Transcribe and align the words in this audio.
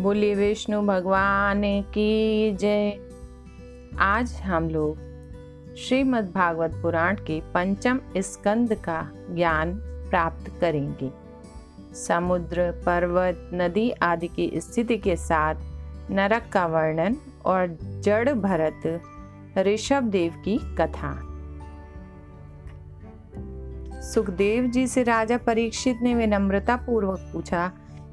बोलिए 0.00 0.34
विष्णु 0.34 0.82
भगवान 0.82 1.82
की 1.82 2.52
जय। 2.52 3.00
आज 3.98 4.32
हम 4.32 4.68
लोग 4.68 4.96
श्रीमद् 5.76 6.32
भागवत 6.32 6.72
पुराण 6.82 7.16
के 7.16 7.40
पंचम 7.40 8.00
स्कंद 8.16 8.74
का 8.74 9.10
ज्ञान 9.30 9.74
प्राप्त 10.10 10.52
करेंगे। 10.60 11.10
समुद्र, 11.94 12.82
पर्वत, 12.86 13.50
नदी 13.54 13.90
आदि 13.90 14.28
की 14.28 14.52
स्थिति 14.56 14.96
के 14.98 15.16
साथ 15.16 15.54
नरक 16.10 16.42
का 16.52 16.66
वर्णन 16.66 17.16
और 17.44 17.78
जड़ 17.82 18.32
भरत 18.32 19.02
ऋषभ 19.58 20.02
देव 20.02 20.32
की 20.44 20.58
कथा। 20.58 21.20
सुखदेव 24.00 24.66
जी 24.66 24.86
से 24.86 25.02
राजा 25.02 25.36
परीक्षित 25.36 25.96
ने 26.02 26.14
विनम्रता 26.14 26.76
पूर्वक 26.76 27.30
पूछा 27.32 27.72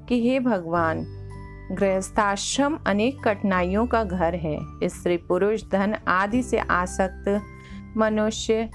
कि 0.09 0.29
हे 0.29 0.39
भगवान 0.39 1.05
गृहस्थाश्रम 1.71 2.77
अनेक 2.87 3.23
कठिनाइयों 3.23 3.85
का 3.87 4.03
घर 4.03 4.35
है। 4.35 4.59
स्त्री 4.83 5.17
पुरुष 5.17 5.63
धन 5.63 5.95
आदि 6.07 6.43
से 6.43 6.57
आसक्त 6.59 7.41
मनुष्य 7.97 8.69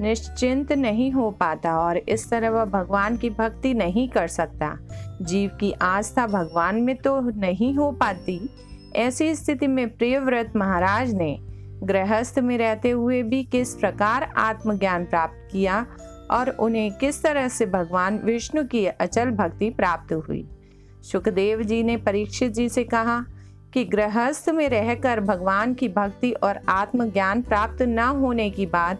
निश्चिंत 0.00 0.72
नहीं 0.72 1.10
हो 1.12 1.30
पाता 1.30 1.78
और 1.78 1.96
इस 1.98 2.30
तरह 2.30 2.50
वह 2.50 2.64
भगवान 2.64 3.16
की 3.16 3.30
भक्ति 3.30 3.74
नहीं 3.74 4.08
कर 4.08 4.28
सकता। 4.28 4.76
जीव 5.22 5.50
की 5.50 5.72
आस्था 5.72 6.26
भगवान 6.26 6.76
में 6.76 6.96
तो 6.96 7.20
नहीं 7.20 7.74
हो 7.74 7.90
पाती। 7.92 8.38
ऐसी 8.96 9.34
स्थिति 9.34 9.66
में 9.66 9.96
प्रियव्रत 9.96 10.52
महाराज 10.56 11.14
ने 11.14 11.36
गृहस्थ 11.82 12.38
में 12.38 12.56
रहते 12.58 12.90
हुए 12.90 13.22
भी 13.22 13.42
किस 13.44 13.74
प्रकार 13.74 14.22
आत्मज्ञान 14.36 15.04
प्राप्त 15.04 15.48
किया 15.52 15.86
और 16.30 16.50
उन्हें 16.50 16.92
किस 16.92 17.22
तरह 17.22 17.48
से 17.48 17.66
भगवान 17.66 18.18
विष्णु 18.18 18.64
की 18.64 18.86
अचल 18.86 19.30
भक्ति 19.30 19.70
प्राप्त 19.70 20.12
हुई? 20.12 20.46
सुखदेव 21.02 21.62
जी 21.62 21.82
ने 21.82 21.96
परीक्षित 21.96 22.52
जी 22.52 22.68
से 22.68 22.84
कहा 22.84 23.24
कि 23.74 23.84
गृहस्थ 23.84 24.48
में 24.48 24.68
रहकर 24.68 25.20
भगवान 25.20 25.74
की 25.74 25.88
भक्ति 25.88 26.32
और 26.32 26.60
आत्मज्ञान 26.68 27.42
प्राप्त 27.42 27.82
न 27.82 27.98
होने 27.98 28.50
की 28.50 28.66
बात 28.66 28.98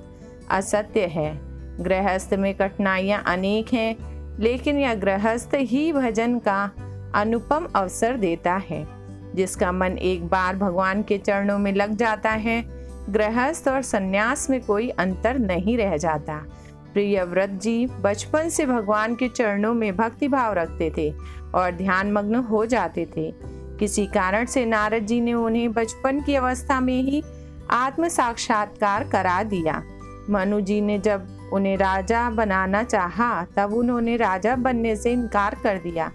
असत्य 0.50 1.00
है। 1.00 1.40
गृहस्थ 1.84 2.34
में 2.34 2.54
कठिनाइयाँ 2.54 3.22
अनेक 3.26 3.72
हैं, 3.72 3.96
लेकिन 4.38 4.78
यह 4.78 4.94
गृहस्थ 4.94 5.50
ही 5.54 5.92
भजन 5.92 6.38
का 6.38 6.70
अनुपम 7.14 7.68
अवसर 7.76 8.16
देता 8.16 8.54
है। 8.54 8.98
जिसका 9.34 9.72
मन 9.72 9.92
एक 9.92 10.28
बार 10.28 10.56
भगवान 10.56 11.02
के 11.02 11.18
चरणों 11.18 11.58
में 11.58 11.72
लग 11.72 11.96
जाता 11.96 12.30
है, 12.30 12.64
गृहस्थ 13.10 13.68
और 13.68 13.82
सन्यास 13.82 14.50
में 14.50 14.60
कोई 14.60 14.88
अंतर 14.88 15.38
नहीं 15.38 15.78
रह 15.78 15.96
जाता। 15.96 16.44
प्रियव्रत 16.92 17.50
जी 17.50 17.86
बचपन 17.86 18.48
से 18.48 18.66
भगवान 18.66 19.14
के 19.14 19.28
चरणों 19.28 19.74
में 19.74 19.96
भक्ति 19.96 20.28
भाव 20.28 20.52
रखते 20.52 20.92
थे 20.98 21.10
और 21.54 21.70
ध्यान 21.70 22.12
मग्न 22.12 22.34
हो 22.34 22.66
जाते 22.66 23.06
थे। 23.16 23.32
किसी 23.78 24.06
कारण 24.06 24.46
से 24.46 24.64
नारद 24.66 25.02
जी 25.02 25.20
ने 25.20 25.34
उन्हें 25.34 25.72
बचपन 25.72 26.20
की 26.20 26.34
अवस्था 26.34 26.80
में 26.80 27.02
ही 27.02 27.22
आत्म 27.70 28.08
साक्षात्कार 28.08 29.04
करा 29.04 29.42
दिया। 29.42 29.82
मनु 30.30 30.60
जी 30.60 30.80
ने 30.80 30.98
जब 30.98 31.50
उन्हें 31.52 31.76
राजा 31.76 32.30
बनाना 32.30 32.82
चाहा, 32.82 33.44
तब 33.56 33.72
उन्होंने 33.72 34.16
राजा 34.16 34.56
बनने 34.56 34.96
से 34.96 35.12
इनकार 35.12 35.56
कर 35.62 35.78
दिया, 35.78 36.10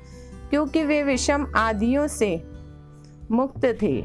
क्योंकि 0.50 0.84
वे 0.84 1.04
विषम 1.04 1.48
आदियों 1.56 2.08
से 2.08 2.36
मुक्त 3.32 3.66
थे। 3.82 4.04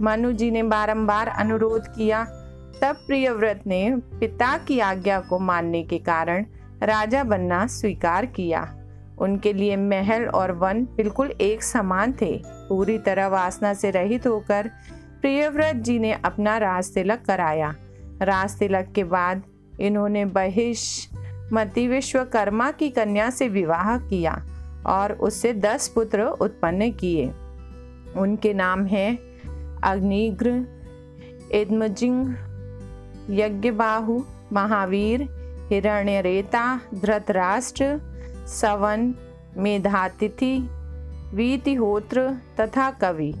मनु 0.00 0.32
जी 0.32 0.50
ने 0.50 0.62
बारंबार 0.62 1.28
अनुरोध 1.28 1.86
किया 1.86 2.26
तब 2.82 2.96
प्रियव्रत 3.06 3.62
ने 3.66 3.96
पिता 3.96 4.58
की 4.58 4.78
आज्ञा 4.80 5.20
को 5.20 5.38
मानने 5.38 5.82
के 5.82 5.98
कारण 5.98 6.46
राजा 6.82 7.24
बनना 7.24 7.66
स्वीकार 7.66 8.26
किया। 8.26 8.74
उनके 9.18 9.52
लिए 9.52 9.76
महल 9.76 10.24
और 10.26 10.52
वन 10.52 10.84
बिल्कुल 10.84 11.30
एक 11.30 11.62
समान 11.62 12.12
थे। 12.12 12.42
पूरी 12.46 12.98
तरह 12.98 13.26
वासना 13.26 13.74
से 13.74 13.90
रहित 13.90 14.26
होकर 14.26 14.70
प्रियव्रत 15.20 15.76
जी 15.76 15.98
ने 15.98 16.12
अपना 16.12 16.58
राज 16.58 16.94
तिलक 16.94 17.22
कराया। 17.26 17.74
राज 18.22 18.58
तिलक 18.58 18.92
के 18.94 19.04
बाद 19.04 19.42
इन्होंने 19.80 20.24
बहिष 20.24 21.08
मती 21.52 21.88
विश्वकर्मा 21.88 22.70
की 22.70 22.90
कन्या 22.90 23.30
से 23.30 23.48
विवाह 23.48 23.98
किया 23.98 24.42
और 24.86 25.12
उससे 25.12 25.52
दस 25.52 25.88
पुत्र 25.88 26.22
उत्पन्न 26.22 26.90
किए। 26.90 27.26
उनके 28.16 28.54
नाम 28.54 28.86
हैं 28.86 29.18
अग्निग्र, 29.80 30.48
इद्मजिंग 31.52 32.34
यज्ञबाहु, 33.30 34.22
महावीर, 34.52 35.22
हिरण्यरेता, 35.72 36.80
धृतराष्ट्र, 36.94 38.00
सवन, 38.46 39.14
मेधातिथि, 39.56 40.68
वीतिहोत्र 41.34 42.30
तथा 42.60 42.90
कवि। 42.90 43.34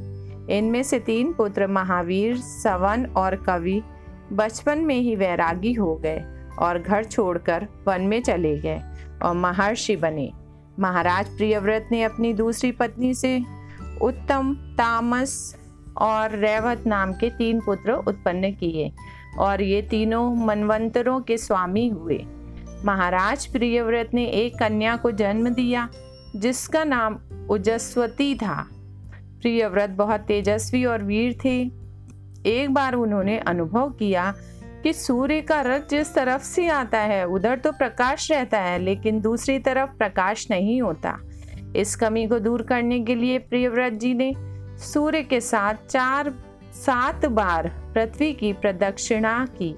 इनमें 0.50 0.82
से 0.82 0.98
तीन 0.98 1.32
पुत्र 1.32 1.66
महावीर, 1.66 2.36
सवन 2.36 3.06
और 3.06 3.36
कवि 3.36 3.82
बचपन 4.32 4.78
में 4.78 5.00
ही 5.00 5.16
वैरागी 5.16 5.72
हो 5.72 5.94
गए 5.94 6.24
और 6.58 6.78
घर 6.78 7.04
छोड़कर 7.04 7.66
वन 7.86 8.00
में 8.00 8.22
चले 8.22 8.58
गए 8.58 8.80
और 9.22 9.34
महर्षि 9.34 9.96
बने। 9.96 10.30
महाराज 10.80 11.36
प्रियव्रत 11.36 11.88
ने 11.92 12.02
अपनी 12.02 12.32
दूसरी 12.32 12.72
पत्नी 12.72 13.14
से 13.14 13.42
उत्तम, 14.02 14.54
तामस 14.54 15.56
और 15.98 16.30
रेवत 16.30 16.84
नाम 16.86 17.12
के 17.12 17.30
तीन 17.30 17.60
पुत्र 17.60 17.92
उत्पन्न 17.92 18.50
किए। 18.50 18.92
और 19.38 19.62
ये 19.62 19.82
तीनों 19.82 20.34
मनवंतरों 20.34 21.20
के 21.20 21.36
स्वामी 21.38 21.88
हुए। 21.88 22.26
महाराज 22.84 23.46
प्रियव्रत 23.46 24.10
ने 24.14 24.24
एक 24.24 24.58
कन्या 24.58 24.96
को 24.96 25.10
जन्म 25.10 25.48
दिया, 25.48 25.88
जिसका 26.36 26.84
नाम 26.84 27.18
उजस्वती 27.50 28.34
था। 28.34 28.68
प्रियव्रत 29.12 29.90
बहुत 29.90 30.20
तेजस्वी 30.20 30.84
और 30.84 31.02
वीर 31.02 31.38
थे। 31.44 31.70
एक 32.46 32.66
बार 32.70 32.94
उन्होंने 32.94 33.38
अनुभव 33.38 33.90
किया 33.90 34.34
कि 34.82 34.92
सूर्य 34.92 35.40
का 35.40 35.60
रथ 35.60 35.80
जिस 35.90 36.14
तरफ़ 36.14 36.42
से 36.42 36.68
आता 36.68 36.98
है, 36.98 37.26
उधर 37.26 37.58
तो 37.58 37.72
प्रकाश 37.72 38.32
रहता 38.32 38.58
है, 38.58 38.78
लेकिन 38.78 39.20
दूसरी 39.20 39.58
तरफ़ 39.58 39.90
प्रकाश 39.90 40.46
नहीं 40.50 40.82
होता। 40.82 41.18
इस 41.76 41.96
कमी 41.96 42.26
को 42.26 42.38
दूर 42.38 42.62
करने 42.62 43.00
के 43.00 43.14
लिए 43.14 43.38
प्रियव्रत 43.38 43.92
जी 43.92 44.14
ने 44.14 44.34
सूर्य 44.78 45.22
के 45.22 45.40
साथ 45.40 45.74
चार 45.74 46.30
सात 46.74 47.26
बार 47.26 47.68
पृथ्वी 47.94 48.32
की 48.32 48.52
प्रदक्षिणा 48.52 49.46
की 49.46 49.74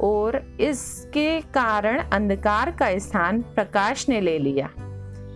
और 0.00 0.36
इसके 0.60 1.40
कारण 1.40 1.98
अंधकार 1.98 2.70
का 2.70 2.98
स्थान 2.98 3.40
प्रकाश 3.42 4.08
ने 4.08 4.20
ले 4.20 4.38
लिया। 4.38 4.70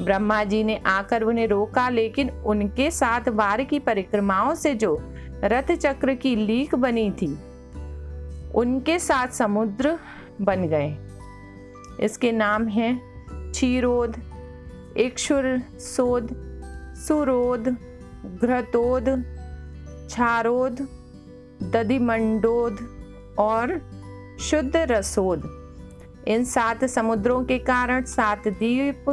ब्रह्मा 0.01 0.43
जी 0.45 0.63
ने 0.65 0.81
आकर 0.87 1.23
उन्हें 1.23 1.47
रोका, 1.47 1.89
लेकिन 1.89 2.31
उनके 2.31 2.91
साथ 2.91 3.29
बार 3.31 3.63
की 3.65 3.79
परिक्रमाओं 3.79 4.55
से 4.55 4.75
जो 4.75 4.97
रथ 5.45 5.75
चक्र 5.75 6.15
की 6.15 6.35
लीक 6.37 6.75
बनी 6.75 7.11
थी, 7.11 7.33
उनके 8.55 8.99
साथ 8.99 9.29
समुद्र 9.29 9.99
बन 10.41 10.67
गए। 10.69 10.97
इसके 12.01 12.33
नाम 12.33 12.67
हैं 12.69 13.01
क्षीरोद, 13.53 14.17
इक्षुर 14.97 15.61
सुरोध 15.79 17.69
घृतोद 18.41 19.09
छारोद 20.15 20.81
दधिमंडोद 21.63 22.79
और 23.39 23.71
शुद्ध 24.41 24.77
रसोद 24.77 25.43
इन 26.29 26.45
सात 26.45 26.85
समुद्रों 26.85 27.43
के 27.45 27.59
कारण 27.59 28.05
सात 28.05 28.47
द्वीप, 28.49 29.05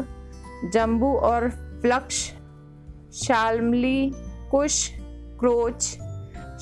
जम्बू 0.74 1.14
और 1.14 1.50
फ्लक्ष, 1.82 2.18
शालमली, 3.14 4.12
कुश, 4.52 4.90
क्रोच, 5.40 5.84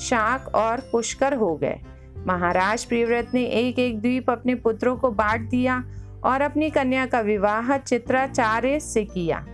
शाक 0.00 0.48
और 0.54 0.80
पुष्कर 0.92 1.34
हो 1.34 1.54
गए। 1.56 1.80
महाराज 2.26 2.84
प्रियव्रत 2.84 3.30
ने 3.34 3.44
एक 3.44 3.78
एक 3.78 4.00
द्वीप 4.00 4.30
अपने 4.30 4.54
पुत्रों 4.54 4.96
को 4.96 5.10
बांट 5.10 5.48
दिया 5.50 5.82
और 6.24 6.40
अपनी 6.40 6.70
कन्या 6.70 7.04
का 7.06 7.20
विवाह 7.20 7.76
चित्राचार्य 7.76 8.80
से 8.80 9.04
किया, 9.04 9.44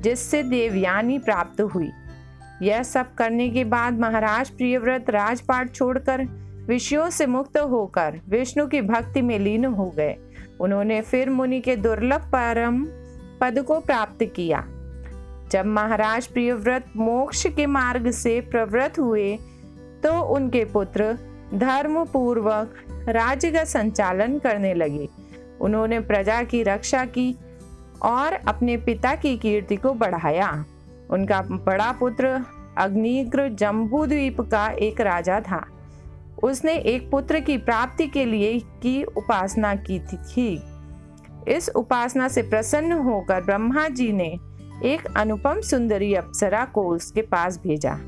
जिससे 0.00 0.42
देवयानी 0.42 1.18
प्राप्त 1.18 1.60
हुई। 1.60 1.90
यह 2.62 2.82
सब 2.82 3.14
करने 3.14 3.48
के 3.50 3.64
बाद 3.64 3.98
महाराज 4.00 4.50
प्रियव्रत 4.50 5.10
राजपाट 5.10 5.72
छोड़कर 5.72 6.22
विषयों 6.66 7.08
से 7.10 7.26
मुक्त 7.26 7.58
होकर 7.60 8.20
विष्णु 8.28 8.66
की 8.66 8.80
भक्ति 8.82 9.22
में 9.22 9.38
लीन 9.38 9.64
हो 9.64 9.88
गए। 9.90 10.16
उन्होंने 10.60 11.00
फिर 11.00 11.30
मुनि 11.30 11.60
के 11.60 11.76
दुर्लभ 11.76 12.30
परम 12.32 12.84
पद 13.40 13.62
को 13.62 13.78
प्राप्त 13.80 14.24
किया। 14.36 14.64
जब 15.52 15.66
महाराज 15.66 16.26
प्रियव्रत 16.26 16.92
मोक्ष 16.96 17.46
के 17.46 17.66
मार्ग 17.66 18.10
से 18.10 18.40
प्रवृत्त 18.40 18.98
हुए 18.98 19.36
तो 20.04 20.20
उनके 20.34 20.64
पुत्र 20.64 21.12
धर्म 21.54 22.04
पूर्वक 22.04 22.74
राज्य 23.08 23.50
का 23.50 23.64
संचालन 23.64 24.38
करने 24.38 24.74
लगे। 24.74 25.08
उन्होंने 25.60 26.00
प्रजा 26.00 26.42
की 26.42 26.62
रक्षा 26.62 27.04
की 27.06 27.34
और 28.02 28.32
अपने 28.32 28.76
पिता 28.76 29.14
की 29.14 29.36
कीर्ति 29.38 29.76
को 29.76 29.92
बढ़ाया। 29.94 30.64
उनका 31.10 31.40
बड़ा 31.42 31.92
पुत्र 31.92 32.40
अग्निग्र 32.78 33.48
जम्बू 33.48 34.06
द्वीप 34.06 34.40
का 34.40 34.66
एक 34.68 35.00
राजा 35.00 35.40
था। 35.40 35.64
उसने 36.42 36.74
एक 36.74 37.10
पुत्र 37.10 37.40
की 37.40 37.58
प्राप्ति 37.58 38.06
के 38.06 38.24
लिए 38.24 38.58
की 38.58 39.02
उपासना 39.04 39.74
की 39.74 39.98
थी 39.98 40.62
इस 41.48 41.68
उपासना 41.68 42.28
से 42.28 42.42
प्रसन्न 42.42 42.92
होकर 42.92 43.40
ब्रह्मा 43.40 43.88
जी 43.88 44.12
ने 44.12 44.38
एक 44.84 45.06
अनुपम 45.16 45.60
सुंदरी 45.60 46.14
अप्सरा 46.14 46.64
को 46.64 46.82
उसके 46.82 47.22
पास 47.22 47.58
भेजा। 47.58 47.98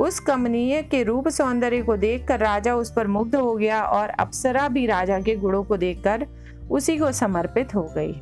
उस 0.00 0.20
कमनीय 0.20 0.82
के 0.82 1.02
रूप 1.02 1.28
सौंदर्य 1.28 1.82
को 1.82 1.96
देखकर 1.96 2.40
राजा 2.40 2.74
उस 2.74 2.92
पर 2.92 3.06
मुग्ध 3.06 3.36
हो 3.36 3.54
गया 3.54 3.82
और 3.82 4.08
अप्सरा 4.08 4.68
भी 4.68 4.86
राजा 4.86 5.20
के 5.20 5.36
गुणों 5.36 5.64
को 5.64 5.76
देखकर 5.76 6.26
उसी 6.70 6.98
को 6.98 7.12
समर्पित 7.12 7.74
हो 7.74 7.82
गई। 7.82 8.12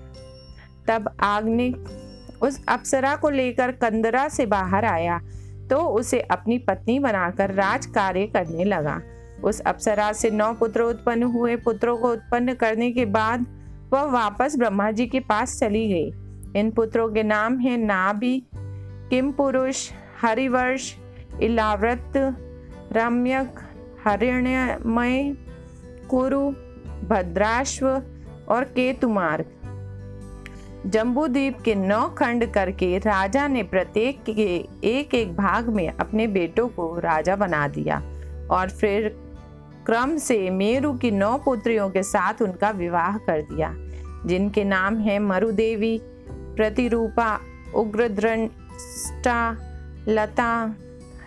तब 0.88 1.16
आग्निक 1.20 1.76
उस 2.42 2.60
अप्सरा 2.68 3.14
को 3.16 3.30
लेकर 3.30 3.72
कंदरा 3.72 4.28
से 4.28 4.46
बाहर 4.46 4.84
आया 4.84 5.18
तो 5.70 5.76
उसे 5.90 6.20
अपनी 6.20 6.58
पत्नी 6.58 6.98
बनाकर 6.98 7.54
राज 7.54 7.86
कार्य 7.86 8.26
करने 8.26 8.64
लगा। 8.64 9.00
उस 9.44 9.60
अप्सरा 9.60 10.12
से 10.12 10.30
नौ 10.30 10.52
पुत्र 10.52 10.82
उत्पन्न 10.82 11.22
हुए। 11.22 11.56
पुत्रों 11.56 11.96
को 11.98 12.12
उत्पन्न 12.12 12.54
करने 12.54 12.90
के 12.92 13.04
बाद 13.06 13.44
वह 13.92 14.02
वापस 14.02 14.56
ब्रह्मा 14.58 14.90
जी 14.90 15.06
के 15.06 15.20
पास 15.20 15.58
चली 15.58 15.86
गई। 15.88 16.60
इन 16.60 16.70
पुत्रों 16.70 17.08
के 17.08 17.22
नाम 17.22 17.58
हैं 17.58 17.76
नाभि 17.78 18.40
किम 19.10 19.30
पुरुष 19.32 19.90
हरिवर्ष 20.22 20.94
इलाव्रत 21.42 22.12
रम्यक, 22.92 23.60
हरिण्यमय, 24.06 25.36
कुरु, 26.10 26.40
भद्राश्व 27.08 27.86
और 28.48 28.64
केतुमार्ग। 28.64 29.44
जम्बूद्वीप 30.86 31.60
के 31.60 31.74
नौ 31.74 32.08
खंड 32.08 32.52
करके 32.52 32.98
राजा 32.98 33.48
ने 33.48 33.62
प्रत्येक 33.62 34.22
के 34.22 34.66
एक 34.84 35.14
एक 35.14 35.36
भाग 35.36 35.68
में 35.68 35.88
अपने 35.88 36.26
बेटों 36.26 36.68
को 36.68 36.98
राजा 36.98 37.36
बना 37.36 37.68
दिया। 37.68 38.02
और 38.50 38.68
फिर 38.68 39.08
क्रम 39.86 40.16
से 40.16 40.50
मेरु 40.50 40.92
की 40.92 41.10
नौ 41.10 41.38
पुत्रियों 41.38 41.90
के 41.90 42.02
साथ 42.02 42.42
उनका 42.42 42.70
विवाह 42.70 43.16
कर 43.16 43.42
दिया, 43.42 43.74
जिनके 44.26 44.64
नाम 44.64 44.96
है 44.96 45.18
मरुदेवी, 45.18 46.00
प्रतिरूपा, 46.30 47.40
उग्रद्रष्टा, 47.74 49.56
लता, 50.08 50.74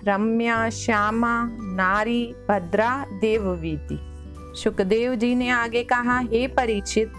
रम्या, 0.04 0.70
श्यामा, 0.70 1.50
नारी, 1.52 2.36
भद्रा, 2.50 3.06
देववीति। 3.22 4.00
सुखदेव 4.64 5.16
जी 5.16 5.36
ने 5.36 5.50
आगे 5.50 5.84
कहा, 5.84 6.20
हे 6.20 6.48
परीक्षित 6.48 7.14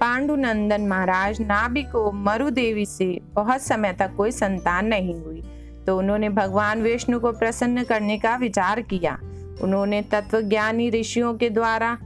पांडुनंदन 0.00 0.86
महाराज 0.86 1.40
नाभि 1.40 1.82
को 1.82 2.12
मरु 2.12 2.50
देवी 2.50 2.86
से 2.86 3.20
बहुत 3.34 3.60
समय 3.60 3.92
तक 3.92 4.14
कोई 4.16 4.30
संतान 4.30 4.86
नहीं 4.86 5.14
हुई। 5.14 5.42
तो 5.86 5.98
उन्होंने 5.98 6.28
भगवान 6.28 6.82
विष्णु 6.82 7.20
को 7.20 7.32
प्रसन्न 7.32 7.84
करने 7.84 8.18
का 8.18 8.36
विचार 8.36 8.80
किया। 8.80 9.18
उन्होंने 9.62 10.02
तत्वज्ञानी 10.02 10.90
ऋषियों 10.90 11.34
के 11.34 11.50
द्वारा 11.50 11.98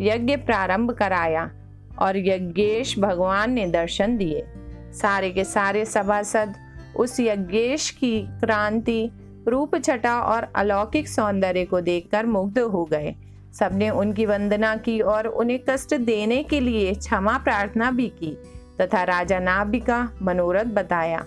यज्ञ 0.00 0.36
प्रारंभ 0.36 0.90
कराया 0.90 1.50
और 1.98 2.16
यज्ञेश 2.16 2.98
भगवान 2.98 3.52
ने 3.52 3.66
दर्शन 3.66 4.16
दिए। 4.16 4.46
सारे 4.92 5.30
के 5.30 5.44
सारे 5.44 5.84
सभासद 5.84 6.54
उस 6.96 7.20
यज्ञेश 7.20 7.90
की 7.90 8.20
क्रांति, 8.20 9.10
रूप 9.48 9.76
छटा 9.84 10.20
और 10.20 10.52
अलौकिक 10.56 11.08
सौंदर्य 11.08 11.64
को 11.64 11.80
देखकर 11.80 12.26
मुग्ध 12.26 12.58
हो 12.58 12.84
गए। 12.84 13.14
सबने 13.58 13.90
उनकी 13.90 14.26
वंदना 14.26 14.76
की 14.76 15.00
और 15.00 15.26
उन्हें 15.26 15.58
कष्ट 15.68 15.94
देने 15.94 16.42
के 16.42 16.60
लिए 16.60 16.94
क्षमा 16.94 17.38
प्रार्थना 17.38 17.90
भी 17.90 18.06
की, 18.08 18.36
तथा 18.80 19.02
राजा 19.02 19.38
नाभि 19.38 19.80
का 19.80 20.08
मनोरथ 20.22 20.64
बताया। 20.64 21.24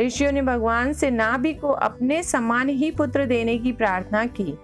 ऋषियों 0.00 0.32
ने 0.32 0.42
भगवान 0.42 0.92
से 0.92 1.10
नाभि 1.10 1.54
को 1.54 1.68
अपने 1.68 2.22
समान 2.22 2.68
ही 2.68 2.90
पुत्र 2.90 3.26
देने 3.26 3.58
की 3.58 3.72
प्रार्थना 3.72 4.26
की। 4.26 4.58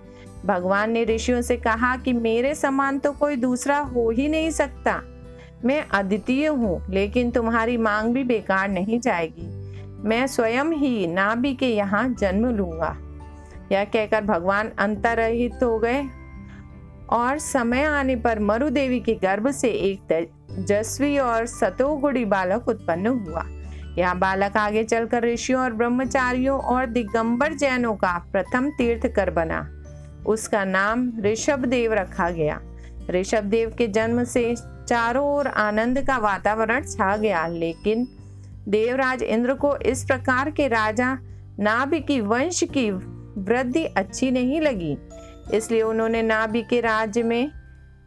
भगवान 0.46 0.90
ने 0.90 1.04
ऋषियों 1.04 1.42
से 1.42 1.56
कहा 1.56 1.96
कि 1.96 2.12
मेरे 2.12 2.54
समान 2.54 2.98
तो 2.98 3.12
कोई 3.12 3.36
दूसरा 3.36 3.78
हो 3.78 4.10
ही 4.10 4.28
नहीं 4.28 4.50
सकता। 4.50 5.00
मैं 5.64 5.84
अद्वितीय 5.88 6.46
हूँ, 6.46 6.86
लेकिन 6.90 7.30
तुम्हारी 7.30 7.76
मांग 7.76 8.14
भी 8.14 8.24
बेकार 8.24 8.68
नहीं 8.68 9.00
जाएगी। 9.00 9.46
मैं 10.08 10.26
स्वयं 10.26 10.64
ही 10.64 11.06
नाभि 11.06 11.54
के 11.54 11.68
यहाँ 11.68 12.08
जन्म 12.08 12.46
लूँगा। 12.56 12.96
यह 13.72 13.84
कहकर 13.84 14.24
भगवान 14.24 14.70
अंतरहित 14.78 15.62
हो 15.62 15.78
गए। 15.78 16.02
और 17.10 17.38
समय 17.38 17.82
आने 17.82 18.16
पर 18.16 18.38
मरुदेवी 18.38 19.00
के 19.00 19.14
गर्भ 19.14 19.50
से 19.50 19.68
एक 19.68 20.00
तेजस्वी 20.08 21.18
और 21.18 21.46
सतोगुड़ी 21.46 22.24
बालक 22.24 22.68
उत्पन्न 22.68 23.06
हुआ। 23.06 23.44
यह 23.98 24.14
बालक 24.14 24.56
आगे 24.56 24.84
चलकर 24.84 25.24
ऋषियों 25.24 25.62
और 25.62 25.72
ब्रह्मचारियों 25.72 26.58
और 26.60 26.86
दिगंबर 26.86 27.52
जैनों 27.52 27.94
का 27.94 28.12
प्रथम 28.32 28.70
तीर्थकर 28.70 29.30
बना। 29.30 29.60
उसका 30.26 30.64
नाम 30.64 31.10
ऋषभ 31.20 31.64
देव 31.64 31.92
रखा 31.92 32.30
गया। 32.30 32.60
ऋषभ 33.10 33.44
देव 33.44 33.74
के 33.78 33.86
जन्म 33.86 34.24
से 34.24 34.54
चारों 34.58 35.24
ओर 35.26 35.46
आनंद 35.46 36.06
का 36.06 36.18
वातावरण 36.18 36.84
छा 36.84 37.16
गया, 37.16 37.46
लेकिन 37.46 38.06
देवराज 38.68 39.22
इंद्र 39.22 39.54
को 39.54 39.76
इस 39.76 40.04
प्रकार 40.04 40.50
के 40.50 40.68
राजा 40.68 41.18
नाभ 41.58 41.94
की 41.94 42.20
वंश 42.20 42.62
की 42.64 42.90
वृद्धि 42.90 43.84
अच्छी 43.84 44.30
नहीं 44.30 44.60
लगी। 44.60 44.96
इसलिए 45.54 45.82
उन्होंने 45.82 46.22
नाभि 46.22 46.62
के 46.62 46.80
राज्य 46.80 47.22
में 47.22 47.50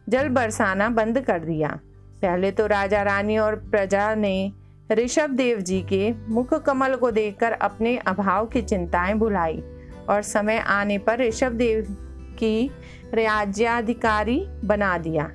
जल 0.08 0.28
बरसाना 0.28 0.88
बंद 0.88 1.20
कर 1.20 1.38
दिया। 1.38 1.80
पहले 2.22 2.50
तो 2.50 2.66
राजा 2.66 3.02
रानी 3.02 3.38
और 3.38 3.56
प्रजा 3.56 4.14
ने 4.14 4.52
ऋषभ 4.92 5.30
देव 5.30 5.60
जी 5.60 5.82
के 5.82 6.14
मुख 6.28 6.54
कमल 6.54 6.94
को 6.94 7.10
देखकर 7.10 7.52
अपने 7.52 7.96
अभाव 7.96 8.46
की 8.46 8.62
चिंताएँ 8.62 9.14
भुलाई 9.14 9.62
और 10.08 10.22
समय 10.22 10.58
आने 10.58 10.98
पर 10.98 11.18
ऋषभ 11.18 11.52
देव 11.52 11.96
की 12.38 12.70
राज्याधिकारी 13.14 14.46
बना 14.64 14.98
दिया। 14.98 15.30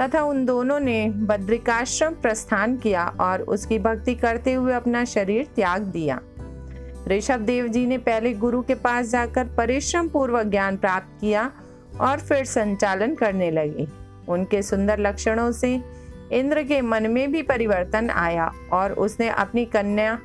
तथा 0.00 0.22
उन 0.22 0.44
दोनों 0.44 0.80
ने 0.80 1.10
बद्रिकाश्रम 1.10 2.14
प्रस्थान 2.14 2.76
किया 2.76 3.16
और 3.20 3.42
उसकी 3.42 3.78
भक्ति 3.78 4.14
करते 4.14 4.52
हुए 4.52 4.72
अपना 4.72 5.04
शरीर 5.04 5.46
त्याग 5.54 5.82
दिया। 5.82 6.20
ऋषभ 7.10 7.40
देव 7.40 7.68
जी 7.68 7.86
ने 7.86 7.98
पहले 7.98 8.32
गुरु 8.32 8.62
के 8.62 8.74
पास 8.74 9.06
जाकर 9.06 9.44
परिश्रम 9.44 10.08
पूर्वक 10.08 10.46
ज्ञान 10.46 10.76
प्राप्त 10.76 11.20
किया 11.20 11.52
और 12.00 12.20
फिर 12.20 12.44
संचालन 12.44 13.14
करने 13.14 13.50
लगे। 13.50 13.86
उनके 14.28 14.62
सुंदर 14.62 14.98
लक्षणों 14.98 15.52
से 15.52 15.80
इंद्र 16.32 16.62
के 16.62 16.80
मन 16.80 17.10
में 17.10 17.32
भी 17.32 17.42
परिवर्तन 17.42 18.10
आया 18.10 18.52
और 18.72 18.92
उसने 18.92 19.28
अपनी 19.28 19.64
कन्या 19.64 20.18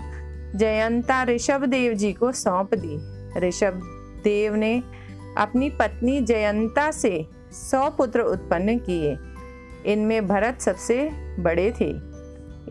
जयंता 0.56 1.24
ऋषभ 1.24 1.66
देव 1.66 1.94
जी 1.94 2.14
को 2.14 2.32
सौंप 2.32 2.70
दी। 2.74 2.98
ऋषभ 3.40 3.82
देव 4.24 4.56
ने 4.56 4.84
अपनी 5.38 5.70
पत्नी 5.70 6.22
जयंता 6.22 6.92
से 6.92 7.28
सौ 7.52 7.90
पुत्र 7.90 8.20
उत्पन्न 8.20 8.78
किए। 8.78 9.18
इनमें 9.86 10.28
भरत 10.28 10.62
सबसे 10.62 11.10
बड़े 11.40 11.72
थे। 11.72 11.90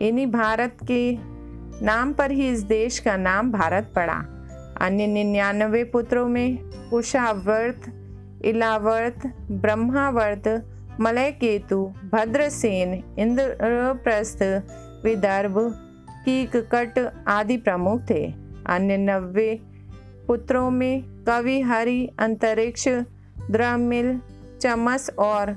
इन्हीं 0.07 0.27
भारत 0.27 0.77
के 0.83 1.34
नाम 1.81 2.13
पर 2.13 2.31
ही 2.31 2.49
इस 2.49 2.63
देश 2.63 2.99
का 2.99 3.17
नाम 3.17 3.51
भारत 3.51 3.91
पड़ा। 3.95 4.25
अन्य 4.81 5.07
निन्यानवे 5.07 5.83
पुत्रों 5.83 6.27
में 6.27 6.57
कुशावर्त, 6.89 7.81
इलावर्त, 8.45 9.33
ब्रह्मावर्त 9.51 10.71
मलय 10.99 11.31
केतु 11.31 11.93
भद्रसेन, 12.13 13.03
इंद्रप्रस्थ, 13.19 14.43
विदर्भ, 15.05 15.55
कीककट 16.25 17.13
आदि 17.27 17.57
प्रमुख 17.57 18.01
थे। 18.09 18.33
अन्य 18.67 18.97
नब्बे 18.97 19.59
पुत्रों 20.27 20.71
में 20.71 21.23
कवि 21.27 21.61
हरि, 21.61 22.09
अंतरिक्ष, 22.19 22.87
द्रमिल, 23.51 24.21
चमस 24.61 25.09
और 25.19 25.51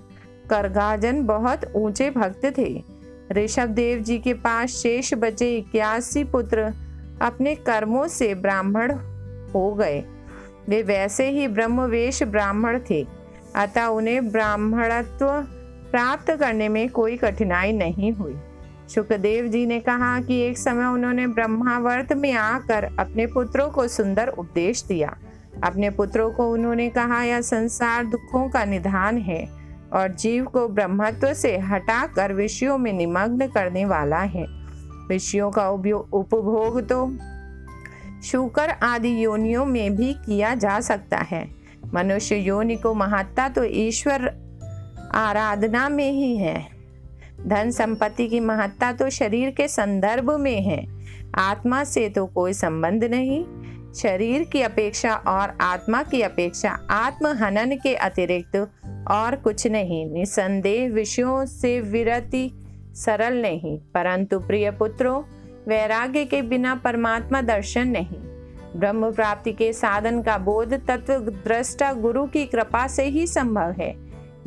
करगाजन 0.50 1.24
बहुत 1.24 1.60
ऊँचे 1.76 2.10
भक्त 2.10 2.58
थे। 2.58 2.97
ऋषभ 3.32 3.68
देव 3.68 3.98
जी 3.98 4.18
के 4.18 4.34
पास 4.34 4.70
शेष 4.70 5.14
बचे 5.14 5.56
इक्यासी 5.56 6.24
पुत्र 6.24 6.72
अपने 7.22 7.54
कर्मों 7.54 8.06
से 8.08 8.34
ब्राह्मण 8.34 8.92
हो 9.54 9.74
गए। 9.74 10.04
वे 10.68 10.82
वैसे 10.82 11.30
ही 11.30 11.48
ब्रह्मवेश 11.48 12.22
ब्राह्मण 12.22 12.80
थे, 12.90 13.06
अतः 13.56 13.84
उन्हें 13.84 14.30
ब्राह्मणत्व 14.32 15.26
प्राप्त 15.90 16.30
करने 16.30 16.68
में 16.68 16.88
कोई 16.88 17.16
कठिनाई 17.16 17.72
नहीं 17.72 18.12
हुई। 18.12 18.36
सुखदेव 18.94 19.46
जी 19.46 19.66
ने 19.66 19.80
कहा 19.80 20.20
कि 20.20 20.40
एक 20.40 20.58
समय 20.58 20.84
उन्होंने 20.84 21.26
ब्रह्मावर्त 21.26 22.12
में 22.12 22.32
आकर 22.32 22.84
अपने 22.98 23.26
पुत्रों 23.26 23.70
को 23.70 23.88
सुंदर 23.88 24.28
उपदेश 24.28 24.82
दिया। 24.82 25.16
अपने 25.64 25.90
पुत्रों 25.90 26.30
को 26.30 26.50
उन्होंने 26.50 26.88
कहा, 26.88 27.22
यह 27.22 27.40
संसार 27.40 28.04
दुखों 28.04 28.48
का 28.48 28.64
निधान 28.64 29.18
है। 29.18 29.57
और 29.92 30.14
जीव 30.14 30.44
को 30.44 30.66
ब्रह्मत्व 30.68 31.32
से 31.34 31.56
हटाकर 31.58 32.32
विषयों 32.32 32.78
में 32.78 32.92
निमग्न 32.92 33.46
करने 33.46 33.84
वाला 33.84 34.18
है। 34.18 34.46
विषयों 35.08 35.50
का 35.50 35.68
उपभोग 35.68 36.80
तो 36.88 37.06
शुकर 38.22 38.70
आदि 38.70 39.24
योनियों 39.24 39.64
में 39.66 39.96
भी 39.96 40.12
किया 40.14 40.54
जा 40.54 40.80
सकता 40.80 41.18
है। 41.18 41.44
मनुष्य 41.94 42.36
योनि 42.36 42.76
को 42.76 42.94
महत्ता 42.94 43.48
तो 43.48 43.64
ईश्वर 43.64 44.26
आराधना 45.14 45.88
में 45.88 46.10
ही 46.12 46.36
है। 46.36 46.68
धन 47.46 47.70
संपत्ति 47.70 48.28
की 48.28 48.40
महत्ता 48.40 48.92
तो 48.92 49.10
शरीर 49.10 49.50
के 49.50 49.68
संदर्भ 49.68 50.30
में 50.30 50.60
है। 50.62 50.86
आत्मा 51.34 51.82
से 51.84 52.08
तो 52.08 52.26
कोई 52.26 52.52
संबंध 52.52 53.04
नहीं। 53.04 53.44
शरीर 53.94 54.42
की 54.44 54.62
अपेक्षा 54.62 55.14
और 55.14 55.56
आत्मा 55.60 56.02
की 56.02 56.22
अपेक्षा 56.22 56.70
आत्महनन 56.90 57.76
के 57.76 57.94
अतिरिक्त 57.94 58.56
और 59.10 59.36
कुछ 59.36 59.66
नहीं। 59.66 60.10
निसंदेह 60.10 60.90
विषयों 60.90 61.44
से 61.46 61.80
विरति 61.80 62.50
सरल 62.94 63.42
नहीं, 63.42 63.78
परंतु 63.94 64.38
प्रिय 64.40 64.70
पुत्रों, 64.70 65.22
वैराग्य 65.68 66.24
के 66.24 66.42
बिना 66.42 66.74
परमात्मा 66.74 67.40
दर्शन 67.42 67.88
नहीं। 67.88 68.18
ब्रह्म 68.76 69.12
प्राप्ति 69.12 69.52
के 69.52 69.72
साधन 69.72 70.22
का 70.22 70.38
बोध 70.38 70.74
तत्व 70.86 71.18
दृष्टा 71.18 71.92
गुरु 71.92 72.26
की 72.26 72.46
कृपा 72.46 72.86
से 72.86 73.04
ही 73.04 73.26
संभव 73.26 73.74
है। 73.80 73.94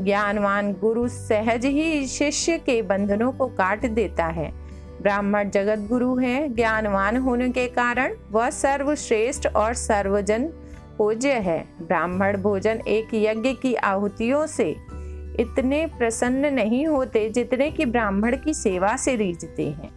ज्ञानवान 0.02 0.74
गुरु 0.74 1.08
सहज 1.08 1.66
ही 1.66 2.08
शिष्य 2.08 2.58
के 2.58 2.82
बंधनों 2.82 3.32
को 3.32 3.48
काट 3.48 3.86
देता 3.86 4.26
है। 4.26 4.52
ब्राह्मण 5.02 5.50
जगत 5.50 5.80
गुरु 5.80 6.16
है, 6.16 6.56
ज्ञानवान 6.56 7.18
होने 7.18 7.50
के 7.50 7.68
कारण 7.68 8.16
वह 8.32 8.50
सर्वश्रेष्ठ 8.50 9.48
और 9.48 9.74
सर्वजन 9.74 10.50
पूज्य 11.02 11.32
है। 11.32 11.68
ब्राह्मण 11.82 12.38
भोजन 12.38 12.82
एक 12.88 13.08
यज्ञ 13.14 13.54
की 13.54 13.76
आहुतियों 13.76 14.48
से 14.48 14.70
इतने 15.40 15.86
प्रसन्न 15.86 16.54
नहीं 16.54 16.88
होते 16.88 17.30
जितने 17.30 17.72
कि 17.72 17.86
ब्राह्मण 17.86 18.38
की 18.38 18.54
सेवा 18.54 18.96
से 18.98 19.16
रीझते 19.16 19.64
हैं। 19.64 19.90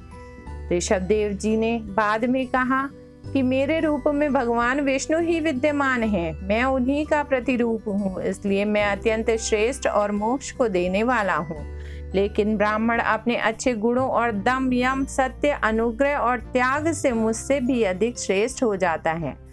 ऋषभ 0.73 0.99
देव 0.99 1.33
जी 1.33 1.57
ने 1.57 1.79
बाद 1.79 2.25
में 2.25 2.47
कहा 2.47 2.91
कि 3.33 3.43
मेरे 3.43 3.81
रूप 3.81 4.05
में 4.09 4.33
भगवान 4.33 4.81
विष्णु 4.81 5.21
ही 5.21 5.41
विद्यमान 5.41 6.03
है। 6.03 6.33
मैं 6.43 6.65
उन्हीं 6.65 7.07
का 7.07 7.23
प्रतिरूप 7.23 7.89
हूँ, 7.89 8.23
इसलिए 8.23 8.65
मैं 8.65 8.85
अत्यंत 8.85 9.31
श्रेष्ठ 9.31 9.87
और 9.87 10.13
मोक्ष 10.13 10.51
को 10.51 10.69
देने 10.69 11.03
वाला 11.03 11.37
हूँ। 11.37 11.79
लेकिन 12.15 12.57
ब्राह्मण 12.57 12.99
अपने 12.99 13.37
अच्छे 13.37 13.75
गुणों 13.75 14.09
और 14.09 14.33
दम, 14.33 14.73
यम, 14.73 15.05
सत्य, 15.05 15.49
अनुग्रह 15.49 16.17
और 16.17 16.39
त्याग 16.39 16.93
से 16.93 17.13
मुझसे 17.13 17.61
भी 17.61 17.83
अधिक 17.83 18.19
श्रेष्ठ 18.19 18.63
हो 18.63 18.77
जाता 18.77 19.13
है। 19.13 19.44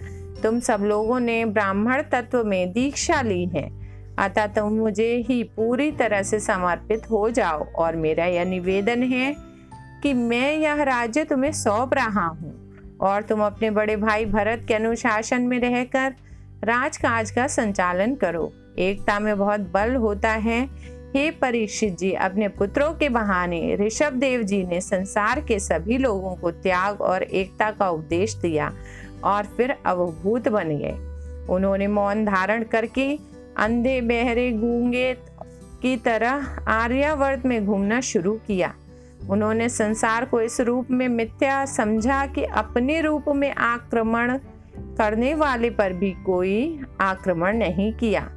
तुम 0.44 0.60
सब 0.60 0.82
लोगों 0.82 1.20
ने 1.20 1.44
ब्राह्मण 1.46 2.02
तत्व 2.02 2.44
में 2.44 2.72
दीक्षा 2.72 3.22
ली 3.22 3.46
है। 3.46 3.70
अतः 4.20 4.48
तुम 4.48 4.74
मुझे 4.74 5.16
ही 5.28 5.44
पूरी 5.44 5.92
तरह 5.92 6.24
से 6.24 6.40
समर्पित 6.40 7.10
हो 7.12 7.30
जाओ 7.30 7.66
और 7.74 7.96
मेरा 7.96 8.26
यह 8.26 8.46
निवेदन 8.46 9.04
है 9.04 9.36
कि 10.04 10.14
मैं 10.14 10.58
यह 10.58 10.84
राज्य 10.84 11.24
तुम्हें 11.24 11.52
सौंप 11.52 11.94
रहा 11.94 12.26
हूँ 12.28 12.54
और 13.02 13.22
तुम 13.22 13.42
अपने 13.42 13.70
बड़े 13.72 13.96
भाई 13.96 14.26
भरत 14.26 14.66
के 14.68 14.74
अनुशासन 14.74 15.42
में 15.42 15.60
रहकर 15.60 16.16
राजकाज 16.64 17.32
का 17.32 17.48
संचालन 17.48 18.16
करो। 18.16 18.52
एकता 18.80 19.20
में 19.20 19.38
बहुत 19.38 19.60
बल 19.60 19.96
होता 19.96 20.30
है। 20.30 20.64
हे 21.16 21.30
परीक्षित 21.32 21.98
जी, 21.98 22.12
अपने 22.12 22.48
पुत्रों 22.48 22.94
के 22.94 23.10
बहाने 23.10 23.76
ऋषभ 23.76 24.14
देव 24.14 24.42
जी 24.42 24.64
ने 24.64 24.82
संसार 24.82 25.40
के 25.40 25.60
सभी 25.60 25.98
लोगों 25.98 26.36
को 26.36 26.52
त्याग 26.52 27.02
और 27.02 27.24
एकता 27.24 27.72
का 27.72 27.90
उपदेश 27.90 28.36
दिया। 28.36 28.72
और 29.24 29.44
फिर 29.44 29.76
अवभूत 29.86 30.48
बन 30.48 30.70
गए। 30.70 30.94
उन्होंने 31.50 31.88
मौन 31.88 32.26
धारण 32.26 32.64
करके 32.64 33.20
अंधे 33.58 34.02
बहरे 34.02 34.52
गूँगे 34.52 35.14
की 35.82 35.98
तरह 35.98 36.60
आर्यावर्त 36.68 37.46
में 37.46 37.66
घूमना 37.66 38.02
शुरू 38.02 38.34
किया। 38.48 38.74
उन्होंने 39.30 39.70
संसार 39.70 40.26
को 40.26 40.42
इस 40.42 40.62
रूप 40.62 40.92
में 40.92 41.08
मिथ्या 41.08 41.66
समझा 41.66 42.26
कि 42.26 42.44
अपने 42.44 43.02
रूप 43.02 43.26
में 43.30 43.52
आक्रमण 43.52 44.38
करने 44.78 45.34
वाले 45.34 45.70
पर 45.70 45.94
भी 45.94 46.12
कोई 46.12 46.82
आक्रमण 47.02 47.58
नहीं 47.58 47.94
किया 47.94 48.30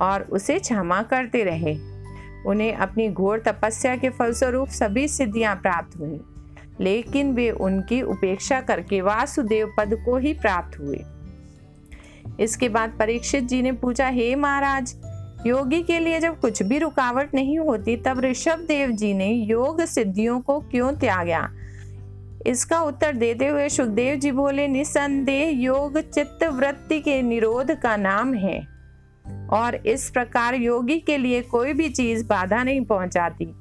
और 0.00 0.22
उसे 0.22 0.58
क्षमा 0.58 1.02
करते 1.02 1.44
रहे। 1.44 1.76
उन्हें 2.46 2.74
अपनी 2.74 3.08
घोर 3.08 3.38
तपस्या 3.38 3.96
के 3.96 4.10
फलस्वरूप 4.10 4.68
सभी 4.68 5.08
सिद्धियाँ 5.08 5.56
प्राप्त 5.56 5.98
हुई। 5.98 6.20
लेकिन 6.82 7.32
वे 7.32 7.50
उनकी 7.50 8.02
उपेक्षा 8.02 8.60
करके 8.60 9.00
वासुदेव 9.00 9.74
पद 9.78 10.02
को 10.04 10.16
ही 10.16 10.34
प्राप्त 10.34 10.78
हुए। 10.78 11.04
इसके 12.40 12.68
बाद 12.68 12.96
परीक्षित 12.98 13.44
जी 13.44 13.62
ने 13.62 13.72
पूछा, 13.72 14.08
हे 14.08 14.34
महाराज, 14.34 14.94
योगी 15.46 15.82
के 15.82 15.98
लिए 15.98 16.20
जब 16.20 16.40
कुछ 16.40 16.62
भी 16.62 16.78
रुकावट 16.78 17.34
नहीं 17.34 17.58
होती, 17.58 17.96
तब 17.96 18.20
ऋषभ 18.20 18.64
देव 18.68 18.90
जी 18.90 19.14
ने 19.14 19.32
योग 19.32 19.80
सिद्धियों 19.80 20.40
को 20.40 20.60
क्यों 20.60 20.92
त्यागा? 20.92 21.50
इसका 22.46 22.80
उत्तर 22.80 23.12
देते 23.12 23.46
हुए 23.46 23.68
सुखदेव 23.68 24.16
जी 24.16 24.32
बोले, 24.32 24.68
निसंदेह 24.68 25.50
योग 25.50 25.98
चित्त 26.00 26.44
वृत्ति 26.44 27.00
के 27.00 27.22
निरोध 27.22 27.74
का 27.80 27.96
नाम 27.96 28.34
है, 28.34 28.66
और 29.50 29.74
इस 29.74 30.10
प्रकार 30.10 30.54
योगी 30.54 30.98
के 30.98 31.18
लिए 31.18 31.42
कोई 31.42 31.72
भी 31.72 31.88
चीज़ 31.88 32.26
बाधा 32.26 32.62
नहीं 32.62 32.84
पहुंचाती। 32.84 33.54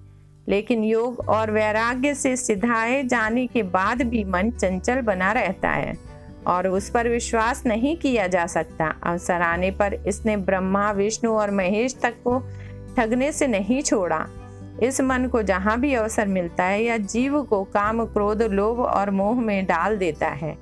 लेकिन 0.50 0.84
योग 0.84 1.20
और 1.30 1.52
वैराग्य 1.52 2.14
से 2.14 2.36
सिधाए 2.36 3.04
जाने 3.04 3.48
के 3.48 3.64
बाद 3.64 4.02
भी 4.02 4.24
मन 4.24 4.52
चंचल 4.52 5.02
बना 5.02 5.32
रहता 5.32 5.70
है 5.70 5.98
और 6.48 6.68
उस 6.68 6.90
पर 6.90 7.08
विश्वास 7.10 7.66
नहीं 7.66 7.98
किया 7.98 8.28
जा 8.28 8.46
सकता। 8.46 8.96
अवसर 9.04 9.42
आने 9.42 9.72
पर 9.72 9.94
इसने 9.94 10.38
ब्रह्मा, 10.38 10.92
विष्णु 10.92 11.32
और 11.32 11.52
महेश 11.52 11.96
तक 12.04 12.14
को 12.24 12.40
ठगने 12.98 13.32
से 13.32 13.48
नहीं 13.48 13.82
छोड़ा। 13.82 14.28
इस 14.84 15.02
मन 15.02 15.26
को 15.26 15.42
जहाँ 15.42 15.80
भी 15.80 15.94
अवसर 15.94 16.28
मिलता 16.28 16.64
है 16.64 16.84
या 16.84 16.98
जीव 16.98 17.44
को 17.44 17.64
काम, 17.64 18.06
क्रोध, 18.06 18.42
लोभ 18.42 18.80
और 18.80 19.12
मोह 19.12 19.42
में 19.42 19.66
डाल 19.66 19.98
देता 19.98 20.28
है। 20.28 20.58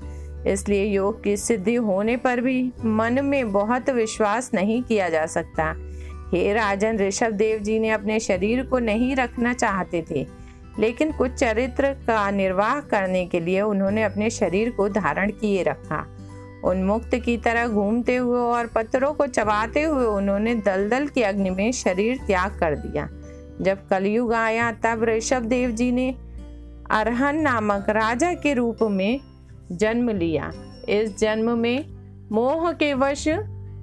इसलिए 0.48 0.86
योग 0.86 1.24
की 1.24 1.38
सिद्धि 1.38 1.76
होने 1.76 2.18
पर 2.18 2.42
भी 2.42 2.72
मन 2.86 3.26
में 3.26 3.52
बहुत 3.52 3.90
विश्वास 3.90 4.52
नहीं 4.54 4.84
किया 4.84 5.10
जा 5.10 5.26
सकता। 5.26 5.76
हे 6.34 6.54
राजन, 6.54 6.98
ऋषभ 6.98 7.32
देव 7.32 7.60
जी 7.60 7.80
ने 7.80 7.90
अपने 7.90 8.20
शरीर 8.20 8.66
को 8.66 8.80
नहीं 8.80 9.16
रखना 9.16 9.54
चाहते 9.54 10.04
थे, 10.12 10.26
लेकिन 10.80 11.12
कुछ 11.12 11.32
चरित्र 11.32 11.94
का 12.08 12.30
निर्वाह 12.32 12.80
करने 12.82 13.26
के 13.26 13.40
लिए 13.40 13.62
उन्होंने 13.62 14.04
अपने 14.04 14.30
शरीर 14.30 14.70
को 14.70 14.90
धारण 14.90 15.32
किए 15.32 15.64
रखा। 15.64 16.06
उन्मुक्त 16.64 17.16
की 17.16 17.38
तरह 17.38 17.68
घूमते 17.68 18.16
हुए 18.16 18.40
और 18.40 18.68
पत्थरों 18.68 19.14
को 19.14 19.28
चबाते 19.28 19.82
हुए 19.82 20.06
उन्होंने 20.06 20.56
दलदल 20.56 21.08
की 21.08 21.22
अग्नि 21.22 21.50
में 21.50 21.72
शरीर 21.72 22.18
त्याग 22.18 22.60
कर 22.60 22.76
दिया। 22.76 23.08
जब 23.62 23.88
कलयुग 23.88 24.34
आया, 24.34 24.72
तब 24.72 25.04
ऋषभ 25.04 25.44
देव 25.44 25.72
जी 25.72 25.92
ने 25.92 26.10
अरहन 26.92 27.38
नामक 27.38 27.90
राजा 27.90 28.34
के 28.34 28.54
रूप 28.54 28.84
में 28.84 29.20
जन्म 29.72 30.10
लिया। 30.10 30.52
इस 30.90 31.18
जन्म 31.20 31.58
में 31.58 31.86
मोह 32.32 32.72
के 32.72 32.94
वश 32.94 33.28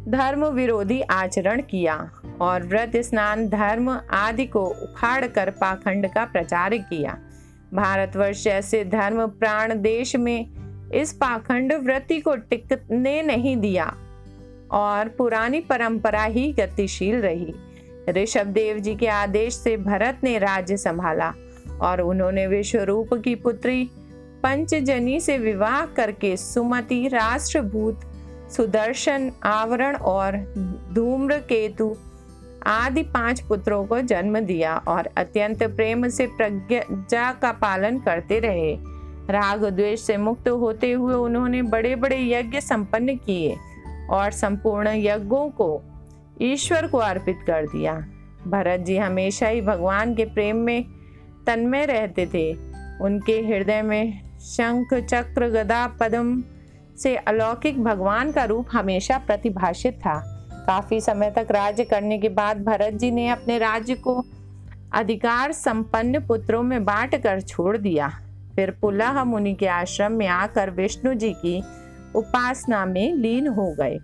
धर्म 0.08 0.44
विरोधी 0.44 1.00
आचरण 1.00 1.60
किया 1.60 2.10
और 2.40 2.62
व्रत 2.62 2.92
स्नान 2.96 3.48
धर्म 3.48 4.00
आदि 4.10 4.46
को 4.46 4.64
उखाड़ 4.64 5.26
कर 5.26 5.50
पाखंड 5.50 6.06
का 6.06 6.24
प्रचार 6.24 6.76
किया। 6.76 7.18
भारतवर्ष 7.74 8.44
जैसे 8.44 8.84
धर्म 8.84 9.26
प्राण 9.26 9.74
देश 9.74 10.16
में 10.16 10.46
इस 10.94 11.12
पाखंड 11.12 11.72
वृत्ति 11.72 12.20
को 12.20 12.36
टिकने 12.36 13.22
नहीं 13.22 13.56
दिया 13.56 13.94
और 14.70 15.08
पुरानी 15.08 15.60
परंपरा 15.60 16.24
ही 16.24 16.52
गतिशील 16.52 17.16
रही। 17.16 17.54
ऋषभ 18.08 18.46
देव 18.46 18.78
जी 18.78 18.94
के 18.94 19.06
आदेश 19.06 19.54
से 19.54 19.76
भरत 19.76 20.20
ने 20.24 20.38
राज्य 20.38 20.76
संभाला 20.76 21.34
और 21.80 22.00
उन्होंने 22.00 22.46
विश्वरूप 22.46 23.14
की 23.14 23.34
पुत्री 23.34 23.90
पंचजनी 24.42 25.20
से 25.20 25.38
विवाह 25.38 25.86
करके 25.86 26.36
सुमति 26.36 27.08
राष्ट्रभूत 27.08 28.00
सुदर्शन, 28.50 29.32
आवरण 29.44 29.96
और 29.96 30.36
धूम्र 30.92 31.38
केतु 31.38 31.96
आदि 32.66 33.02
पाँच 33.02 33.40
पुत्रों 33.40 33.84
को 33.86 34.00
जन्म 34.00 34.40
दिया 34.40 34.76
और 34.76 35.08
अत्यंत 35.16 35.62
प्रेम 35.62 36.08
से 36.08 36.26
प्रज्ञा 36.26 37.32
का 37.32 37.52
पालन 37.52 37.98
करते 37.98 38.38
रहे। 38.38 38.76
राग 39.30 39.64
द्वेष 39.64 40.00
से 40.00 40.16
मुक्त 40.16 40.48
होते 40.48 40.92
हुए 40.92 41.14
उन्होंने 41.14 41.62
बड़े 41.62 41.96
बड़े 41.96 42.18
यज्ञ 42.28 42.60
संपन्न 42.60 43.16
किए 43.16 43.56
और 44.10 44.30
संपूर्ण 44.30 44.88
यज्ञों 44.88 45.48
को 45.50 45.82
ईश्वर 46.42 46.86
को 46.86 46.98
अर्पित 46.98 47.38
कर 47.46 47.66
दिया। 47.66 47.94
भरत 48.46 48.80
जी 48.80 48.96
हमेशा 48.96 49.48
ही 49.48 49.60
भगवान 49.60 50.14
के 50.14 50.24
प्रेम 50.24 50.56
में 50.56 50.84
तन्मय 51.46 51.86
रहते 51.86 52.26
थे। 52.26 52.52
उनके 53.00 53.32
हृदय 53.32 53.82
में 53.82 54.38
शंख, 54.38 54.94
चक्र, 54.94 55.48
गदा, 55.48 55.86
पद्म 56.00 56.44
से 56.96 57.16
अलौकिक 57.16 57.82
भगवान 57.84 58.32
का 58.32 58.44
रूप 58.44 58.66
हमेशा 58.72 59.18
प्रतिभाषित 59.18 59.94
था। 59.94 60.32
काफ़ी 60.66 61.00
समय 61.00 61.30
तक 61.30 61.46
राज्य 61.50 61.84
करने 61.84 62.18
के 62.18 62.28
बाद 62.28 62.64
भरत 62.64 62.92
जी 62.92 63.10
ने 63.10 63.28
अपने 63.28 63.58
राज्य 63.58 63.94
को 63.94 64.24
अधिकार 64.92 65.52
संपन्न 65.52 66.26
पुत्रों 66.26 66.62
में 66.62 66.84
बांट 66.84 67.22
कर 67.22 67.40
छोड़ 67.40 67.76
दिया। 67.76 68.08
फिर 68.56 68.70
पुलह 68.70 69.24
मुनि 69.24 69.54
के 69.54 69.66
आश्रम 69.66 70.12
में 70.12 70.26
आकर 70.26 70.70
विष्णु 70.70 71.14
जी 71.14 71.32
की 71.32 71.62
उपासना 72.14 72.84
में 72.86 73.14
लीन 73.14 73.48
हो 73.48 73.74
गए। 73.80 73.98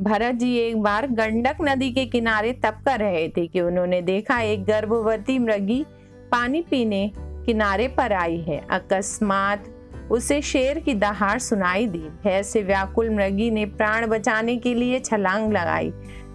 भरत 0.00 0.34
जी 0.34 0.56
एक 0.56 0.82
बार 0.82 1.06
गंडक 1.06 1.56
नदी 1.62 1.90
के 1.90 2.06
किनारे 2.06 2.52
तप 2.52 2.78
कर 2.84 3.00
रहे 3.00 3.28
थे 3.28 3.46
कि 3.46 3.60
उन्होंने 3.60 4.02
देखा 4.02 4.40
एक 4.40 4.64
गर्भवती 4.64 5.38
मृगी 5.38 5.84
पानी 6.32 6.62
पीने 6.62 7.12
किनारे 7.16 7.88
पर 7.88 8.12
आई 8.12 8.38
है। 8.38 8.66
अकस्मात 8.70 9.64
उसे 10.10 10.40
शेर 10.42 10.78
की 10.78 10.94
दहाड़ 10.94 11.38
सुनाई 11.38 11.86
दी। 11.86 11.98
भय 12.24 12.42
से 12.42 12.62
व्याकुल 12.62 13.10
मृगी 13.10 13.50
ने 13.50 13.64
प्राण 13.66 14.06
बचाने 14.06 14.56
के 14.56 14.74
लिए 14.74 15.00
छलांग 15.00 15.52
लगाई 15.52 15.92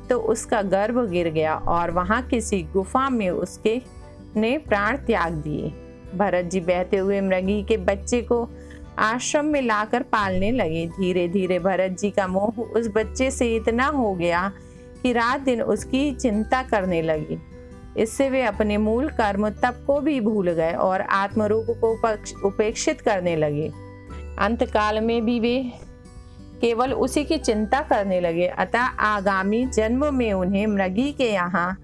तो 0.10 0.20
उसका 0.22 0.62
गर्भ 0.62 1.00
गिर 1.10 1.30
गया 1.30 1.56
और 1.56 1.92
वहाँ 1.92 2.22
किसी 2.22 2.62
गुफा 2.74 3.10
में 3.10 3.30
उसके 3.30 3.82
ने 4.36 4.58
प्राण 4.58 4.98
त्याग 4.98 5.34
दिए। 5.34 5.74
भरत 6.18 6.46
जी 6.46 6.60
बहते 6.60 6.98
हुए 6.98 7.22
मृगी 7.22 7.62
के 7.64 7.78
बच्चे 7.80 8.22
को 8.22 8.48
आश्रम 9.00 9.46
में 9.46 9.62
लाकर 9.62 10.04
पालने 10.04 10.52
लगे। 10.52 10.86
धीरे 10.90 11.28
धीरे 11.28 11.60
भरत 11.60 11.98
जी 12.00 12.10
का 12.12 12.28
मोह 12.28 12.62
उस 12.62 12.88
बच्चे 12.96 13.30
से 13.32 13.56
इतना 13.56 13.88
हो 13.88 14.14
गया 14.14 14.52
कि 15.04 15.12
रात 15.14 15.42
दिन 15.42 15.62
उसकी 15.64 16.12
चिंता 16.14 16.62
करने 16.64 17.02
लगी। 17.02 17.38
इससे 17.98 18.30
वे 18.30 18.42
अपने 18.42 18.78
मूल 18.78 19.10
कर्म 19.10 19.50
तप 19.50 19.84
को 19.88 20.00
भी 20.00 20.20
भूल 20.22 20.52
गए 20.52 20.72
और 20.72 21.02
आत्मरूप 21.02 21.66
को 21.70 21.94
उपेक्षित 22.48 23.02
करने 23.02 23.36
लगे। 23.36 23.72
अंत 24.40 24.64
काल 24.64 25.02
में 25.02 25.26
भी 25.26 25.40
वे 25.40 25.72
केवल 26.62 26.94
उसी 26.94 27.24
की 27.24 27.38
चिंता 27.38 27.82
करने 27.82 28.20
लगे। 28.22 28.48
अतः 28.48 28.80
आगामी 28.80 29.66
जन्म 29.66 30.14
में 30.14 30.34
उन्हें 30.34 30.68
मृगी 30.68 31.12
के 31.12 31.32
यहाँ, 31.32 31.78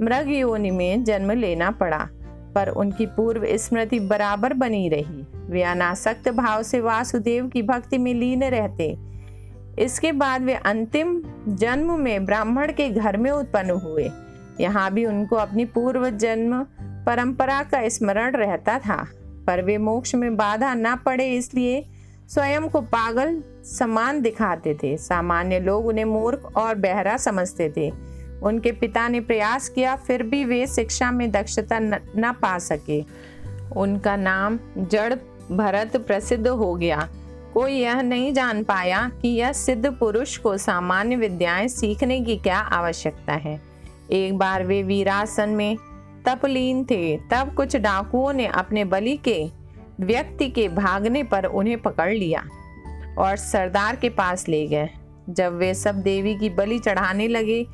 मृग 0.00 0.28
योनि 0.28 0.70
में 0.70 1.04
जन्म 1.04 1.30
लेना 1.30 1.70
पड़ा, 1.70 2.08
पर 2.54 2.68
उनकी 2.68 3.06
पूर्व 3.06 3.46
स्मृति 3.46 4.00
बराबर 4.00 4.52
बनी 4.52 4.88
रही। 4.88 5.26
वे 5.50 5.62
अनासक्त 5.62 6.28
भाव 6.28 6.62
से 6.62 6.80
वासुदेव 6.80 7.48
की 7.48 7.62
भक्ति 7.62 7.98
में 7.98 8.14
लीन 8.14 8.44
रहते। 8.44 8.96
इसके 9.78 10.12
बाद 10.12 10.42
वे 10.42 10.54
अंतिम 10.54 11.22
जन्म 11.48 12.00
में 12.00 12.24
ब्राह्मण 12.24 12.72
के 12.72 12.88
घर 12.88 13.16
में 13.16 13.30
उत्पन्न 13.30 13.70
हुए। 13.70 14.08
यहाँ 14.60 14.90
भी 14.90 15.04
उनको 15.04 15.36
अपनी 15.36 15.64
पूर्व 15.64 16.10
जन्म 16.10 16.66
परंपरा 17.06 17.62
का 17.62 17.88
स्मरण 17.88 18.32
रहता 18.32 18.78
था 18.78 19.08
पर 19.46 19.62
वे 19.62 19.78
मोक्ष 19.78 20.14
में 20.14 20.36
बाधा 20.36 20.74
न 20.74 20.96
पड़े 20.96 21.34
इसलिए 21.34 21.86
स्वयं 22.28 22.68
को 22.68 22.80
पागल 22.80 23.42
समान 23.64 24.20
दिखाते 24.20 24.74
थे। 24.74 24.96
सामान्य 24.96 25.60
लोग 25.60 25.86
उन्हें 25.86 26.04
मूर्ख 26.04 26.56
और 26.56 26.74
बहरा 26.74 27.16
समझते 27.16 27.72
थे। 27.76 27.92
उनके 28.42 28.72
पिता 28.72 29.08
ने 29.08 29.20
प्रयास 29.20 29.68
किया 29.68 29.96
फिर 29.96 30.22
भी 30.22 30.44
वे 30.44 30.66
शिक्षा 30.66 31.10
में 31.10 31.30
दक्षता 31.30 31.78
न, 31.78 31.94
न 32.16 32.32
पा 32.32 32.58
सके। 32.58 33.04
उनका 33.76 34.16
नाम 34.16 34.58
जड़ 34.78 35.14
भरत 35.52 35.96
प्रसिद्ध 35.96 36.48
हो 36.48 36.74
गया। 36.74 37.08
कोई 37.54 37.72
यह 37.72 38.00
नहीं 38.00 38.32
जान 38.32 38.64
पाया 38.64 39.10
कि 39.22 39.28
यह 39.28 39.52
सिद्ध 39.52 39.86
पुरुष 39.86 40.36
को 40.36 40.56
सामान्य 40.56 41.16
विद्याएँ 41.16 41.68
सीखने 41.68 42.20
की 42.20 42.36
क्या 42.36 42.58
आवश्यकता 42.58 43.32
है। 43.32 43.67
एक 44.10 44.36
बार 44.38 44.64
वे 44.64 44.82
वीरासन 44.82 45.50
में 45.50 45.76
तपलीन 46.26 46.84
थे, 46.84 47.16
तब 47.30 47.54
कुछ 47.54 47.76
डाकुओं 47.76 48.32
ने 48.32 48.46
अपने 48.46 48.84
बलि 48.84 49.16
के 49.28 49.44
व्यक्ति 50.00 50.48
के 50.50 50.68
भागने 50.68 51.22
पर 51.22 51.44
उन्हें 51.44 51.80
पकड़ 51.82 52.12
लिया 52.12 52.44
और 53.18 53.36
सरदार 53.36 53.96
के 53.96 54.08
पास 54.08 54.48
ले 54.48 54.66
गए। 54.66 54.88
जब 55.28 55.56
वे 55.56 55.72
सब 55.74 56.00
देवी 56.02 56.34
की 56.34 56.50
बलि 56.50 56.78
चढ़ाने 56.78 57.28
लगे 57.28 57.64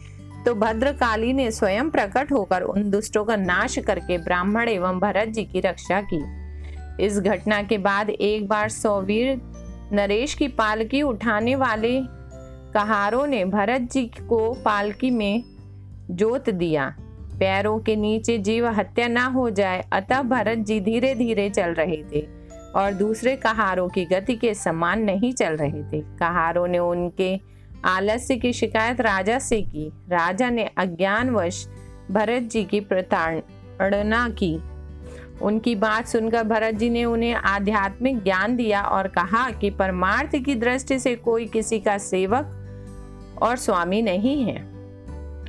तो 0.46 0.54
भद्रकाली 0.54 1.32
ने 1.32 1.50
स्वयं 1.50 1.90
प्रकट 1.90 2.32
होकर 2.32 2.62
उन 2.62 2.90
दुष्टों 2.90 3.24
का 3.24 3.36
नाश 3.36 3.78
करके 3.78 4.18
ब्राह्मण 4.18 4.68
एवं 4.68 4.98
भरत 5.00 5.28
जी 5.28 5.44
की 5.44 5.60
रक्षा 5.60 6.00
की। 6.02 6.22
इस 7.04 7.18
घटना 7.18 7.62
के 7.62 7.78
बाद 7.78 8.10
एक 8.10 8.48
बार 8.48 8.68
सौवीर 8.68 9.40
नरेश 9.92 10.34
की 10.34 10.48
पालकी 10.48 11.02
उठाने 11.02 11.54
वाले 11.56 12.00
कहारों 12.74 13.26
ने 13.26 13.44
भरत 13.44 13.88
जी 13.92 14.04
को 14.20 14.52
पालकी 14.54 15.10
में 15.10 15.42
जोत 16.10 16.50
दिया। 16.50 16.96
पैरों 17.38 17.78
के 17.78 17.96
नीचे 17.96 18.38
जीव 18.38 18.66
हत्या 18.68 19.08
ना 19.08 19.24
हो 19.26 19.50
जाए, 19.50 19.84
अतः 19.92 20.22
भरत 20.22 20.58
जी 20.58 20.80
धीरे 20.80 21.14
धीरे 21.14 21.50
चल 21.50 21.70
रहे 21.70 22.02
थे 22.12 22.26
और 22.76 22.92
दूसरे 22.92 23.36
कहारों 23.36 23.88
की 23.88 24.04
गति 24.04 24.36
के 24.36 24.54
समान 24.54 25.02
नहीं 25.02 25.32
चल 25.32 25.56
रहे 25.56 25.82
थे। 25.82 26.00
कहारों 26.00 26.68
ने 26.68 26.78
उनके 26.78 27.40
आलस्य 27.84 28.36
की 28.36 28.52
शिकायत 28.52 29.00
राजा 29.00 29.38
से 29.38 29.62
की। 29.62 29.88
राजा 29.88 30.50
ने 30.50 30.70
अज्ञानवश 30.78 31.68
भरत 32.10 32.42
जी 32.42 32.64
की 32.64 32.80
प्रताड़ना 32.80 34.28
की। 34.28 34.60
उनकी 35.42 35.74
बात 35.74 36.06
सुनकर 36.06 36.42
भरत 36.42 36.74
जी 36.74 36.90
ने 36.90 37.04
उन्हें 37.04 37.34
आध्यात्मिक 37.34 38.22
ज्ञान 38.22 38.56
दिया 38.56 38.82
और 38.82 39.08
कहा 39.08 39.50
कि 39.50 39.70
परमार्थ 39.70 40.36
की 40.36 40.54
दृष्टि 40.54 40.98
से 40.98 41.14
कोई 41.14 41.46
किसी 41.46 41.78
का 41.78 41.98
सेवक 41.98 43.38
और 43.42 43.56
स्वामी 43.56 44.02
नहीं 44.02 44.44
है। 44.44 44.73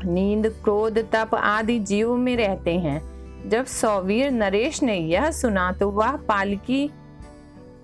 नींद, 0.06 0.48
क्रोध, 0.64 1.00
तप 1.12 1.36
आदि 1.36 1.80
जीव 1.80 2.16
में 2.16 2.36
रहते 2.38 2.78
हैं। 2.80 3.50
जब 3.50 3.66
सौवीर 3.66 4.32
नरेश 4.32 4.84
ने 4.84 4.98
यह 4.98 5.32
सुना 5.32 5.72
तो 5.72 5.90
वह 5.90 6.12
पालकी 6.12 6.90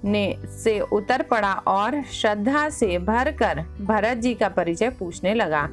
ने 0.04 0.38
से 0.64 0.80
उतर 0.80 1.22
पड़ा 1.22 1.54
और 1.54 2.02
श्रद्धा 2.04 2.70
से 2.70 2.98
भरकर 3.00 3.64
भरत 3.82 4.18
जी 4.18 4.34
का 4.34 4.50
परिचय 4.50 4.90
पूछने 4.90 5.34
लगा। 5.34 5.68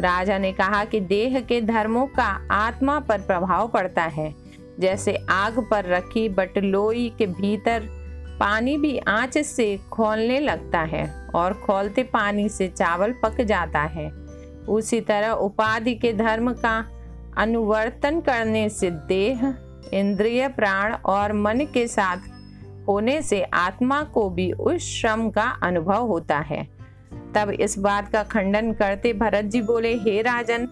राजा 0.00 0.38
ने 0.38 0.52
कहा 0.52 0.84
कि 0.84 1.00
देह 1.00 1.40
के 1.40 1.60
धर्मों 1.60 2.06
का 2.06 2.48
आत्मा 2.50 2.98
पर 3.00 3.20
प्रभाव 3.20 3.68
पड़ता 3.68 4.02
है। 4.02 4.34
जैसे 4.80 5.16
आग 5.30 5.58
पर 5.70 5.84
रखी 5.84 6.28
बटलोई 6.28 7.12
के 7.18 7.26
भीतर 7.26 7.88
पानी 8.40 8.76
भी 8.76 8.98
आँच 8.98 9.38
से 9.38 9.78
खोलने 9.90 10.40
लगता 10.40 10.80
है 10.80 11.28
और 11.34 11.52
खोलते 11.54 12.02
पानी 12.02 12.48
से 12.48 12.68
चावल 12.68 13.14
पक 13.22 13.40
जाता 13.40 13.80
है। 13.80 14.27
उसी 14.68 15.00
तरह 15.00 15.30
उपाधि 15.30 15.94
के 15.94 16.12
धर्म 16.12 16.52
का 16.52 16.84
अनुवर्तन 17.36 18.20
करने 18.20 18.68
से 18.68 18.90
देह, 18.90 19.54
इंद्रिय 19.94 20.48
प्राण 20.48 20.94
और 20.94 21.32
मन 21.32 21.66
के 21.74 21.86
साथ 21.86 22.16
होने 22.88 23.22
से 23.22 23.42
आत्मा 23.42 24.02
को 24.02 24.30
भी 24.30 24.52
उस 24.52 24.82
श्रम 24.82 25.30
का 25.30 25.48
अनुभव 25.62 26.06
होता 26.06 26.38
है। 26.38 26.68
तब 27.34 27.50
इस 27.50 27.78
बात 27.78 28.08
का 28.08 28.22
खंडन 28.22 28.72
करते 28.72 29.12
भरत 29.12 29.44
जी 29.44 29.62
बोले, 29.62 29.94
हे 29.94 30.22
राजन, 30.22 30.68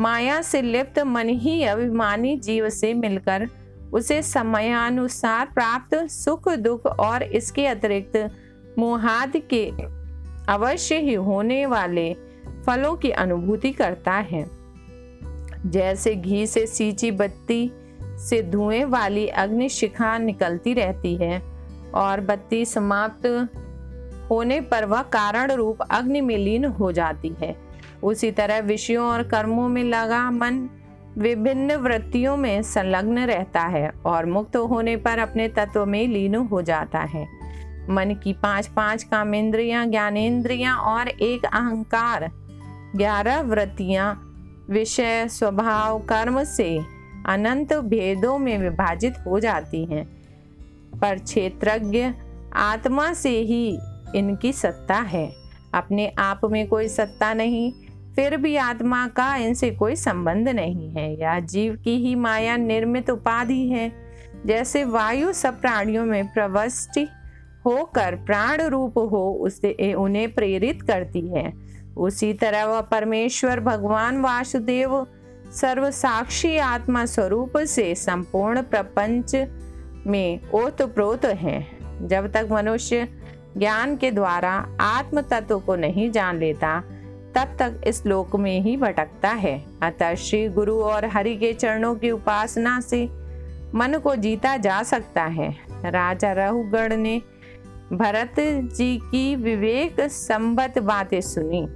माया 0.00 0.40
से 0.42 0.62
लिप्त 0.62 0.98
मन 0.98 1.28
ही 1.28 1.62
अभिमानी 1.64 2.36
जीव 2.36 2.68
से 2.68 2.94
मिलकर 2.94 3.48
उसे 3.92 4.22
समयानुसार 4.22 5.46
प्राप्त 5.46 5.94
सुख, 6.10 6.48
दुख 6.48 6.86
और 6.86 7.22
इसके 7.22 7.66
अतिरिक्त 7.66 8.30
मोहाद 8.78 9.32
के 9.36 9.70
अवश्य 10.52 10.98
ही 10.98 11.14
होने 11.14 11.66
वाले 11.66 12.16
फलों 12.66 12.96
की 12.96 13.10
अनुभूति 13.10 13.72
करता 13.72 14.12
है। 14.12 14.50
जैसे 15.66 16.14
घी 16.14 16.46
से 16.46 16.66
सींची 16.66 17.10
बत्ती 17.10 17.72
से 18.02 18.42
धुएँ 18.42 18.84
वाली 18.84 19.28
अग्नि 19.28 19.68
शिखा 19.68 20.18
निकलती 20.18 20.74
रहती 20.74 21.16
है 21.16 21.42
और 21.94 22.20
बत्ती 22.20 22.64
समाप्त 22.64 23.48
होने 24.30 24.60
पर 24.60 24.84
वह 24.84 25.02
कारण 25.02 25.52
रूप 25.52 25.82
अग्नि 25.82 26.20
में 26.20 26.38
लीन 26.38 26.64
हो 26.64 26.92
जाती 26.92 27.34
है। 27.42 27.56
उसी 28.02 28.30
तरह 28.30 28.58
विषयों 28.58 29.06
और 29.06 29.22
कर्मों 29.22 29.68
में 29.68 29.84
लगा 29.84 30.30
मन 30.30 30.68
विभिन्न 31.18 31.76
वृत्तियों 31.76 32.36
में 32.36 32.62
संलग्न 32.62 33.18
रहता 33.18 33.62
है 33.62 33.92
और 34.06 34.26
मुक्त 34.26 34.56
होने 34.56 34.96
पर 34.96 35.18
अपने 35.18 35.48
तत्व 35.48 35.86
में 35.86 36.08
लीन 36.08 36.34
हो 36.34 36.62
जाता 36.62 36.98
है। 36.98 37.28
मन 37.90 38.20
की 38.24 38.32
पाँच 38.32 38.66
पाँच 38.66 39.02
कामेंद्रियाँ 39.02 39.86
ज्ञानेन्द्रियाँ 39.86 40.76
और 40.76 41.08
एक 41.08 41.44
अहंकार 41.44 42.30
ग्यारह 42.96 43.40
वृत्तियाँ 43.40 44.22
विषय, 44.70 45.28
स्वभाव, 45.28 45.98
कर्म 45.98 46.44
से 46.44 46.80
अनंत 47.26 47.72
भेदों 47.72 48.38
में 48.38 48.58
विभाजित 48.58 49.14
हो 49.26 49.40
जाती 49.40 49.84
हैं। 49.84 50.04
पर 50.98 51.18
क्षेत्रज्ञ 51.18 52.12
आत्मा 52.54 53.12
से 53.12 53.40
ही 53.40 53.78
इनकी 54.14 54.52
सत्ता 54.52 54.94
है। 54.94 55.32
अपने 55.74 56.12
आप 56.18 56.40
में 56.44 56.68
कोई 56.68 56.88
सत्ता 56.88 57.34
नहीं, 57.34 57.72
फिर 58.14 58.36
भी 58.36 58.56
आत्मा 58.56 59.08
का 59.08 59.36
इनसे 59.36 59.70
कोई 59.70 59.96
संबंध 59.96 60.48
नहीं 60.48 60.90
है। 60.90 61.20
यह 61.20 61.40
जीव 61.40 61.76
की 61.84 61.96
ही 61.96 62.14
माया 62.14 62.56
निर्मित 62.56 63.10
उपाधि 63.10 63.68
है। 63.68 63.92
जैसे 64.46 64.84
वायु 64.84 65.32
सब 65.32 65.60
प्राणियों 65.60 66.04
में 66.04 66.32
प्रवष्टि 66.32 67.08
होकर 67.66 68.14
प्राण 68.14 68.62
रूप 68.62 68.98
हो 68.98 69.38
उसे 69.40 69.94
उन्हें 69.94 70.34
प्रेरित 70.34 70.82
करती 70.82 71.28
है। 71.28 71.52
उसी 71.96 72.32
तरह 72.34 72.64
वह 72.64 72.80
परमेश्वर, 72.80 73.60
भगवान, 73.60 74.20
वासुदेव 74.20 75.06
सर्व 75.52 75.90
साक्षी 75.90 76.56
आत्मा 76.56 77.04
स्वरूप 77.04 77.58
से 77.58 77.94
संपूर्ण 77.94 78.62
प्रपंच 78.62 79.46
में 80.06 80.40
ओतप्रोत 80.54 81.24
है। 81.24 81.66
जब 82.02 82.32
तक 82.32 82.48
मनुष्य 82.50 83.08
ज्ञान 83.56 83.96
के 83.96 84.10
द्वारा 84.10 84.76
आत्म 84.80 85.20
तत्व 85.20 85.58
को 85.58 85.76
नहीं 85.76 86.10
जान 86.10 86.38
लेता, 86.38 86.80
तब 87.34 87.56
तक 87.58 87.80
इस 87.86 88.06
लोक 88.06 88.36
में 88.36 88.60
ही 88.60 88.76
भटकता 88.76 89.28
है। 89.28 89.64
अतः 89.82 90.14
श्री 90.14 90.48
गुरु 90.48 90.80
और 90.80 91.04
हरि 91.04 91.36
के 91.36 91.52
चरणों 91.52 91.94
की 91.94 92.10
उपासना 92.10 92.80
से 92.80 93.08
मन 93.74 94.00
को 94.04 94.16
जीता 94.16 94.56
जा 94.56 94.82
सकता 94.82 95.24
है। 95.24 95.56
राजा 95.84 96.32
रहुगढ़ 96.32 96.92
ने 96.92 97.22
भरत 97.92 98.34
जी 98.76 98.96
की 98.98 99.36
विवेक 99.36 100.00
संबत 100.00 100.78
बातें 100.78 101.20
सुनी 101.20 101.66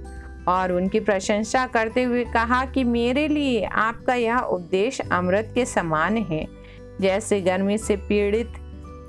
और 0.47 0.71
उनकी 0.71 0.99
प्रशंसा 0.99 1.65
करते 1.65 2.03
हुए 2.03 2.23
कहा 2.25 2.65
कि 2.65 2.83
मेरे 2.83 3.27
लिए 3.27 3.63
आपका 3.63 4.15
यह 4.15 4.37
उपदेश 4.37 5.01
अमृत 5.11 5.51
के 5.55 5.65
समान 5.65 6.17
है। 6.17 6.47
जैसे 7.01 7.41
गर्मी 7.41 7.77
से 7.77 7.95
पीड़ित 7.95 8.53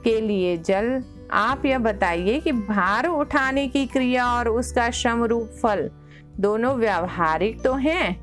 के 0.04 0.20
लिए 0.20 0.56
जल, 0.58 1.02
आप 1.32 1.66
यह 1.66 1.78
बताइए 1.78 2.40
कि 2.40 2.52
भार 2.52 3.06
उठाने 3.06 3.68
की 3.68 3.86
क्रिया 3.86 4.26
और 4.26 4.48
उसका 4.48 4.90
श्रम 4.90 5.24
रूप 5.24 5.50
फल 5.62 5.90
दोनों 6.40 6.76
व्यावहारिक 6.76 7.62
तो 7.62 7.74
हैं, 7.74 8.14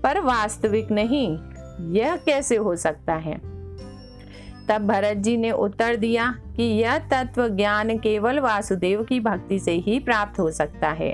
पर 0.00 0.20
वास्तविक 0.20 0.90
नहीं। 0.90 1.28
यह 1.92 2.16
कैसे 2.16 2.56
हो 2.56 2.76
सकता 2.76 3.14
है? 3.14 3.51
तब 4.68 4.86
भरत 4.86 5.16
जी 5.16 5.36
ने 5.36 5.50
उत्तर 5.50 5.96
दिया 5.96 6.34
कि 6.56 6.62
यह 6.62 6.98
तत्व 6.98 7.48
ज्ञान 7.48 7.98
केवल 7.98 8.38
वासुदेव 8.38 9.02
की 9.02 9.20
भक्ति 9.20 9.58
से 9.58 9.72
ही 9.72 9.98
प्राप्त 9.98 10.38
हो 10.38 10.50
सकता 10.50 10.88
है। 10.90 11.12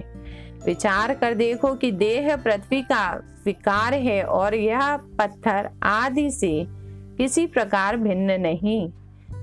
विचार 0.67 1.15
कर 1.15 1.35
देखो 1.35 1.75
कि 1.75 1.93
देह 1.93 2.37
पृथ्वी 2.37 2.83
का 2.83 3.11
विकार 3.45 3.95
है 3.95 4.23
और 4.23 4.55
यह 4.55 4.97
पत्थर 4.97 5.71
आदि 5.83 6.31
से 6.31 6.67
किसी 7.17 7.47
प्रकार 7.47 7.97
भिन्न 7.97 8.41
नहीं। 8.41 8.91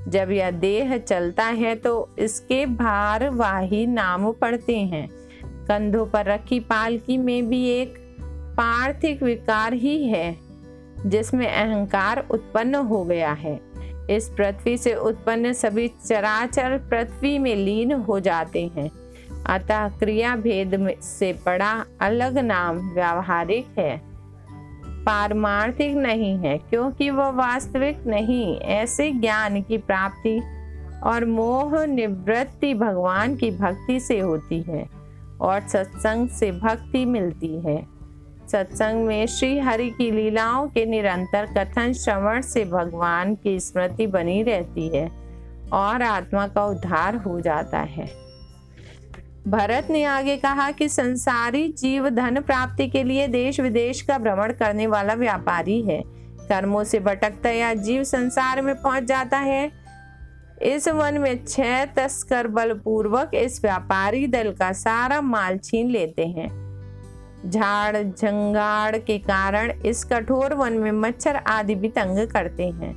जब 0.08 0.32
यह 0.32 0.52
देह 0.52 0.98
चलता 0.98 1.44
है 1.44 1.76
तो 1.76 2.16
इसके 2.20 2.66
भारवाही 2.66 3.86
नाम 3.88 4.32
पड़ते 4.32 4.78
हैं। 4.78 5.08
कंधों 5.68 6.06
पर 6.06 6.26
रखी 6.26 6.60
पालकी 6.60 7.18
में 7.18 7.48
भी 7.50 7.68
एक 7.70 7.96
पार्थिक 8.58 9.24
विकार 9.24 9.74
ही 9.74 10.04
है, 10.08 10.36
जिसमें 11.06 11.48
अहंकार 11.48 12.26
उत्पन्न 12.32 12.76
हो 12.76 13.04
गया 13.06 13.32
है। 13.32 13.60
इस 14.10 14.30
पृथ्वी 14.30 14.78
से 14.78 14.96
उत्पन्न 14.96 15.54
सभी 15.54 15.88
चराचर 15.88 16.78
पृथ्वी 16.78 17.40
में 17.40 17.56
लीन 17.56 17.92
हो 17.92 18.20
जाते 18.20 18.72
हैं। 18.78 18.92
अतः 19.46 19.88
क्रिया 19.90 20.36
भेद 20.36 20.96
से 21.02 21.34
बड़ा 21.34 21.86
अलग 22.02 22.38
नाम 22.38 22.94
व्यावहारिक 22.94 23.68
है। 23.80 24.02
पारमार्थिक 25.06 25.96
नहीं 25.96 26.38
है, 26.38 26.58
क्योंकि 26.58 27.10
वह 27.10 27.30
वास्तविक 27.30 28.04
नहीं, 28.08 28.58
ऐसे 28.58 29.12
ज्ञान 29.12 29.62
की 29.62 29.78
प्राप्ति 29.78 30.42
और 31.04 31.26
मोह 31.26 31.86
निवृत्ति 31.86 32.74
भगवान 32.74 33.36
की 33.36 33.52
भक्ति 33.52 34.00
से 34.00 34.20
होती 34.20 34.62
है 34.62 34.90
और 35.42 35.68
सत्संग 35.68 36.30
से 36.30 36.52
भक्ति 36.52 37.06
मिलती 37.06 37.60
है। 37.60 37.95
सत्संग 38.52 39.06
में 39.06 39.26
श्री 39.28 39.60
हरि 39.60 39.90
की 39.90 40.12
लीलाओं 40.12 40.68
के 40.68 40.86
निरंतर 40.86 41.46
कथन 41.46 41.94
श्रवण 41.94 42.42
से 42.42 42.66
भगवान 42.66 43.36
की 43.36 43.60
स्मृति 43.60 44.08
बनी 44.08 44.44
रहती 44.44 44.88
है 44.98 45.12
और 45.74 46.02
आत्मा 46.02 46.48
का 46.48 46.66
उद्धार 46.66 47.16
हो 47.16 47.42
जाता 47.42 47.80
है। 47.80 48.06
भरत 49.48 49.88
ने 49.90 50.04
आगे 50.04 50.38
कहा 50.38 50.72
कि 50.72 50.90
संसारी 50.90 51.68
जीव 51.68 52.10
धन 52.10 52.42
प्राप्ति 52.42 52.88
के 52.88 53.04
लिए 53.04 53.28
देश 53.28 53.60
विदेश 53.60 54.02
का 54.02 54.18
भ्रमण 54.18 54.54
करने 54.54 54.88
वाला 54.88 55.14
व्यापारी 55.14 55.82
है। 55.82 56.04
कर्मों 56.50 56.84
से 56.84 57.00
भटकता 57.00 57.50
या 57.50 57.74
जीव 57.74 58.04
संसार 58.04 58.62
में 58.62 58.82
पहुँच 58.82 59.04
जाता 59.04 59.38
है। 59.38 59.72
इस 60.62 60.88
वन 60.88 61.18
में 61.18 61.46
छह 61.46 61.86
तस्कर 61.86 62.48
बलपूर्वक 62.48 63.32
इस 63.34 63.62
व्यापारी 63.62 64.28
दल 64.28 64.52
का 64.52 64.72
सारा 64.74 65.22
माल 65.22 65.58
छीन 65.58 65.90
लेते 65.90 66.28
हैं। 66.28 66.65
झाड़, 67.50 67.98
झंगाड़ 67.98 68.98
के 68.98 69.18
कारण 69.18 69.72
इस 69.86 70.04
कठोर 70.04 70.54
वन 70.54 70.74
में 70.74 70.92
मच्छर 70.92 71.36
आदि 71.36 71.76
भी 71.76 71.90
तंग 71.90 72.28
करते 72.28 72.70
हैं। 72.70 72.94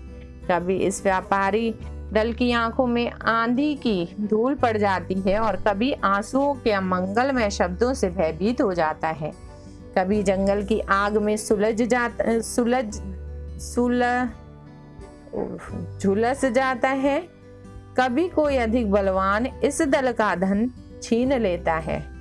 कभी 0.51 0.77
इस 0.77 1.03
व्यापारी 1.03 1.75
दल 2.13 2.33
की 2.33 2.53
आँखों 2.53 2.87
में 2.87 3.11
आंधी 3.11 3.75
की 3.75 4.17
धूल 4.21 4.55
पड़ 4.55 4.77
जाती 4.77 5.15
है 5.15 5.39
और 5.39 5.57
कभी 5.57 5.93
आंसुओं 5.93 6.55
के 6.55 6.81
मंगलमय 6.81 7.51
शब्दों 7.51 7.95
से 7.95 8.09
भयभीत 8.11 8.61
हो 8.61 8.75
जाता 8.75 9.09
है। 9.09 9.33
कभी 9.99 10.23
जंगल 10.23 10.65
की 10.65 10.81
आग 10.81 11.17
में 11.17 11.37
सुलझ 11.37 11.83
जाता, 11.83 12.41
सुलझ, 12.41 13.01
सुल 13.61 14.29
झुलस 16.03 16.45
जाता 16.45 16.89
है। 16.89 17.29
कभी 17.97 18.29
कोई 18.29 18.57
अधिक 18.57 18.91
बलवान 18.91 19.47
इस 19.47 19.83
दल 19.83 20.13
का 20.13 20.35
धन 20.35 20.71
छीन 21.03 21.33
लेता 21.33 21.75
है। 21.75 22.18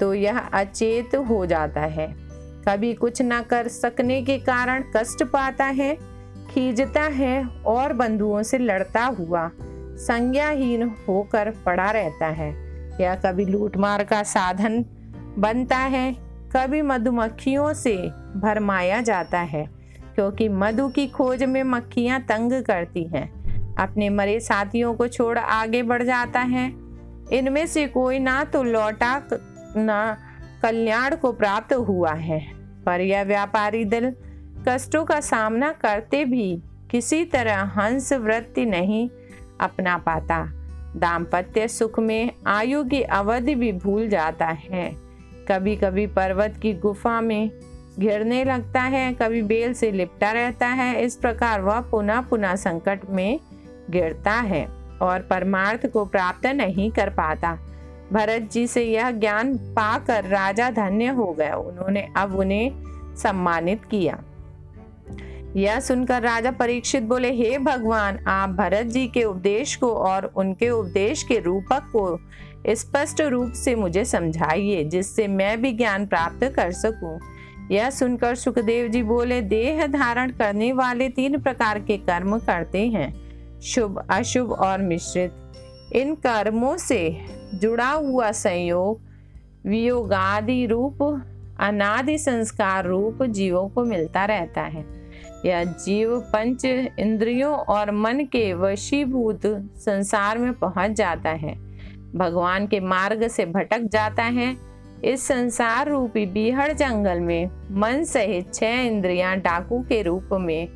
तो 0.00 0.14
यह 0.14 0.38
अचेत 0.38 1.14
हो 1.14 1.46
जाता 1.46 1.80
है। 1.80 2.06
कभी 2.68 2.94
कुछ 2.94 3.22
न 3.22 3.40
कर 3.40 3.68
सकने 3.68 4.22
के 4.22 4.38
कारण 4.38 4.84
कष्ट 4.96 5.22
पाता 5.22 5.64
है, 5.64 5.94
खींचता 6.50 7.02
है 7.02 7.44
और 7.66 7.92
बंधुओं 7.92 8.42
से 8.42 8.58
लड़ता 8.58 9.04
हुआ 9.04 9.50
संज्ञाहीन 9.96 10.82
होकर 11.08 11.50
पड़ा 11.66 11.90
रहता 11.90 12.26
है। 12.26 12.52
या 13.00 13.14
कभी 13.14 13.44
लूटमार 13.44 14.04
का 14.04 14.22
साधन 14.22 14.84
बनता 15.38 15.76
है, 15.76 16.12
कभी 16.56 16.82
मधुमक्खियों 16.82 17.72
से 17.72 17.96
भरमाया 18.36 19.00
जाता 19.00 19.38
है, 19.38 19.68
क्योंकि 20.14 20.48
मधु 20.48 20.88
की 20.88 21.06
खोज 21.06 21.42
में 21.44 21.62
मक्खियाँ 21.62 22.20
तंग 22.20 22.62
करती 22.62 23.04
हैं। 23.04 23.74
अपने 23.74 24.08
मरे 24.08 24.40
साथियों 24.40 24.94
को 24.94 25.08
छोड़ 25.08 25.38
आगे 25.38 25.82
बढ़ 25.82 26.02
जाता 26.02 26.40
है। 26.40 26.68
इनमें 27.32 27.66
से 27.66 27.86
कोई 27.86 28.18
ना 28.18 28.44
तो 28.44 28.62
लौटा 28.62 29.18
कल्याण 30.62 31.16
को 31.16 31.32
प्राप्त 31.32 31.74
हुआ 31.74 32.12
है। 32.12 32.54
पर 32.86 33.00
यह 33.00 33.22
व्यापारी 33.22 33.84
दल 33.84 34.14
कष्टों 34.68 35.04
का 35.04 35.20
सामना 35.20 35.72
करते 35.72 36.24
भी 36.24 36.62
किसी 36.90 37.24
तरह 37.24 37.60
हंस 37.60 38.12
वृत्ति 38.12 38.64
नहीं 38.64 39.10
अपना 39.60 39.98
पाता। 39.98 40.48
दाम्पत्य 40.96 41.68
सुख 41.68 41.98
में 41.98 42.30
आयु 42.46 42.84
की 42.84 43.02
अवधि 43.02 43.54
भी 43.54 43.72
भूल 43.72 44.08
जाता 44.08 44.46
है। 44.46 44.96
कभी 45.48 45.76
कभी 45.76 46.06
पर्वत 46.06 46.54
की 46.62 46.72
गुफा 46.72 47.20
में 47.20 47.50
घिरने 47.98 48.44
लगता 48.44 48.82
है, 48.82 49.14
कभी 49.14 49.42
बेल 49.42 49.74
से 49.74 49.92
लिपटा 49.92 50.32
रहता 50.32 50.66
है, 50.66 51.02
इस 51.02 51.16
प्रकार 51.16 51.60
वह 51.60 51.80
पुनः 51.80 52.20
पुनः 52.20 52.54
संकट 52.54 53.00
में 53.10 53.40
गिरता 53.90 54.32
है 54.32 54.66
और 55.02 55.20
परमार्थ 55.20 55.86
को 55.86 56.04
प्राप्त 56.04 56.46
नहीं 56.46 56.90
कर 56.90 57.10
पाता। 57.10 57.58
भरत 58.12 58.50
जी 58.52 58.66
से 58.66 58.84
यह 58.84 59.10
ज्ञान 59.10 59.56
पाकर 59.56 60.24
राजा 60.24 60.70
धन्य 60.70 61.06
हो 61.06 61.32
गया। 61.32 61.56
उन्होंने 61.56 62.08
अब 62.16 62.34
उन्हें 62.36 62.72
सम्मानित 63.16 63.84
किया। 63.84 64.22
यह 65.56 65.80
सुनकर 65.80 66.22
राजा 66.22 66.50
परीक्षित 66.50 67.02
बोले, 67.02 67.32
हे 67.32 67.58
भगवान, 67.58 68.18
आप 68.18 68.50
भरत 68.50 68.86
जी 68.86 69.06
के 69.06 69.24
उपदेश 69.24 69.76
को 69.76 69.94
और 69.94 70.32
उनके 70.36 70.70
उपदेश 70.70 71.22
के 71.22 71.38
रूपक 71.38 71.82
को 71.96 72.20
स्पष्ट 72.74 73.20
रूप 73.20 73.52
से 73.52 73.74
मुझे 73.74 74.04
समझाइए, 74.04 74.84
जिससे 74.84 75.28
मैं 75.28 75.62
भी 75.62 75.72
ज्ञान 75.72 76.06
प्राप्त 76.06 76.44
कर 76.44 76.72
सकूँ। 76.72 77.20
यह 77.70 77.90
सुनकर 77.90 78.34
सुखदेव 78.34 78.88
जी 78.88 79.02
बोले, 79.02 79.40
देह 79.40 79.86
धारण 79.86 80.30
करने 80.30 80.72
वाले 80.72 81.08
तीन 81.08 81.40
प्रकार 81.40 81.80
के 81.80 81.96
कर्म 81.96 82.38
करते 82.38 82.86
हैं, 82.86 83.14
शुभ, 83.60 84.06
अशुभ 84.10 84.52
और 84.52 84.78
मिश्रित। 84.78 85.32
इन 85.94 86.14
कर्मों 86.14 86.76
से 86.76 87.20
जुड़ा 87.54 87.90
हुआ 87.90 88.32
संयोग, 88.32 89.00
वियोगादि 89.66 90.66
रूप, 90.66 91.02
अनादि 91.60 92.18
संस्कार 92.18 92.86
रूप 92.86 93.22
जीवों 93.22 93.68
को 93.68 93.84
मिलता 93.84 94.24
रहता 94.24 94.62
है। 94.62 94.84
यह 95.46 95.64
जीव 95.64 96.20
पंच 96.20 96.64
इंद्रियों 96.98 97.56
और 97.56 97.90
मन 97.90 98.20
के 98.20 98.54
वशीभूत 98.54 99.40
संसार 99.76 100.38
में 100.38 100.52
पहुँच 100.52 100.90
जाता 100.90 101.30
है। 101.30 101.54
भगवान 102.14 102.66
के 102.66 102.80
मार्ग 102.80 103.28
से 103.28 103.46
भटक 103.46 103.80
जाता 103.80 104.22
है। 104.22 104.56
इस 105.04 105.26
संसार 105.26 105.88
रूपी 105.88 106.26
बीहड़ 106.26 106.72
जंगल 106.72 107.20
में 107.20 107.50
मन 107.70 108.04
सहित 108.04 108.54
छह 108.54 108.80
इंद्रियाँ 108.80 109.36
डाकू 109.36 109.78
के 109.78 110.02
रूप 110.02 110.28
में 110.32 110.68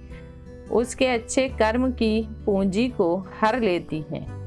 उसके 0.70 1.06
अच्छे 1.06 1.48
कर्म 1.48 1.92
की 1.92 2.28
पूंजी 2.46 2.88
को 2.88 3.26
हर 3.40 3.60
लेती 3.60 4.04
हैं। 4.12 4.37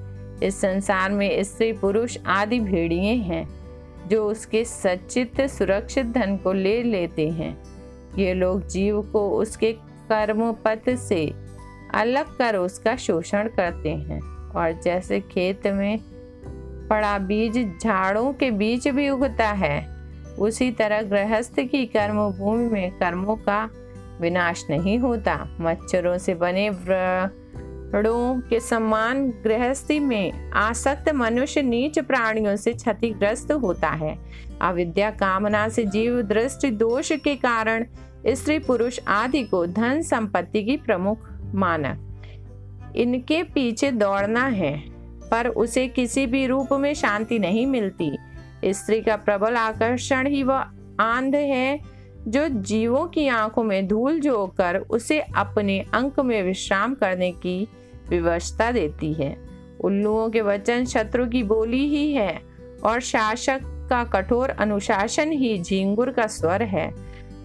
इस 0.43 0.61
संसार 0.61 1.11
में 1.11 1.43
स्त्री 1.43 1.73
पुरुष 1.73 2.17
आदि 2.27 2.59
भेड़िए 2.59 3.13
हैं, 3.13 3.47
जो 4.07 4.25
उसके 4.27 4.65
सचित 4.65 5.41
सुरक्षित 5.41 6.05
धन 6.05 6.37
को 6.37 6.53
ले 6.53 6.83
लेते 6.83 7.29
हैं। 7.29 7.57
ये 8.17 8.33
लोग 8.33 8.67
जीव 8.67 9.01
को 9.01 9.29
उसके 9.29 9.71
कर्म 10.09 10.51
पथ 10.51 10.95
से 10.95 11.33
अलग 11.93 12.37
कर 12.37 12.55
उसका 12.55 12.95
शोषण 12.95 13.47
करते 13.47 13.89
हैं। 13.89 14.21
और 14.49 14.81
जैसे 14.81 15.19
खेत 15.19 15.67
में 15.67 15.99
पड़ा 16.87 17.17
बीज 17.17 17.79
झाड़ों 17.83 18.33
के 18.33 18.51
बीच 18.51 18.87
भी 18.87 19.09
उगता 19.09 19.49
है, 19.49 19.87
उसी 20.39 20.71
तरह 20.71 21.01
गृहस्थ 21.01 21.59
की 21.59 21.85
कर्म 21.85 22.29
भूमि 22.31 22.69
में 22.69 22.91
कर्मों 22.91 23.35
का 23.35 23.69
विनाश 24.21 24.65
नहीं 24.69 24.99
होता। 24.99 25.57
मच्छरों 25.61 26.17
से 26.17 26.35
बने 26.35 26.69
व्रणों 27.91 28.39
के 28.39 28.59
समान 28.59 29.27
गृहस्थी 29.43 29.99
में 29.99 30.51
आसक्त 30.51 31.09
मनुष्य 31.09 31.61
नीच 31.61 31.99
प्राणियों 31.99 32.55
से 32.55 32.73
क्षतिग्रस्त 32.73 33.51
होता 33.51 33.89
है। 33.89 34.17
अविद्या 34.61 35.09
कामना 35.11 35.67
से 35.69 35.85
जीव 35.85 36.21
दृष्टि 36.21 36.69
दोष 36.71 37.11
के 37.13 37.35
कारण 37.35 37.85
स्त्री 38.27 38.57
पुरुष 38.59 38.99
आदि 39.07 39.43
को 39.43 39.65
धन 39.67 40.01
संपत्ति 40.01 40.63
की 40.63 40.77
प्रमुख 40.77 41.29
माना 41.55 41.97
इनके 42.95 43.41
पीछे 43.43 43.91
दौड़ना 43.91 44.45
है, 44.45 44.77
पर 45.31 45.47
उसे 45.47 45.87
किसी 45.87 46.25
भी 46.25 46.45
रूप 46.47 46.73
में 46.73 46.93
शांति 46.93 47.39
नहीं 47.39 47.65
मिलती। 47.67 48.11
स्त्री 48.65 49.01
का 49.01 49.15
प्रबल 49.15 49.55
आकर्षण 49.55 50.27
ही 50.27 50.43
वह 50.43 50.65
आंध 50.99 51.35
है, 51.35 51.79
जो 52.27 52.47
जीवों 52.49 53.05
की 53.05 53.27
आँखों 53.27 53.63
में 53.63 53.87
धूल 53.87 54.19
जोकर 54.19 54.77
उसे 54.89 55.19
अपने 55.19 55.79
अंक 55.93 56.19
में 56.19 56.41
विश्राम 56.43 56.93
करने 56.93 57.31
की 57.31 57.67
व्यवस्था 58.11 58.71
देती 58.71 59.13
है। 59.13 59.35
उल्लुओं 59.79 60.29
के 60.29 60.41
वचन 60.41 60.85
शत्रु 60.85 61.25
की 61.27 61.43
बोली 61.43 61.87
ही 61.87 62.11
है 62.13 62.41
और 62.83 62.99
शासक 63.01 63.61
का 63.89 64.03
कठोर 64.11 64.49
अनुशासन 64.49 65.31
ही 65.31 65.57
झिंगुर 65.59 66.11
का 66.11 66.27
स्वर 66.27 66.63
है। 66.65 66.91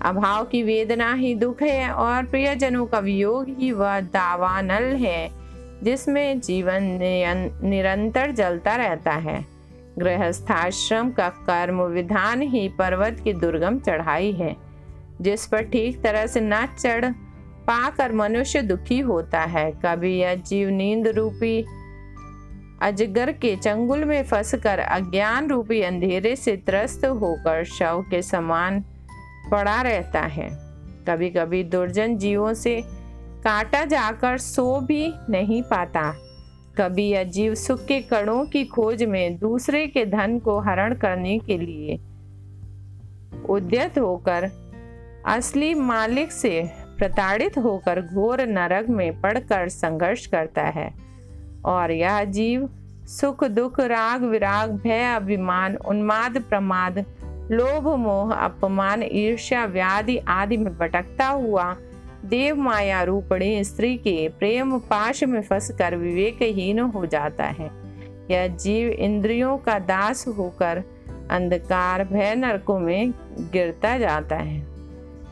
अभाव 0.02 0.44
की 0.44 0.62
वेदना 0.62 1.12
ही 1.14 1.34
दुख 1.34 1.62
है 1.62 1.90
और 1.90 2.24
प्रियजनों 2.24 2.86
का 2.86 2.98
वियोग 2.98 3.48
ही 3.50 3.70
वह 3.72 4.00
दावानल 4.00 4.84
है, 4.96 5.28
जिसमें 5.82 6.40
जीवन 6.40 6.98
निरंतर 7.62 8.30
जलता 8.32 8.76
रहता 8.76 9.12
है। 9.12 9.44
गृहस्थाश्रम 9.98 11.10
का 11.10 11.28
कर्म 11.46 11.82
विधान 11.84 12.42
ही 12.44 12.68
पर्वत 12.68 13.20
की 13.24 13.32
दुर्गम 13.32 13.78
चढ़ाई 13.78 14.32
है, 14.32 14.54
जिस 15.20 15.46
पर 15.46 15.62
ठीक 15.64 16.02
तरह 16.02 16.26
से 16.26 16.40
न 16.42 16.66
चढ़ 16.78 17.04
पाकर 17.66 18.12
मनुष्य 18.12 18.62
दुखी 18.62 18.98
होता 18.98 19.40
है। 19.40 19.70
कभी 19.84 20.18
यह 20.18 20.34
जीव 20.34 20.68
नींद 20.68 21.06
रूपी 21.08 21.64
अजगर 22.82 23.32
के 23.32 23.56
चंगुल 23.56 24.04
में 24.04 24.22
फंसकर 24.24 24.78
अज्ञान 24.78 25.48
रूपी 25.48 25.82
अंधेरे 25.82 26.36
से 26.36 26.56
त्रस्त 26.56 27.04
होकर 27.04 27.64
शव 27.64 28.04
के 28.10 28.22
समान 28.22 28.80
पड़ा 29.50 29.80
रहता 29.82 30.20
है। 30.20 30.48
कभी 31.08 31.30
कभी 31.30 31.64
दुर्जन 31.64 32.16
जीवों 32.16 32.54
से 32.54 32.82
काटा 33.44 33.84
जाकर 33.84 34.38
सो 34.38 34.80
भी 34.80 35.12
नहीं 35.30 35.62
पाता। 35.62 36.14
कभी 36.78 37.08
यह 37.08 37.22
जीव 37.24 37.54
सुख 37.54 37.84
के 37.86 38.00
कणों 38.00 38.44
की 38.46 38.64
खोज 38.64 39.02
में 39.02 39.38
दूसरे 39.38 39.86
के 39.86 40.04
धन 40.06 40.38
को 40.38 40.58
हरण 40.60 40.94
करने 40.94 41.38
के 41.38 41.58
लिए 41.58 41.98
उद्यत 43.48 43.98
होकर 43.98 44.50
असली 45.26 45.74
मालिक 45.74 46.32
से 46.32 46.85
प्रताड़ित 46.98 47.58
होकर 47.58 48.02
घोर 48.02 48.46
नरक 48.46 48.88
में 48.88 49.20
पड़कर 49.20 49.68
संघर्ष 49.68 50.26
करता 50.26 50.62
है। 50.62 50.94
और 51.64 51.90
यह 51.90 52.24
जीव 52.24 52.70
सुख, 53.04 53.44
दुख, 53.44 53.80
राग 53.80 54.22
विराग, 54.22 54.70
भय, 54.70 55.14
अभिमान, 55.16 55.76
उन्माद, 55.76 56.42
प्रमाद, 56.42 57.04
लोभ, 57.50 57.88
मोह, 57.88 58.34
अपमान, 58.34 59.02
ईर्ष्या, 59.02 59.64
व्याधि 59.64 60.16
आदि 60.16 60.56
में 60.56 60.78
भटकता 60.78 61.26
हुआ 61.26 61.76
देव 62.24 62.56
माया 62.56 63.02
रूपणी 63.02 63.64
स्त्री 63.64 63.96
के 63.96 64.28
प्रेम 64.28 64.78
पाश 64.78 65.24
में 65.24 65.42
फंसकर 65.42 65.96
विवेकहीन 65.96 66.78
हो 66.78 67.06
जाता 67.06 67.44
है। 67.44 67.70
यह 68.30 68.46
जीव 68.46 68.88
इंद्रियों 68.88 69.58
का 69.58 69.78
दास 69.78 70.28
होकर 70.28 70.82
अंधकार, 71.30 72.04
भय 72.04 72.34
नरकों 72.34 72.78
में 72.78 73.10
गिरता 73.52 73.98
जाता 73.98 74.36
है। 74.36 74.75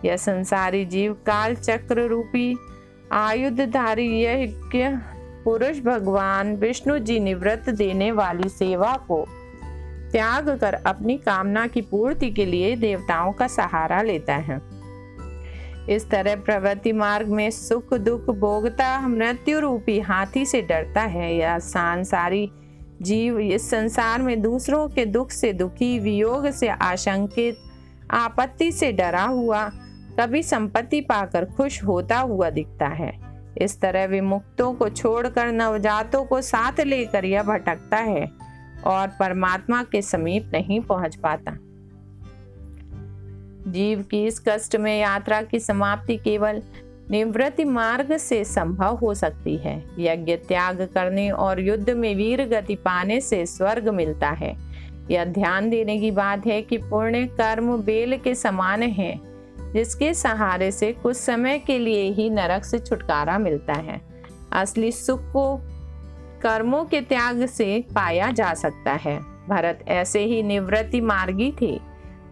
यह 0.05 0.17
संसारी 0.17 0.85
जीव 0.85 1.13
काल 1.13 1.55
चक्र 1.55 2.07
रूपी 2.07 2.57
आयुधधारी 3.13 4.25
यज्ञ 4.25 4.89
पुरुष 5.45 5.81
भगवान 5.81 6.57
विष्णु 6.57 6.99
जी 6.99 7.21
निवृत्त 7.21 7.71
देने 7.71 8.13
वाली 8.13 8.49
सेवा 8.49 8.97
को 8.97 9.27
त्याग 10.13 10.59
कर 10.59 10.75
अपनी 10.75 11.17
कामना 11.17 11.67
की 11.67 11.81
पूर्ति 11.81 12.31
के 12.31 12.47
लिए 12.47 12.77
देवताओं 12.77 13.33
का 13.33 13.47
सहारा 13.47 14.03
लेता 14.03 14.35
है। 14.35 14.61
इस 15.91 16.11
तरह 16.11 16.37
प्रवृत्ति 16.37 16.93
मार्ग 16.93 17.29
में 17.29 17.51
सुख, 17.51 17.95
दुख, 17.95 18.21
भोगता 18.21 19.09
मृत्यु 19.09 19.59
रूपी 19.59 20.01
हाथी 20.01 20.47
से 20.47 20.63
डरता 20.63 21.01
है। 21.01 21.37
या 21.37 21.59
सांसारी 21.59 22.51
जीव 23.03 23.39
इस 23.39 23.71
संसार 23.71 24.23
में 24.23 24.43
दूसरों 24.43 24.89
के 24.89 25.07
दुख 25.07 25.31
से 25.31 25.53
दुखी, 25.53 25.99
वियोग 25.99 26.51
से 26.51 26.69
आशंकित, 26.69 27.57
आपत्ति 28.11 28.73
से 28.73 28.93
डरा 28.93 29.23
हुआ 29.23 29.71
कभी 30.21 30.43
संपत्ति 30.43 31.01
पाकर 31.01 31.45
खुश 31.45 31.85
होता 31.85 32.19
हुआ 32.19 32.51
दिखता 32.51 32.87
है। 32.87 33.19
इस 33.59 33.81
तरह 33.81 34.05
विमुक्तों 34.05 34.75
को 34.75 34.89
छोड़कर 34.89 35.47
नवजातों 35.47 36.25
को 36.25 36.41
साथ 36.41 36.81
लेकर 36.81 37.25
यह 37.25 37.43
भटकता 37.43 37.97
है 37.97 38.31
और 38.87 39.09
परमात्मा 39.09 39.83
के 39.83 40.03
समीप 40.03 40.51
नहीं 40.55 40.81
पहुँच 40.81 41.17
पाता। 41.17 41.59
जीव 43.71 44.03
की 44.03 44.27
इस 44.27 44.43
कष्ट 44.49 44.77
में 44.77 45.01
यात्रा 45.01 45.43
की 45.43 45.61
समाप्ति 45.61 46.17
केवल 46.17 46.63
निवृत्ति 47.11 47.65
मार्ग 47.65 48.17
से 48.17 48.45
संभव 48.45 48.95
हो 48.95 49.15
सकती 49.15 49.57
है। 49.57 49.85
यज्ञ 49.99 50.37
त्याग 50.37 50.89
करने 50.95 51.31
और 51.31 51.61
युद्ध 51.61 51.91
में 51.91 52.15
वीर 52.15 52.45
गति 52.45 52.75
पाने 52.75 53.21
से 53.21 53.47
स्वर्ग 53.47 53.89
मिलता 53.89 54.31
है। 54.31 54.57
यह 55.11 55.25
ध्यान 55.25 55.71
देने 55.71 56.01
की 56.01 56.11
बात 56.11 56.47
है 56.47 56.63
कि 56.63 56.79
पुण्य 56.79 57.27
कर्म 57.27 57.83
बेल 57.83 58.19
के 58.19 58.35
समान 58.35 58.83
है। 58.83 59.34
जिसके 59.75 60.15
सहारे 60.15 60.71
से 60.71 60.93
कुछ 60.93 61.17
समय 61.17 61.59
के 61.59 61.79
लिए 61.79 62.11
ही 62.11 62.31
नरक 62.31 62.65
से 62.65 62.79
छुटकारा 62.79 63.39
मिलता 63.39 63.73
है। 63.73 64.01
असली 64.53 64.93
सुख 64.93 65.21
को 65.21 65.61
कर्मों 66.43 66.85
के 66.85 67.01
त्याग 67.01 67.47
से 67.47 67.85
पाया 67.95 68.31
जा 68.31 68.55
सकता 68.55 68.93
है। 68.93 69.19
भरत 69.49 69.85
ऐसे 69.89 70.25
ही 70.25 70.43
निवृत्ति 70.43 71.01
मार्गी 71.01 71.55
थे। 71.63 71.81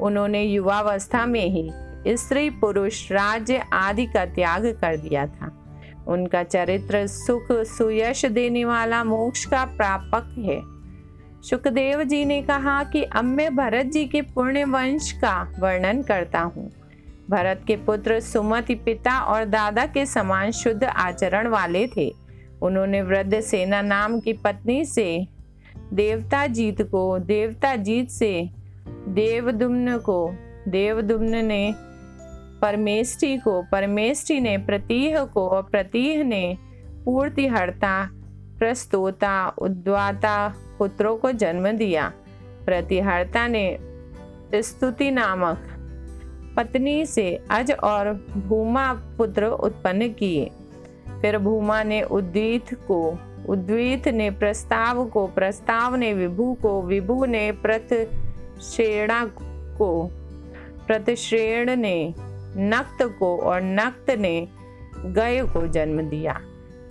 उन्होंने 0.00 0.42
युवावस्था 0.42 1.26
में 1.26 1.46
ही 1.46 1.70
स्त्री 2.16 2.50
पुरुष 2.50 3.12
राज्य 3.12 3.64
आदि 3.72 4.06
का 4.06 4.24
त्याग 4.24 4.66
कर 4.80 4.96
दिया 4.96 5.26
था। 5.26 5.58
उनका 6.08 6.42
चरित्र 6.42 7.06
सुख 7.06 7.46
सुयश 7.52 8.24
देने 8.26 8.64
वाला 8.64 9.04
मोक्ष 9.04 9.44
का 9.44 9.64
प्रापक 9.64 10.34
है। 10.38 10.60
सुखदेव 11.42 12.02
जी 12.02 12.24
ने 12.24 12.42
कहा 12.42 12.84
कि 12.84 13.02
अब 13.02 13.24
मैं 13.24 13.56
भरत 13.56 13.86
जी 13.86 14.04
के 14.04 14.22
पुण्य 14.22 14.64
वंश 14.64 15.12
का 15.12 15.52
वर्णन 15.58 16.02
करता 16.02 16.40
हूँ। 16.40 16.70
भरत 17.30 17.60
के 17.66 17.76
पुत्र 17.76 18.20
सुमति 18.20 18.74
पिता 18.74 19.20
और 19.20 19.44
दादा 19.44 19.86
के 19.86 20.06
समान 20.06 20.50
शुद्ध 20.50 20.84
आचरण 20.84 21.48
वाले 21.48 21.86
थे। 21.86 22.14
उन्होंने 22.62 23.02
वृद्ध 23.02 23.40
सेना 23.40 23.82
नाम 23.82 24.20
की 24.20 24.32
पत्नी 24.32 24.84
से, 24.84 25.26
देवता 25.92 26.46
जीत 26.46 26.82
को, 26.82 27.18
देवता 27.18 27.76
जीत 27.76 28.10
से, 28.10 28.50
देवदुम्न 29.08 29.98
को, 29.98 30.36
देवदुम्न 30.68 31.44
ने 31.44 31.74
परमेष्टि 32.62 33.36
को 33.36 33.62
परमेष्टि 33.62 34.40
ने, 34.40 34.58
प्रतीह 34.58 35.24
को 35.24 35.48
और 35.48 35.62
प्रतीह 35.62 36.24
ने 36.24 36.58
पूर्ति, 37.04 37.46
हरता, 37.46 38.08
प्रस्तोता, 38.58 39.48
उद्वाता 39.48 40.54
पुत्रों 40.78 41.16
को 41.16 41.32
जन्म 41.32 41.72
दिया। 41.72 42.12
प्रतिहर्ता 42.64 43.46
ने 43.46 43.78
स्तुति 44.54 45.10
नामक 45.10 45.81
पत्नी 46.56 47.06
से 47.06 47.44
अज 47.50 47.72
और 47.72 48.26
भूमा 48.36 48.92
पुत्र 48.92 49.44
उत्पन्न 49.44 50.08
किए। 50.08 50.50
फिर 51.20 51.38
भूमा 51.38 51.82
ने 51.82 52.02
उद्वीत 52.02 52.74
को, 52.74 53.18
उद्वीत 53.48 54.08
ने 54.08 54.30
प्रस्ताव 54.30 55.04
को, 55.06 55.26
प्रस्ताव 55.26 55.94
ने 55.94 56.14
विभू 56.14 56.56
को, 56.62 56.82
विभू 56.82 57.24
ने 57.24 57.52
प्रतश्रेणा 57.52 59.24
को, 59.78 60.10
प्रतिश्रेण 60.86 61.76
ने 61.76 62.14
नक्त 62.56 63.16
को 63.18 63.38
और 63.38 63.62
नक्त 63.62 64.10
ने 64.10 64.48
गय 65.04 65.42
को 65.42 65.68
जन्म 65.68 66.02
दिया। 66.02 66.40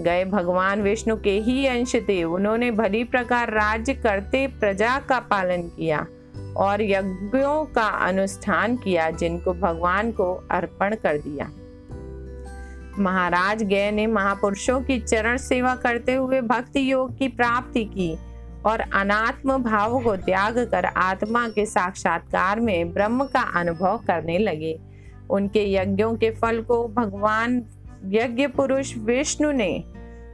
गए 0.01 0.25
भगवान 0.25 0.81
विष्णु 0.81 1.17
के 1.17 1.31
ही 1.31 1.67
अंश 1.67 1.95
थे। 1.95 2.23
उन्होंने 2.23 2.71
भली 2.71 3.03
प्रकार 3.03 3.53
राज्य 3.53 3.93
करते 3.93 4.47
प्रजा 4.47 4.99
का 4.99 5.19
पालन 5.19 5.61
किया। 5.61 6.07
और 6.57 6.81
यज्ञों 6.81 7.65
का 7.65 7.87
अनुष्ठान 7.87 8.77
किया, 8.77 9.09
जिनको 9.11 9.53
भगवान 9.53 10.11
को 10.11 10.33
अर्पण 10.51 10.95
कर 10.95 11.17
दिया। 11.17 11.49
महाराज 12.99 13.63
गय 13.63 13.91
ने 13.91 14.07
महापुरुषों 14.07 14.81
की 14.81 14.99
चरण 14.99 15.37
सेवा 15.37 15.75
करते 15.75 16.13
हुए 16.13 16.41
भक्ति 16.41 16.91
योग 16.91 17.17
की 17.17 17.27
प्राप्ति 17.27 17.85
की 17.85 18.17
और 18.65 18.79
अनात्म 18.79 19.57
भाव 19.57 20.03
को 20.03 20.15
त्याग 20.15 20.57
कर 20.71 20.85
आत्मा 20.85 21.47
के 21.49 21.65
साक्षात्कार 21.65 22.59
में 22.59 22.93
ब्रह्म 22.93 23.23
का 23.23 23.41
अनुभव 23.41 23.97
करने 23.97 24.37
लगे। 24.37 24.79
उनके 25.29 25.73
यज्ञों 25.73 26.15
के 26.15 26.31
फल 26.31 26.61
को 26.61 26.87
भगवान 26.87 27.63
यज्ञ 28.05 28.47
पुरुष 28.47 28.97
विष्णु 28.97 29.51
ने 29.51 29.83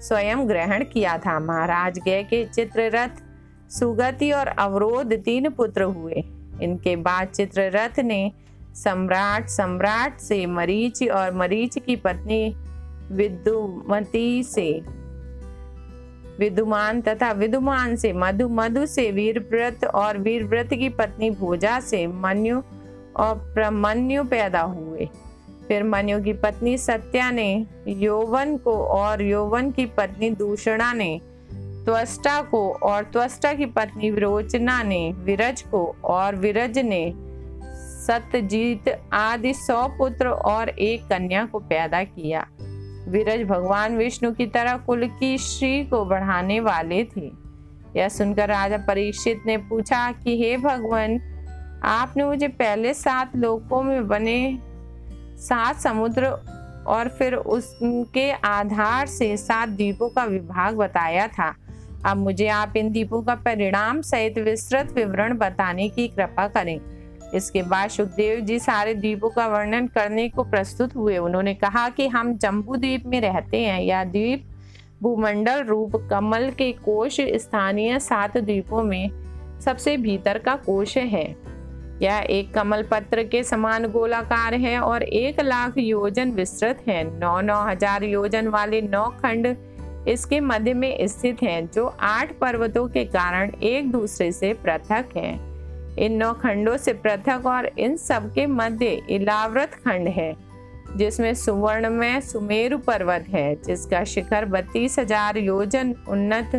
स्वयं 0.01 0.47
ग्रहण 0.49 0.83
किया 0.83 1.17
था। 1.17 1.39
महाराज 1.39 1.99
गय 1.99 2.23
के 2.23 2.45
चित्ररथ 2.45 3.23
सुगति 3.69 4.31
और 4.31 4.47
अवरोध 4.47 5.13
तीन 5.13 5.49
पुत्र 5.49 5.83
हुए। 5.83 6.23
इनके 6.61 6.95
बाद 6.95 7.27
चित्ररथ 7.27 7.99
ने 7.99 8.31
सम्राट 8.75 9.47
सम्राट 9.47 10.19
से 10.19 10.45
मरीच 10.45 11.09
और 11.09 11.33
मरीच 11.33 11.77
की 11.79 11.95
पत्नी 11.95 12.55
विदुमती 13.11 14.43
से, 14.43 14.71
विदुमान 16.39 17.01
तथा 17.01 17.31
विदुमान 17.31 17.95
से, 17.95 18.13
मधु 18.13 18.47
मधु 18.49 18.85
से 18.85 19.11
वीरव्रत 19.11 19.85
और 19.85 20.17
वीरव्रत 20.17 20.73
की 20.73 20.89
पत्नी 20.89 21.29
भोजा 21.29 21.79
से 21.79 22.07
मन्यु 22.07 22.61
और 23.15 23.35
प्रमन्यु 23.53 24.23
पैदा 24.23 24.61
हुए। 24.61 25.09
फिर 25.67 25.83
मन्यु 25.83 26.21
की 26.21 26.33
पत्नी 26.33 26.77
सत्या 26.77 27.31
ने, 27.31 27.65
यौवन 27.87 28.57
को 28.57 28.73
और 28.73 29.21
यौवन 29.21 29.71
की 29.71 29.85
पत्नी 29.85 30.29
दूषणा 30.29 30.93
ने 30.93 31.19
त्वष्टा 31.87 32.41
को 32.41 32.73
और 32.73 33.03
त्वष्टा 33.03 33.53
की 33.53 33.65
पत्नी 33.65 34.11
विरोचना 34.11 34.83
ने, 34.83 35.11
विरज 35.11 35.61
को 35.61 35.95
और 36.03 36.35
विरज 36.35 36.79
ने 36.79 37.13
सत्यजीत 38.07 39.01
आदि 39.13 39.53
सौ 39.53 39.87
पुत्र 39.87 40.27
और 40.27 40.69
एक 40.69 41.07
कन्या 41.07 41.45
को 41.45 41.59
पैदा 41.59 42.03
किया। 42.03 42.47
विरज 43.07 43.47
भगवान 43.47 43.97
विष्णु 43.97 44.31
की 44.31 44.45
तरह 44.45 44.77
कुल 44.77 45.07
की 45.07 45.37
श्री 45.37 45.85
को 45.85 46.05
बढ़ाने 46.05 46.59
वाले 46.59 47.03
थे। 47.03 47.31
यह 47.95 48.09
सुनकर 48.09 48.49
राजा 48.49 48.77
परीक्षित 48.77 49.43
ने 49.45 49.57
पूछा 49.57 50.11
कि, 50.11 50.43
हे 50.43 50.57
भगवान, 50.57 51.21
आपने 51.83 52.23
मुझे 52.23 52.47
पहले 52.47 52.93
सात 52.93 53.35
लोकों 53.35 53.83
में 53.83 54.07
बने 54.07 54.59
सात 55.37 55.75
समुद्र 55.75 56.25
और 56.87 57.07
फिर 57.07 57.35
उसके 57.35 58.31
आधार 58.31 59.07
से 59.07 59.37
सात 59.37 59.69
द्वीपों 59.69 60.09
का 60.09 60.23
विभाग 60.23 60.75
बताया 60.75 61.27
था। 61.27 61.55
अब 62.05 62.17
मुझे 62.17 62.47
आप 62.47 62.73
इन 62.77 62.91
द्वीपों 62.91 63.21
का 63.21 63.35
परिणाम 63.35 64.01
सहित 64.01 64.37
विस्तृत 64.39 64.91
विवरण 64.95 65.37
बताने 65.37 65.87
की 65.89 66.07
कृपा 66.07 66.47
करें। 66.47 66.79
इसके 67.35 67.61
बाद 67.61 67.89
सुखदेव 67.89 68.39
जी 68.39 68.59
सारे 68.59 68.93
द्वीपों 68.93 69.29
का 69.29 69.47
वर्णन 69.47 69.87
करने 69.87 70.27
को 70.29 70.43
प्रस्तुत 70.43 70.95
हुए। 70.95 71.17
उन्होंने 71.17 71.53
कहा 71.53 71.87
कि 71.89 72.07
हम 72.07 72.37
जम्बू 72.37 72.75
द्वीप 72.75 73.05
में 73.05 73.19
रहते 73.21 73.61
हैं। 73.61 73.81
यह 73.81 74.03
द्वीप 74.03 74.45
भूमंडल 75.03 75.63
रूप 75.63 75.95
कमल 76.11 76.49
के 76.49 76.71
कोश 76.85 77.17
स्थानीय 77.21 77.99
सात 77.99 78.37
द्वीपों 78.37 78.83
में 78.83 79.09
सबसे 79.61 79.97
भीतर 79.97 80.37
का 80.37 80.55
कोश 80.55 80.97
है। 80.97 81.25
यह 82.01 82.25
एक 82.29 82.53
कमल 82.53 82.83
पत्र 82.83 83.23
के 83.23 83.43
समान 83.43 83.85
गोलाकार 83.87 84.53
है 84.53 84.79
और 84.79 85.03
एक 85.03 85.39
लाख 85.39 85.77
योजन 85.77 86.31
विस्तृत 86.31 86.83
है। 86.87 87.03
नौ 87.19 87.39
नौ 87.41 87.61
हज़ार 87.65 88.03
योजन 88.03 88.47
वाले 88.47 88.81
नौ 88.81 89.03
खंड 89.23 89.47
इसके 90.07 90.39
मध्य 90.39 90.73
में 90.73 91.07
स्थित 91.07 91.43
हैं, 91.43 91.67
जो 91.67 91.85
आठ 91.85 92.31
पर्वतों 92.39 92.87
के 92.87 93.03
कारण 93.05 93.51
एक 93.63 93.91
दूसरे 93.91 94.31
से 94.31 94.53
पृथक 94.55 95.17
हैं। 95.17 95.95
इन 95.97 96.13
नौ 96.13 96.31
खंडों 96.33 96.75
से 96.77 96.93
पृथक 96.95 97.45
और 97.45 97.69
इन 97.79 97.95
सब 97.97 98.31
के 98.33 98.45
मध्य 98.47 98.87
इलाव्रत 99.09 99.73
खंड 99.85 100.07
है, 100.07 100.33
जिसमें 100.97 101.33
सुवर्ण 101.35 101.89
में 101.89 102.19
सुमेरु 102.21 102.77
पर्वत 102.77 103.25
है, 103.29 103.55
जिसका 103.63 104.03
शिखर 104.03 104.45
बत्तीस 104.45 104.99
हज़ार 104.99 105.37
योजन, 105.37 105.95
उन्नत 106.07 106.55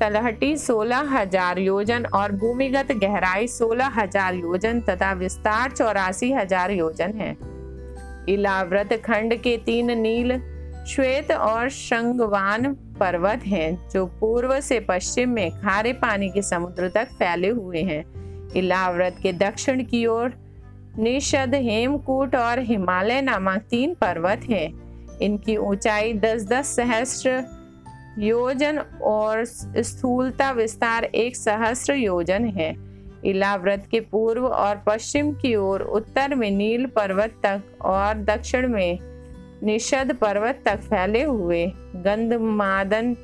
तलहटी 0.00 0.56
सोलह 0.56 1.10
हज़ार 1.10 1.58
योजन 1.58 2.06
और 2.06 2.32
भूमिगत 2.32 2.92
गहराई 2.94 3.46
सोलह 3.48 3.92
हज़ार 3.96 4.34
योजन 4.34 4.80
तथा 4.80 5.12
विस्तार 5.12 5.70
चौरासी 5.70 6.32
हज़ार 6.32 6.70
योजन 6.70 7.12
है। 7.12 7.36
इलाव्रत 8.28 8.92
खंड 9.04 9.34
के 9.34 9.56
तीन 9.56 9.98
नील 9.98 10.32
श्वेत 10.86 11.30
और 11.32 11.68
शंगवान 11.68 12.72
पर्वत 13.00 13.42
हैं, 13.46 13.88
जो 13.90 14.06
पूर्व 14.06 14.60
से 14.60 14.80
पश्चिम 14.80 15.30
में 15.30 15.50
खारे 15.50 15.92
पानी 15.92 16.28
के 16.28 16.42
समुद्र 16.42 16.88
तक 16.88 17.04
फैले 17.04 17.48
हुए 17.48 17.82
हैं। 17.82 18.04
इलाव्रत 18.52 19.16
के 19.22 19.32
दक्षिण 19.32 19.84
की 19.84 20.06
ओर 20.06 20.34
निषद, 20.98 21.54
हेमकूट 21.54 22.36
और 22.36 22.58
हिमालय 22.58 23.22
नामक 23.22 23.62
तीन 23.70 23.94
पर्वत 23.94 24.40
हैं। 24.50 25.18
इनकी 25.18 25.56
ऊंचाई 25.56 26.12
दस 26.12 26.44
दस 26.44 26.76
सहस्त्र 26.76 27.44
योजन 28.18 28.78
और 29.02 29.44
स्थूलता 29.44 30.50
विस्तार 30.50 31.04
एक 31.04 31.36
सहस्त्र 31.36 31.94
योजन 31.94 32.44
है। 32.44 32.74
इलाव्रत 33.24 33.88
के 33.90 34.00
पूर्व 34.00 34.46
और 34.46 34.82
पश्चिम 34.86 35.32
की 35.32 35.54
ओर 35.54 35.82
उत्तर 35.82 36.34
में 36.34 36.50
नील 36.50 36.86
पर्वत 36.86 37.40
तक 37.44 37.62
और 37.80 38.14
दक्षिण 38.14 38.68
में 38.68 39.13
निषद 39.64 40.12
पर्वत 40.12 40.62
तक 40.64 40.80
फैले 40.80 41.22
हुए 41.22 41.66
गंधमादन 41.96 43.14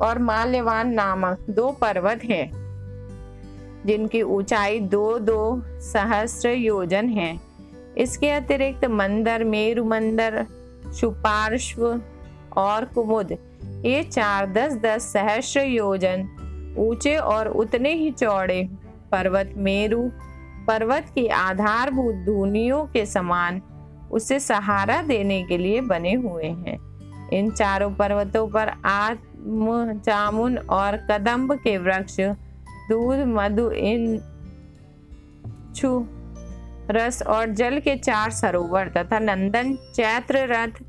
और 0.00 0.18
माल्यवान 0.18 0.90
नामक 0.90 1.46
दो 1.50 1.70
पर्वत 1.72 2.24
हैं, 2.24 2.50
जिनकी 3.86 4.22
ऊंचाई 4.22 4.80
दो 4.80 5.18
दो 5.18 5.62
सहस्र 5.80 6.48
योजन 6.48 7.08
है। 7.08 7.40
इसके 7.98 8.30
अतिरिक्त 8.30 8.84
मंदिर, 8.84 9.44
मेरु 9.44 9.84
मंदिर, 9.84 10.46
सुपार्श्व 10.86 12.00
और 12.56 12.84
कुमुद, 12.84 13.32
ये 13.84 14.02
चार 14.02 14.46
दस 14.52 14.74
दस 14.74 15.12
सहस्र 15.12 15.60
योजन, 15.60 16.28
ऊँचे 16.78 17.16
और 17.16 17.48
उतने 17.48 17.94
ही 17.94 18.10
चौड़े 18.10 18.68
पर्वत 19.12 19.52
मेरु 19.56 20.02
पर्वत 20.66 21.06
की 21.14 21.26
आधारभूत 21.26 22.14
धुनियों 22.14 22.84
के 22.86 23.06
समान 23.06 23.60
उसे 24.12 24.40
सहारा 24.40 25.02
देने 25.02 25.42
के 25.42 25.58
लिए 25.58 25.80
बने 25.80 26.14
हुए 26.14 26.46
हैं। 26.46 26.78
इन 27.28 27.50
चारों 27.50 27.90
पर्वतों 27.94 28.48
पर 28.48 28.72
आत्म 28.84 29.92
जामुन 29.92 30.58
और 30.58 30.96
कदम्ब 30.96 31.54
के 31.54 31.78
वृक्ष, 31.78 32.16
दूध, 32.90 33.18
मधु, 33.18 33.70
इन 33.70 34.18
छु, 35.74 36.06
रस 36.90 37.22
और 37.22 37.50
जल 37.50 37.78
के 37.78 37.96
चार 37.96 38.30
सरोवर 38.30 38.88
तथा 38.88 39.18
नंदन 39.18 39.74
चैत्र 39.94 40.38
रथ 40.38 40.82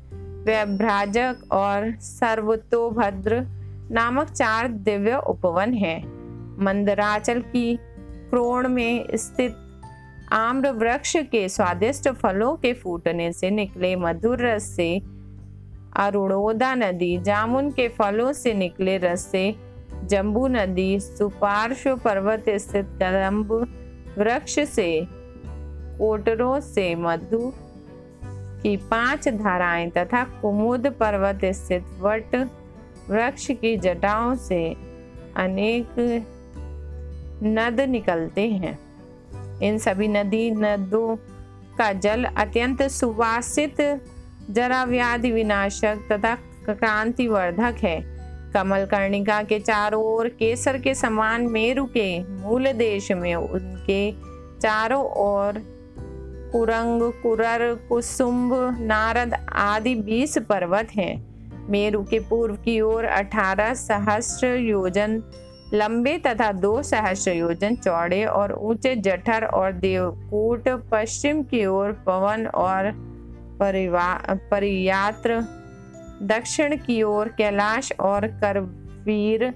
व्यभ्राजक 0.46 1.36
और 1.52 1.96
सर्वतोभद्र 2.00 3.46
नामक 3.90 4.30
चार 4.30 4.68
दिव्य 4.68 5.16
उपवन 5.16 5.74
हैं। 5.74 5.98
मंदराचल 6.64 7.40
की 7.40 7.78
क्रोण 8.30 8.68
में 8.68 9.06
स्थित 9.14 9.61
आम्र 10.32 10.70
वृक्ष 10.70 11.16
के 11.16 11.48
स्वादिष्ट 11.48 12.08
फलों 12.08 12.56
के 12.56 12.72
फूटने 12.72 13.32
से 13.32 13.50
निकले 13.50 13.96
मधुर 13.96 14.46
रस 14.46 14.64
से 14.64 14.98
अरुणोदा 15.96 16.74
नदी, 16.74 17.18
जामुन 17.18 17.70
के 17.70 17.88
फलों 17.88 18.32
से 18.32 18.54
निकले 18.54 18.98
रस 18.98 19.26
से 19.26 19.54
जम्बू 20.04 20.46
नदी, 20.48 21.00
सुपार्श्व 21.00 21.96
पर्वत 21.96 22.44
स्थित 22.48 22.86
कदम्ब 22.86 23.52
वृक्ष 24.18 24.58
से 24.60 25.08
कोटरों 25.98 26.60
से 26.60 26.94
मधु 26.94 27.52
की 28.62 28.76
पाँच 28.76 29.28
धाराएँ 29.28 29.90
तथा 29.90 30.24
कुमुद 30.24 30.86
पर्वत 30.86 31.44
स्थित 31.44 31.84
वट 32.00 32.34
वृक्ष 33.10 33.50
की 33.50 33.76
जटाओं 33.76 34.34
से 34.34 34.64
अनेक 35.36 35.86
नद 37.42 37.80
निकलते 37.80 38.48
हैं। 38.48 38.91
इन 39.62 39.78
सभी 39.78 40.08
नदी 40.08 40.50
नदों 40.50 41.16
का 41.78 41.92
जल 41.92 42.24
अत्यंत 42.24 42.82
सुवासित 42.82 43.80
जरा 44.50 44.84
व्याधि 44.84 45.30
विनाशक 45.30 45.98
तथा 46.12 46.34
क्रांतिवर्धक 46.68 47.74
है। 47.82 48.00
कमल 48.54 48.84
कर्णिका 48.84 49.42
के 49.42 49.58
चारों 49.58 50.04
ओर 50.04 50.28
केसर 50.28 50.78
के 50.78 50.94
समान 50.94 51.46
मेरु 51.46 51.84
के 51.84 52.08
मूल 52.24 52.72
देश 52.72 53.12
में 53.12 53.34
उनके 53.34 54.12
चारों 54.60 55.04
ओर 55.04 55.60
कुरंग, 56.52 57.02
कुरर 57.22 57.74
कुसुम्भ 57.88 58.76
नारद 58.80 59.34
आदि 59.52 59.94
बीस 59.94 60.38
पर्वत 60.38 60.88
हैं। 60.96 61.32
मेरु 61.70 62.02
के 62.02 62.18
पूर्व 62.20 62.54
की 62.54 62.80
ओर 62.80 63.04
अठारह 63.04 63.74
सहस्र 63.74 64.46
योजन 64.46 65.22
लंबे 65.74 66.16
तथा 66.18 66.50
दो 66.52 66.82
सहस्त्र 66.82 67.32
योजन, 67.32 67.76
चौड़े 67.76 68.24
और 68.24 68.52
ऊँचे 68.52 68.94
जठर 68.96 69.44
और 69.46 69.72
देवकूट, 69.72 70.68
पश्चिम 70.90 71.42
की 71.42 71.64
ओर 71.66 71.92
पवन 72.06 72.46
और 72.46 72.92
परियात्र, 74.50 75.40
दक्षिण 76.22 76.76
की 76.76 77.02
ओर 77.02 77.28
कैलाश 77.28 77.92
और 78.00 78.26
करवीर 78.40 79.50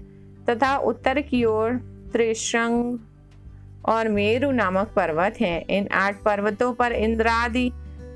तथा 0.50 0.76
उत्तर 0.76 1.20
की 1.20 1.44
ओर 1.44 1.76
त्रिशंग 2.12 2.98
और 3.88 4.08
मेरु 4.08 4.50
नामक 4.50 4.92
पर्वत 4.96 5.40
हैं। 5.40 5.64
इन 5.68 5.88
आठ 5.92 6.22
पर्वतों 6.22 6.72
पर 6.72 6.92
इंद्रादि 6.92 7.70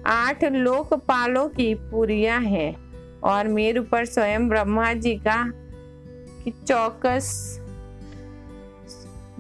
आठ 0.07 0.45
लोकपालों 0.45 1.49
की 1.49 1.75
पुरिया 1.75 2.39
हैं 2.39 2.75
और 3.21 3.49
मेरु 3.49 3.83
पर 3.83 4.05
स्वयं 4.05 4.49
ब्रह्मा 4.49 4.93
जी 4.93 5.15
का 5.27 5.43
चौकस 6.67 7.27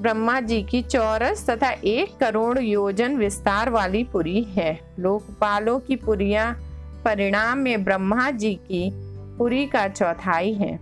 ब्रह्मा 0.00 0.40
जी 0.40 0.62
की 0.62 0.80
चौरस 0.82 1.48
तथा 1.50 1.70
एक 1.70 2.16
करोड़ 2.16 2.58
योजन 2.58 3.16
विस्तार 3.16 3.70
वाली 3.70 4.02
पुरी 4.04 4.42
है। 4.42 4.72
लोकपालों 4.98 5.78
की 5.78 5.96
पुरिया 5.96 6.56
परिणाम 7.04 7.58
में 7.58 7.84
ब्रह्मा 7.84 8.30
जी 8.30 8.54
की 8.54 8.90
पुरी 9.38 9.66
का 9.66 9.86
चौथाई 9.88 10.52
है। 10.52 10.78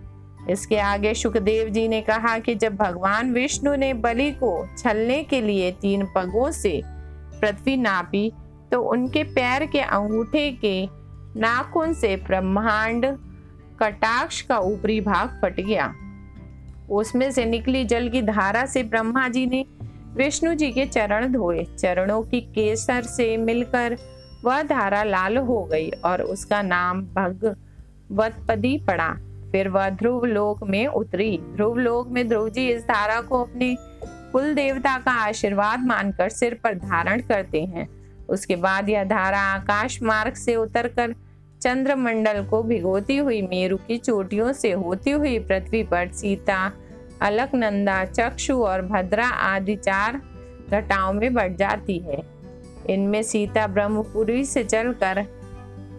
इसके 0.50 0.78
आगे 0.78 1.14
सुखदेव 1.14 1.68
जी 1.68 1.87
ने 1.88 2.00
कहा 2.00 2.38
कि 2.38 2.54
जब 2.54 2.76
भगवान 2.76 3.33
विष्णु 3.33 3.74
ने 3.74 3.92
बलि 3.94 4.31
को 4.33 4.68
छलने 4.78 5.22
के 5.24 5.40
लिए 5.40 5.72
तीन 5.72 6.07
पगों 6.07 6.50
से 6.50 6.81
पृथ्वी 7.40 7.76
नापी 7.76 8.33
तो 8.72 8.83
उनके 8.83 9.22
पैर 9.24 9.66
के 9.66 9.81
अंगूठे 9.81 10.50
के 10.64 10.88
नाखून 11.40 11.92
से 11.94 12.16
ब्रह्मांड 12.16 13.07
कटाक्ष 13.83 14.40
का 14.42 14.59
ऊपरी 14.59 15.00
भाग 15.00 15.38
फट 15.42 15.61
गया। 15.61 15.94
उसमें 16.90 17.31
से 17.33 17.44
निकली 17.44 17.85
जल 17.85 18.09
की 18.09 18.22
धारा 18.22 18.66
से 18.66 18.83
ब्रह्मा 18.83 19.29
जी 19.29 19.46
ने 19.46 19.64
विष्णु 20.14 20.55
जी 20.55 20.70
के 20.72 20.87
चरण 20.87 21.33
धोए। 21.33 21.64
चरणों 21.64 22.22
की 22.22 22.40
केसर 22.40 23.03
से 23.03 23.37
मिलकर 23.37 23.96
वह 24.44 24.62
धारा 24.62 25.03
लाल 25.03 25.37
हो 25.37 25.64
गई 25.64 25.90
और 25.90 26.23
उसका 26.23 26.63
नाम 26.63 27.02
भगवतपदी 27.02 28.79
पड़ा। 28.79 29.08
फिर 29.52 29.69
वह 29.69 29.88
ध्रुव 29.90 30.25
लोक 30.25 30.65
में 30.65 30.87
उतरी। 30.87 31.38
ध्रुव 31.54 31.79
लोक 31.79 32.08
में 32.08 32.29
ध्रुव 32.29 32.48
जी 32.48 32.69
इस 32.69 32.83
धारा 32.83 33.21
को 33.21 33.42
अपने 33.44 33.77
कुल 34.33 34.54
देवता 34.54 34.98
का 34.98 35.13
आशीर्वाद 35.13 35.81
मानकर 35.81 36.29
सिर 36.29 36.60
पर 36.65 36.75
धारण 36.75 37.21
करते 37.21 37.63
हैं। 37.63 37.88
उसके 38.27 38.56
बाद 38.56 38.88
यह 38.88 39.04
धारा 39.04 39.40
आकाश 39.40 40.02
मार्ग 40.02 40.35
से 40.35 40.56
उतरकर 40.56 41.15
चंद्रमंडल 41.61 42.44
को 42.44 42.63
भिगोती 42.63 43.17
हुई 43.17 43.42
मेरु 43.42 43.77
की 43.77 43.96
चोटियों 43.98 44.52
से 44.52 44.73
होती 44.73 45.11
हुई 45.11 45.38
पृथ्वी 45.38 45.83
पर 45.83 46.09
सीता, 46.09 46.73
अलकनंदा, 47.21 48.04
चक्षु 48.04 48.54
और 48.63 48.83
भद्रा 48.83 49.27
आदि 49.27 49.77
चार 49.77 50.21
घटाओं 50.71 51.13
में 51.13 51.35
बढ़ 51.35 51.52
जाती 51.52 51.98
है। 51.98 52.23
इनमें 52.90 53.23
सीता 53.23 53.67
ब्रह्मपुरी 53.67 54.44
से 54.44 54.65
चलकर 54.65 55.25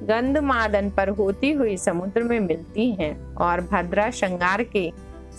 गंधमादन 0.04 0.90
पर 0.90 1.10
होती 1.10 1.52
हुई 1.52 1.78
समुद्र 1.78 2.24
में 2.24 2.40
मिलती 2.40 2.92
हैं 2.92 3.36
और 3.36 3.62
भद्रा 3.62 4.10
श्रृंगार 4.12 4.64
के 4.64 4.92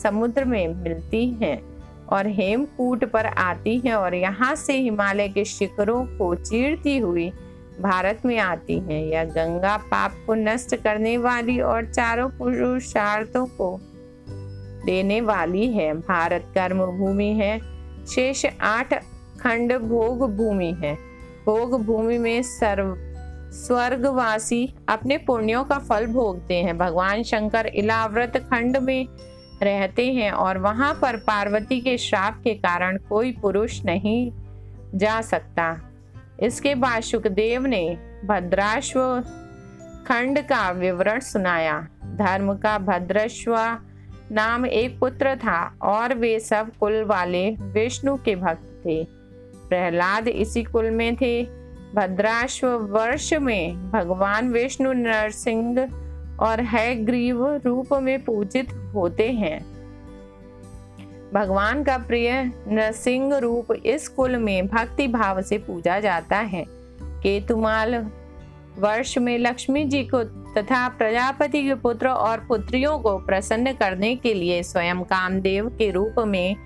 समुद्र 0.03 0.45
में 0.45 0.75
मिलती 0.75 1.27
हैं 1.43 1.61
और 2.09 2.27
हेमकूट 2.27 3.05
पर 3.05 3.27
आती 3.27 3.79
हैं 3.79 3.95
और 3.95 4.15
यहाँ 4.15 4.55
से 4.55 4.77
हिमालय 4.79 5.29
के 5.29 5.45
शिखरों 5.45 6.05
को 6.07 6.35
चीरती 6.35 6.99
हुई 6.99 7.33
भारत 7.81 8.23
में 8.25 8.39
आती 8.39 8.79
हैं 8.79 9.05
यह 9.05 9.25
गंगा 9.25 9.77
पाप 9.77 10.15
को 10.27 10.35
नष्ट 10.35 10.77
करने 10.77 11.19
वाली 11.19 11.61
और 11.61 11.87
चारों 11.87 12.29
पुरुषार्थों 12.29 13.47
को 13.47 13.81
देने 14.87 15.21
वाली 15.21 15.73
है। 15.73 15.95
भारत 15.95 16.45
कर्म 16.55 16.87
भूमि 16.87 17.29
है, 17.29 17.59
शेष 18.07 18.47
आठ 18.61 18.95
खंड 19.41 19.79
भोग 19.79 20.37
भूमि 20.37 20.77
है। 20.85 20.95
भोग 21.47 21.85
भूमि 21.85 22.19
में 22.19 22.43
सर्व, 22.43 22.97
स्वर्गवासी 23.53 24.75
अपने 24.89 25.19
पुण्यों 25.19 25.65
का 25.65 25.79
फल 25.79 26.07
भोगते 26.07 26.55
हैं। 26.55 26.79
भगवान 26.79 27.23
शंकर 27.23 27.67
इलाव्रत 27.67 28.37
खंड 28.37 28.77
में 28.77 29.07
रहते 29.63 30.13
हैं 30.13 30.31
और 30.31 30.59
वहाँ 30.59 30.99
पर 31.03 31.17
पार्वती 31.17 31.81
के 31.81 31.99
श्राप 31.99 32.41
के 32.45 32.55
कारण 32.55 32.99
कोई 32.99 33.33
पुरुष 33.33 33.85
नहीं 33.85 34.33
जा 34.95 35.21
सकता। 35.21 35.90
इसके 36.43 36.75
बाद 36.75 37.03
सुखदेव 37.03 37.67
ने 37.67 37.99
भद्राश्व 38.25 39.25
खंड 40.07 40.39
का 40.39 40.71
विवरण 40.71 41.21
सुनाया। 41.21 41.89
धर्म 42.05 42.55
का 42.55 42.79
भद्रश्व 42.79 43.57
नाम 44.33 44.67
एक 44.67 44.99
पुत्र 44.99 45.37
था 45.37 45.79
और 45.83 46.15
वे 46.15 46.41
सब 46.41 46.71
कुल 46.81 47.03
वाले 47.05 47.51
विष्णु 47.51 48.17
के 48.17 48.37
भक्त 48.37 48.83
थे। 48.87 49.05
प्रहलाद 49.69 50.29
इसी 50.29 50.63
कुल 50.63 50.91
में 50.91 51.17
थे। 51.17 51.43
भद्राश्व 51.95 52.69
वर्ष 52.69 53.33
में 53.33 53.91
भगवान 53.91 54.53
विष्णु 54.53 54.93
नरसिंह 54.93 55.89
और 56.41 56.61
है 56.61 57.05
ग्रीव 57.05 57.55
रूप 57.67 57.95
में 57.95 58.25
पूजित 58.25 58.73
होते 58.73 59.31
हैं। 59.33 59.70
भगवान 61.35 61.83
का 61.85 61.99
प्रिय 61.99 62.53
नरसिंह 62.69 63.37
रूप 63.39 63.73
इस 63.73 64.09
कुल 64.09 64.37
में 64.37 64.67
भक्ति 64.67 65.09
भाव 65.09 65.43
से 65.43 65.59
पूजा 65.59 66.01
जाता 66.01 66.37
है। 66.37 66.65
केतुमाल 67.23 67.95
वर्ष 68.79 69.19
में 69.19 69.39
लक्ष्मी 69.39 69.85
जी 69.85 70.03
को 70.05 70.23
तथा 70.25 70.89
प्रजापति 70.89 71.63
के 71.63 71.75
पुत्र 71.75 72.09
और 72.09 72.39
पुत्रियों 72.39 72.99
को 72.99 73.17
प्रसन्न 73.19 73.73
करने 73.73 74.17
के 74.17 74.35
लिए 74.35 74.63
स्वयं 74.63 75.03
कामदेव 75.03 75.69
के 75.69 75.91
रूप 75.91 76.15
में 76.19 76.57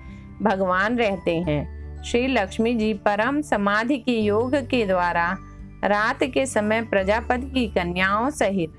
भगवान 0.41 0.97
रहते 0.97 1.35
हैं। 1.37 2.03
श्री 2.03 2.27
लक्ष्मी 2.27 2.73
जी 2.73 2.93
परम 2.93 3.41
समाधि 3.41 3.97
के 3.97 4.19
योग 4.19 4.55
के 4.55 4.85
द्वारा 4.85 5.37
रात 5.83 6.23
के 6.23 6.45
समय 6.45 6.81
प्रजापति 6.81 7.51
की 7.51 7.67
कन्याओं 7.67 8.29
सहित 8.29 8.73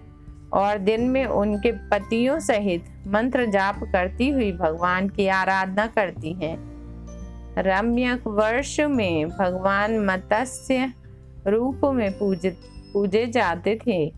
और 0.52 0.78
दिन 0.78 1.08
में 1.08 1.26
उनके 1.26 1.72
पतियों 1.72 2.38
सहित 2.38 2.84
मंत्र 3.06 3.46
जाप 3.46 3.80
करती 3.92 4.28
हुई 4.28 4.52
भगवान 4.52 5.08
की 5.08 5.28
आराधना 5.28 5.86
करती 5.86 6.32
हैं। 6.32 6.76
रम्यक 7.58 8.26
वर्ष 8.26 8.80
में 8.80 9.28
भगवान 9.28 9.98
मत्स्य 9.98 10.92
रूप 11.46 11.80
में 11.84 12.18
पूजित 12.18 12.60
पूजे 12.92 13.26
जाते 13.26 13.78
थे 13.86 14.12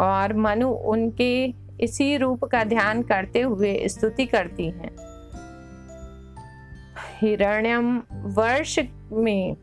और 0.00 0.32
मनु 0.32 0.68
उनके 0.68 1.54
इसी 1.80 2.16
रूप 2.16 2.44
का 2.44 2.64
ध्यान 2.64 3.02
करते 3.02 3.40
हुए 3.40 3.88
स्तुति 3.88 4.26
करती 4.26 4.66
हैं। 4.66 4.90
हिरण्यम 7.20 8.02
वर्ष 8.12 8.78
में 9.12 9.56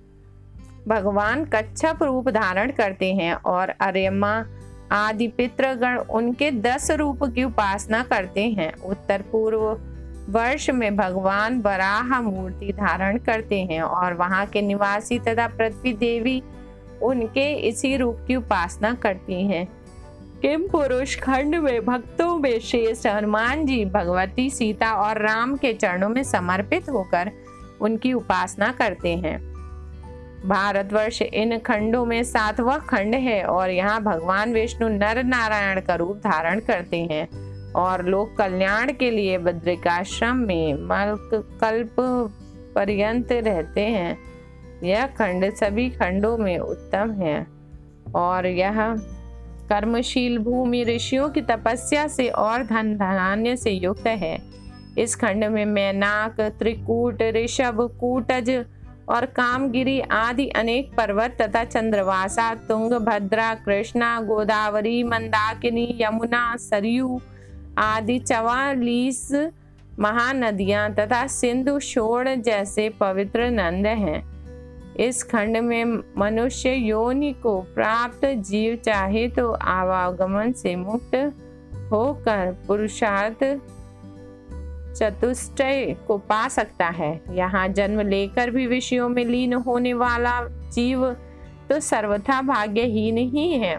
भगवान 0.88 1.46
कच्छप 1.46 2.04
रूप 2.04 2.30
धारण 2.30 2.72
करते 2.72 3.14
हैं 3.14 3.34
और 3.34 3.70
अरेमा 3.70 4.46
आदि 4.92 5.28
पितृगण 5.28 5.98
उनके 5.98 6.52
दस 6.52 6.92
रूप 6.92 7.24
की 7.24 7.44
उपासना 7.44 8.04
करते 8.04 8.44
हैं। 8.50 8.74
उत्तर 8.76 9.22
पूर्व 9.22 9.80
वर्ष 10.30 10.70
में 10.70 10.96
भगवान 10.96 11.62
वराह 11.62 12.22
मूर्ति 12.22 12.74
धारण 12.74 13.18
करते 13.18 13.60
हैं 13.62 13.82
और 13.82 14.14
वहाँ 14.14 14.46
के 14.46 14.62
निवासी 14.62 15.20
तथा 15.20 15.48
पृथ्वी 15.48 15.94
देवी 15.94 16.44
उनके 17.02 17.54
इसी 17.54 17.98
रूप 17.98 18.24
की 18.28 18.36
उपासना 18.36 18.94
करती 18.94 19.48
हैं। 19.48 19.66
किम 20.42 20.68
पुरुष 20.68 21.16
खंड 21.16 21.56
में 21.56 21.86
भक्तों 21.86 22.38
में 22.38 22.60
श्रेष्ठ 22.60 23.08
हनुमान 23.08 23.66
जी, 23.66 23.86
भगवती 23.86 24.50
सीता 24.50 24.92
और 24.92 25.22
राम 25.22 25.56
के 25.56 25.74
चरणों 25.74 26.10
में 26.10 26.24
समर्पित 26.24 26.90
होकर 26.90 27.32
उनकी 27.82 28.14
उपासना 28.14 28.72
करते 28.72 29.16
हैं। 29.16 29.57
भारतवर्ष 30.46 31.22
इन 31.22 31.58
खंडों 31.58 32.06
में 32.06 32.24
सातवां 32.24 32.78
खंड 32.80 33.16
है 33.16 33.44
और 33.44 33.70
यहाँ 33.70 34.02
भगवान 34.04 34.54
विष्णु 34.54 34.88
नर 34.88 35.24
नारायण 35.24 35.82
का 35.82 35.96
रूप 35.96 36.18
धारण 36.18 36.60
करते 36.60 36.98
हैं 37.12 37.28
और 37.74 38.06
लोक 38.06 38.36
कल्याण 38.38 38.92
के 38.94 39.12
लिए 39.12 39.38
बद्रिकाश्रम 39.38 40.38
में 40.38 40.74
मल्क 40.74 41.30
कल्प 41.62 41.96
पर्यंत 42.76 43.32
रहते 43.32 43.82
हैं। 43.82 44.18
यह 44.84 45.06
खंड 45.08 45.54
सभी 45.54 45.90
खंडों 45.90 46.38
में 46.38 46.58
उत्तम 46.58 47.12
है 47.12 47.48
और 48.16 48.46
यह 48.46 48.96
कर्मशील 49.70 50.38
भूमि 50.38 50.84
ऋषियों 50.84 51.30
की 51.30 51.42
तपस्या 51.42 52.08
से 52.08 52.28
और 52.28 52.64
धन 52.64 52.96
धनान्य 52.96 53.56
से 53.56 53.72
युक्त 53.72 54.08
है। 54.08 54.38
इस 54.98 55.16
खंड 55.16 55.44
में 55.44 55.66
मैनाक, 55.66 56.42
त्रिकूट, 56.42 57.22
ऋषभ, 57.22 57.82
कूटज 58.00 58.50
और 59.10 59.26
कामगिरी 59.26 60.00
आदि 60.00 60.48
अनेक 60.50 60.92
पर्वत 60.98 61.38
तथा 61.42 61.64
चंद्रवासा, 61.64 62.54
तुंग, 62.56 62.94
भद्रा, 62.94 63.54
कृष्णा, 63.56 64.20
गोदावरी, 64.22 65.04
मंदाकिनी, 65.04 65.98
यमुना, 66.02 66.56
सरयू 66.56 67.20
आदि 67.78 68.20
चवालीस 68.20 69.32
महानदियाँ 70.00 70.94
तथा 70.94 71.26
सिंधु 71.28 71.80
शोण 71.80 72.42
जैसे 72.42 72.90
पवित्र 72.90 73.50
नंद 73.50 73.88
हैं। 73.88 74.24
इस 74.96 75.24
खंड 75.24 75.58
में 75.58 76.04
मनुष्य 76.18 76.74
योनि 76.74 77.34
को 77.34 77.60
प्राप्त 77.76 78.26
जीव 78.26 78.76
चाहे 78.76 79.28
तो 79.28 79.52
आवागमन 79.52 80.52
से 80.52 80.76
मुक्त 80.76 81.16
होकर 81.92 82.52
पुरुषार्थ 82.68 83.44
चतुष्टय 85.00 85.96
को 86.08 86.18
पा 86.20 86.48
सकता 86.50 86.88
है। 86.92 87.20
यहाँ 87.32 87.68
जन्म 87.70 88.02
लेकर 88.02 88.50
भी 88.50 88.66
विषयों 88.68 89.10
में 89.10 89.24
लीन 89.26 89.54
होने 89.56 89.94
वाला 89.96 90.40
जीव 90.74 91.06
तो 91.70 91.80
सर्वथा 91.82 92.42
भाग्यहीन 92.44 93.18
ही 93.18 93.52
है। 93.54 93.78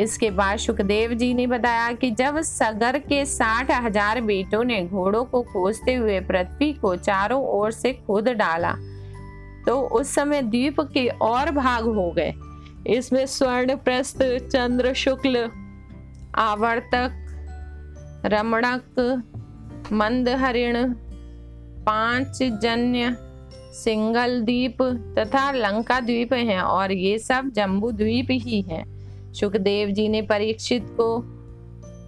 इसके 0.00 0.30
बाद 0.30 0.58
सुखदेव 0.58 1.12
जी 1.14 1.32
ने 1.34 1.46
बताया 1.46 1.92
कि 1.92 2.10
जब 2.12 2.40
सगर 2.40 2.98
के 2.98 3.24
साठ 3.26 3.70
हज़ार 3.72 4.20
बेटों 4.22 4.62
ने 4.64 4.82
घोड़ों 4.84 5.24
को 5.24 5.42
खोजते 5.42 5.94
हुए 5.94 6.18
पृथ्वी 6.22 6.72
को 6.72 6.94
चारों 6.96 7.42
ओर 7.50 7.70
से 7.72 7.92
खोद 7.96 8.28
डाला 8.30 8.72
तो 9.66 9.80
उस 9.90 10.14
समय 10.14 10.42
द्वीप 10.42 10.80
के 10.82 11.06
और 11.08 11.50
भाग 11.52 11.84
हो 11.86 12.10
गए। 12.10 12.34
इसमें 12.88 13.24
स्वर्ण 13.26 13.76
प्रस्थ, 13.76 14.22
चंद्र 14.22 14.92
शुक्ल, 14.94 15.48
आवर्तक, 16.38 17.22
रमणक 18.26 18.98
मंद 19.92 20.28
हरिण 20.28 20.76
पाँच 21.86 22.38
जन्य, 22.62 23.16
सिंगल 23.74 24.40
द्वीप 24.40 24.82
तथा 25.18 25.50
लंका 25.50 25.98
द्वीप 26.00 26.32
हैं 26.32 26.60
और 26.60 26.92
ये 26.92 27.18
सब 27.18 27.50
जम्बू 27.50 27.90
द्वीप 27.90 28.26
ही 28.30 28.60
हैं। 28.60 28.84
सुखदेव 29.32 29.88
जी 29.88 30.08
ने 30.08 30.22
परीक्षित 30.22 30.86
को 30.90 31.18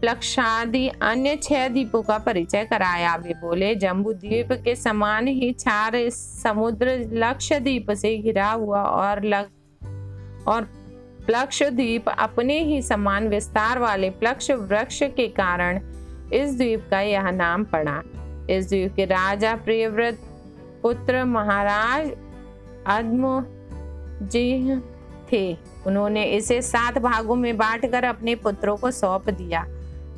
प्लक्षादि 0.01 0.87
अन्य 0.89 1.37
छह 1.37 1.69
द्वीपों 1.69 2.03
का 2.03 2.17
परिचय 2.19 2.65
कराया। 2.65 3.15
वे 3.17 3.35
बोले, 3.35 3.75
जम्बू 3.75 4.13
द्वीप 4.13 4.53
के 4.65 4.75
समान 4.77 5.27
ही 5.27 5.53
चार 5.53 5.99
समुद्र 6.11 6.99
लक्ष्य 7.13 7.61
द्वीप 7.61 7.91
से 7.93 8.17
घिरा 8.19 8.51
हुआ 8.51 8.83
और 8.83 9.25
लग, 9.25 9.49
और 10.49 10.69
प्लक्ष 11.27 11.63
द्वीप 11.63 12.09
अपने 12.09 12.59
ही 12.59 12.81
समान 12.83 13.29
विस्तार 13.29 13.79
वाले 13.79 14.11
प्लक्ष 14.11 14.51
वृक्ष 14.51 15.03
के 15.17 15.29
कारण 15.29 15.81
इस 16.33 16.57
द्वीप 16.57 16.87
का 16.91 17.01
यह 17.01 17.31
नाम 17.31 17.65
पड़ा। 17.65 18.03
इस 18.51 18.69
द्वीप 18.69 18.95
के 18.95 19.05
राजा 19.05 19.55
प्रियव्रत, 19.57 20.19
पुत्र 20.83 21.25
महाराज 21.25 22.11
अद्म 22.87 23.45
जी 24.23 24.81
थे। 25.33 25.57
उन्होंने 25.87 26.25
इसे 26.25 26.61
सात 26.63 26.99
भागों 26.99 27.35
में 27.37 27.57
बांटकर 27.57 28.05
अपने 28.05 28.35
पुत्रों 28.35 28.77
को 28.77 28.91
सौंप 28.91 29.31
दिया 29.31 29.67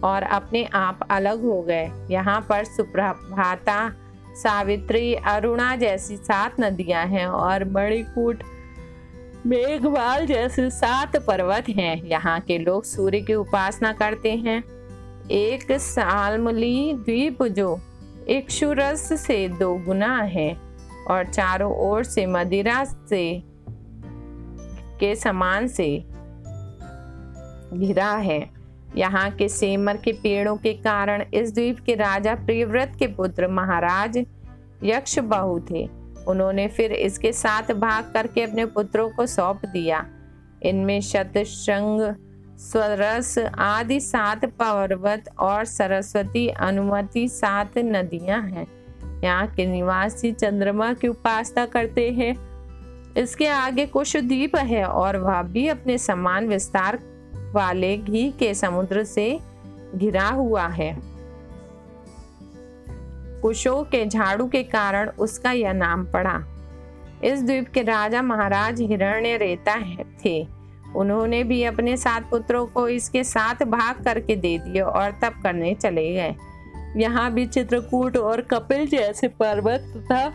और 0.04 0.22
अपने 0.22 0.64
आप 0.64 1.00
अलग 1.11 1.42
हो 1.44 1.61
गए। 1.62 1.90
यहाँ 2.11 2.40
पर 2.48 2.64
सुप्रभाता, 2.64 3.90
सावित्री, 4.34 5.14
अरुणा 5.14 5.74
जैसी 5.76 6.16
सात 6.16 6.61
नदियाँ 6.61 7.06
हैं 7.06 7.26
और 7.26 7.64
मणिकूट, 7.64 8.42
मेघवाल 9.46 10.26
जैसे 10.26 10.70
सात 10.70 11.16
पर्वत 11.16 11.68
हैं। 11.68 12.02
यहाँ 12.02 12.40
के 12.40 12.58
लोग 12.58 12.84
सूर्य 12.84 13.20
की 13.20 13.34
उपासना 13.34 13.92
करते 13.92 14.32
हैं। 14.36 14.62
एक 15.31 15.72
सालमली 15.72 16.93
द्वीप 16.95 17.43
जो 17.43 17.78
इक्षुरस 18.28 19.03
से 19.22 19.49
दो 19.49 19.74
गुना 19.76 20.16
है 20.22 20.57
और 21.11 21.26
चारों 21.26 21.72
ओर 21.81 22.05
से 22.05 22.24
मदिरा 22.26 22.85
से 22.85 23.43
के 25.01 25.14
समान 25.16 25.66
से 25.68 25.87
घिरा 27.74 28.11
है। 28.12 28.41
यहाँ 28.97 29.31
के 29.31 29.49
सेमर 29.49 29.97
के 29.97 30.12
पेड़ों 30.12 30.57
के 30.57 30.72
कारण 30.74 31.24
इस 31.35 31.55
द्वीप 31.55 31.78
के 31.81 31.95
राजा 31.95 32.35
प्रियव्रत 32.35 32.97
के 32.99 33.07
पुत्र 33.07 33.49
महाराज 33.49 34.18
यक्ष 34.85 35.18
बहु 35.18 35.61
थे। 35.61 35.87
उन्होंने 36.28 36.66
फिर 36.68 36.93
इसके 36.93 37.33
साथ 37.33 37.72
भाग 37.72 38.11
करके 38.14 38.43
अपने 38.43 38.66
पुत्रों 38.66 39.09
को 39.11 39.26
सौंप 39.26 39.64
दिया। 39.66 40.05
इनमें 40.62 41.01
शतशृंग 41.01 42.01
स्वरस 42.61 43.38
आदि 43.58 44.00
सात 44.00 44.44
पर्वत 44.44 45.24
और 45.38 45.64
सरस्वती 45.64 46.48
अनुमति 46.48 47.28
सात 47.28 47.78
नदियाँ 47.78 48.42
हैं। 48.42 48.66
यहाँ 49.24 49.46
के 49.46 49.66
निवासी 49.66 50.32
चंद्रमा 50.32 50.92
की 50.92 51.08
उपासना 51.08 51.66
करते 51.66 52.11
हैं। 52.11 52.34
इसके 53.14 53.46
आगे 53.46 53.86
कुछ 53.86 54.16
द्वीप 54.16 54.56
है 54.56 54.84
और 54.84 55.16
वह 55.16 55.42
भी 55.42 55.68
अपने 55.68 55.98
समान 55.98 56.48
विस्तार 56.48 56.98
वाले 57.54 57.96
घी 57.98 58.30
के 58.30 58.54
समुद्र 58.54 59.04
से 59.04 59.40
घिरा 59.94 60.28
हुआ 60.28 60.66
है। 60.66 60.98
कुशों 63.42 63.84
के 63.84 64.06
झाड़ू 64.06 64.48
के 64.48 64.62
कारण 64.62 65.08
उसका 65.08 65.52
यह 65.52 65.72
नाम 65.72 66.04
पड़ा। 66.04 66.40
इस 67.24 67.42
द्वीप 67.42 67.68
के 67.68 67.82
राजा 67.82 68.22
महाराज 68.22 68.80
हिरण्य 68.80 69.36
रेता 69.36 69.80
थे। 70.24 70.59
उन्होंने 70.97 71.45
भी 71.45 71.62
अपने 71.64 71.97
सात 71.97 72.30
पुत्रों 72.30 72.66
को 72.66 72.88
इसके 72.88 73.24
साथ 73.24 73.64
भाग 73.64 74.05
करके 74.05 74.36
दे 74.36 74.59
दिए 74.59 74.80
और 74.80 75.11
तप 75.11 75.41
करने 75.43 75.74
चले 75.74 76.12
गए। 76.14 76.34
यहाँ 76.97 77.32
भी 77.32 77.47
चित्रकूट 77.47 78.16
और 78.16 78.41
कपिल 78.41 78.86
जैसे 78.86 79.28
पर्वत 79.28 79.93
तथा 79.97 80.28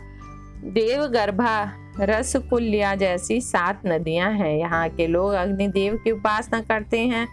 देवगर्भा 0.64 1.72
रसकुल्या 2.00 2.96
जैसी 2.96 3.42
सात 3.42 3.82
नदियाँ 3.86 4.32
हैं। 4.32 4.56
यहाँ 4.58 4.90
के 4.90 5.08
लोग 5.08 5.32
अग्निदेव 5.32 5.96
की 5.96 6.12
उपासना 6.12 6.62
करते 6.62 7.00
हैं। 7.00 7.28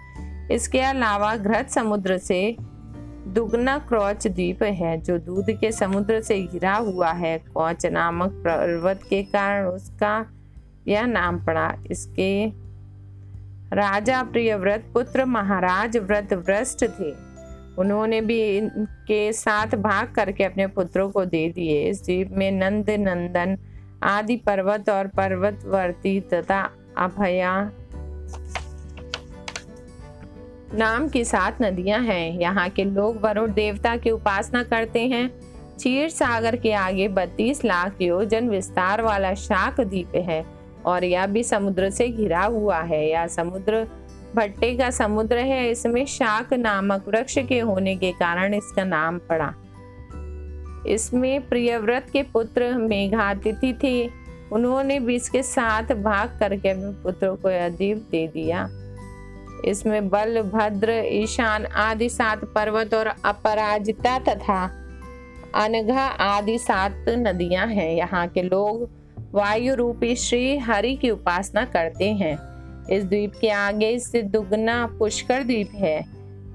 इसके 0.49 0.81
अलावा 0.81 1.37
घृत 1.37 1.71
समुद्र 1.71 2.19
से 2.19 2.57
दुगना 3.29 3.79
क्रौच 3.79 4.27
द्वीप 4.27 4.63
है, 4.63 5.01
जो 5.01 5.19
दूध 5.19 5.51
के 5.51 5.73
समुद्र 5.73 6.21
से 6.21 6.41
घिरा 6.43 6.75
हुआ 6.75 7.11
है। 7.13 7.39
कौच 7.39 7.87
नामक 7.87 8.31
पर्वत 8.31 9.01
के 9.11 9.23
कारण 9.23 9.67
उसका 9.67 10.27
यह 10.89 11.07
नाम 11.07 11.45
पड़ा। 11.45 11.75
इसके 11.91 12.62
राजा 13.73 14.23
प्रियव्रत, 14.23 14.85
पुत्र 14.95 15.25
महाराज 15.25 15.97
व्रत 15.97 16.33
व्रष्ट 16.33 16.85
थे। 17.01 17.11
उन्होंने 17.79 18.21
भी 18.21 18.57
इनके 18.59 19.33
साथ 19.33 19.67
भाग 19.67 20.13
करके 20.13 20.45
अपने 20.45 20.67
पुत्रों 20.67 21.11
को 21.11 21.25
दे 21.25 21.49
दिए। 21.49 21.83
इस 21.83 22.03
द्वीप 22.05 22.31
में 22.33 22.51
नंद 22.51 22.91
नंदन 22.91 23.57
आदि 24.03 24.37
पर्वत 24.37 24.91
और 24.91 25.07
पर्वतवर्ती 25.07 26.21
तथा 26.21 26.61
अभया 26.99 27.71
नाम 30.75 31.09
की 31.09 31.25
सात 31.25 31.63
नदियाँ 31.63 32.01
हैं। 32.01 32.41
यहाँ 32.41 32.69
के 32.69 32.85
लोग 32.85 33.21
वरुण 33.21 33.53
देवता 33.53 33.97
की 33.97 34.11
उपासना 34.11 34.63
करते 34.63 35.01
हैं। 35.01 35.29
क्षीर 35.77 36.09
सागर 36.09 36.57
के 36.57 36.73
आगे 36.73 37.09
बत्तीस 37.09 37.65
लाख 37.65 38.01
योजन, 38.03 38.49
विस्तार 38.49 39.03
वाला 39.03 39.35
शाक 39.35 39.81
द्वीप 39.81 40.15
है। 40.17 40.62
और 40.87 41.05
यह 41.05 41.27
भी 41.27 41.43
समुद्र 41.45 41.91
से 41.91 42.09
घिरा 42.09 42.43
हुआ 42.43 42.81
है। 42.81 43.09
यह 43.11 43.27
समुद्र 43.27 43.87
भट्टे 44.37 44.75
का 44.77 44.91
समुद्र 44.91 45.39
है। 45.39 45.71
इसमें 45.71 46.05
शाक 46.07 46.53
नामक 46.55 47.09
वृक्ष 47.09 47.39
के 47.39 47.59
होने 47.61 47.97
के 47.97 48.13
कारण 48.13 48.55
इसका 48.55 48.85
नाम 48.85 49.19
पड़ा। 49.19 49.53
इसमें 50.89 51.49
प्रियव्रत 51.49 52.07
के 52.13 52.23
पुत्र 52.23 52.73
मेघातिथि 52.73 53.73
थे। 53.83 54.11
उन्होंने 54.53 54.99
भी 55.01 55.15
इसके 55.15 55.43
साथ 55.43 55.93
भाग 55.95 56.39
करके 56.41 56.69
अपने 56.69 56.93
पुत्रों 57.03 57.37
को 57.37 57.49
अदीप 57.49 58.07
दे 58.11 58.27
दिया। 58.27 58.69
इसमें 59.65 60.09
बल, 60.09 60.41
भद्र, 60.43 60.93
ईशान 61.07 61.67
आदि 61.67 62.09
सात 62.09 62.45
पर्वत 62.45 62.95
और 62.95 63.07
अपराजिता 63.25 64.19
तथा 64.19 64.65
अनघा 65.55 66.07
आदि 66.21 66.59
सात 66.59 67.05
नदियाँ 67.09 67.67
हैं। 67.67 67.91
यहाँ 67.93 68.27
के 68.29 68.43
लोग 68.43 68.89
वायु 69.35 69.75
रूपी 69.75 70.17
श्री 70.17 70.59
हरि 70.59 70.95
की 70.97 71.11
उपासना 71.11 71.65
करते 71.65 72.13
हैं। 72.13 72.39
इस 72.87 73.05
द्वीप 73.05 73.33
के 73.41 73.49
आगे 73.49 73.99
से 73.99 74.23
दुगना 74.23 74.87
पुष्कर 74.99 75.43
द्वीप 75.43 75.71
है। 75.75 76.05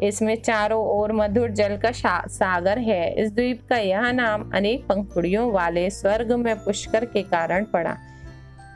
इसमें 0.03 0.35
चारों 0.35 0.85
ओर 0.87 1.11
मधुर 1.11 1.51
जल 1.51 1.77
का 1.77 1.91
सागर 2.27 2.79
है। 2.79 3.13
इस 3.13 3.31
द्वीप 3.31 3.61
का 3.69 3.77
यह 3.77 4.11
नाम 4.11 4.51
अनेक 4.53 4.85
पंखुड़ियों 4.85 5.51
वाले 5.51 5.89
स्वर्ग 5.89 6.31
में 6.31 6.55
पुष्कर 6.55 7.05
के 7.05 7.21
कारण 7.21 7.65
पड़ा। 7.65 7.97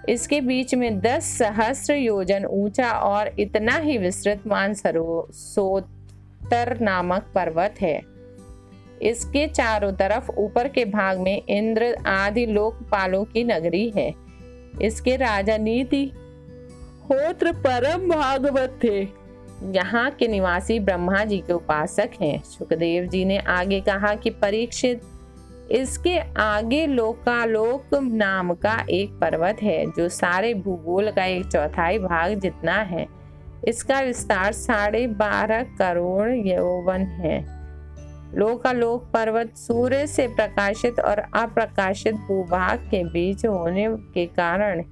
इसके 0.09 0.41
बीच 0.41 0.75
में 0.75 0.99
दस 0.99 1.25
सहस्र 1.37 1.93
योजन 1.93 2.45
ऊँचा 2.45 2.91
और 2.91 3.31
इतना 3.39 3.77
ही 3.77 3.97
विस्तृत 3.97 4.47
मानसरोतर 4.47 5.85
नामक 6.81 7.31
पर्वत 7.35 7.75
है। 7.81 8.10
इसके 9.01 9.47
चारों 9.47 9.91
तरफ़ 9.91 10.31
ऊपर 10.31 10.67
के 10.67 10.85
भाग 10.85 11.19
में 11.19 11.41
इंद्र 11.49 11.95
आदि 12.07 12.45
लोकपालों 12.45 13.23
की 13.23 13.43
नगरी 13.43 13.89
है। 13.89 14.13
इसके 14.81 15.15
राजा 15.15 15.57
नीति 15.57 16.05
होत्र 17.03 17.51
परम 17.51 18.09
भागवत 18.09 18.79
थे। 18.83 19.07
यहाँ 19.71 20.09
के 20.11 20.27
निवासी 20.27 20.79
ब्रह्मा 20.79 21.23
जी 21.23 21.37
के 21.37 21.53
उपासक 21.53 22.09
हैं। 22.21 22.41
सुखदेव 22.43 23.05
जी 23.05 23.25
ने 23.25 23.37
आगे 23.37 23.81
कहा 23.81 24.15
कि 24.15 24.29
परीक्षित, 24.29 25.01
इसके 25.71 26.17
आगे 26.37 26.87
लोकालोक 26.87 27.93
नाम 27.95 28.53
का 28.53 28.85
एक 28.89 29.09
पर्वत 29.11 29.61
है, 29.63 29.85
जो 29.91 30.09
सारे 30.09 30.53
भूगोल 30.53 31.11
का 31.11 31.25
एक 31.25 31.45
चौथाई 31.45 31.99
भाग 31.99 32.33
जितना 32.33 32.73
है। 32.73 33.05
इसका 33.67 33.99
विस्तार 33.99 34.51
साढ़े 34.51 35.07
बारह 35.07 35.63
करोड़ 35.63 36.29
यौवन 36.29 37.01
है। 37.01 37.60
लोकालोक 38.35 39.03
पर्वत 39.03 39.55
सूर्य 39.55 40.07
से 40.07 40.27
प्रकाशित 40.27 40.99
और 40.99 41.19
अप्रकाशित 41.19 42.15
भूभाग 42.15 42.79
के 42.79 43.03
बीच 43.03 43.45
होने 43.45 43.87
के 44.13 44.25
कारण 44.25 44.83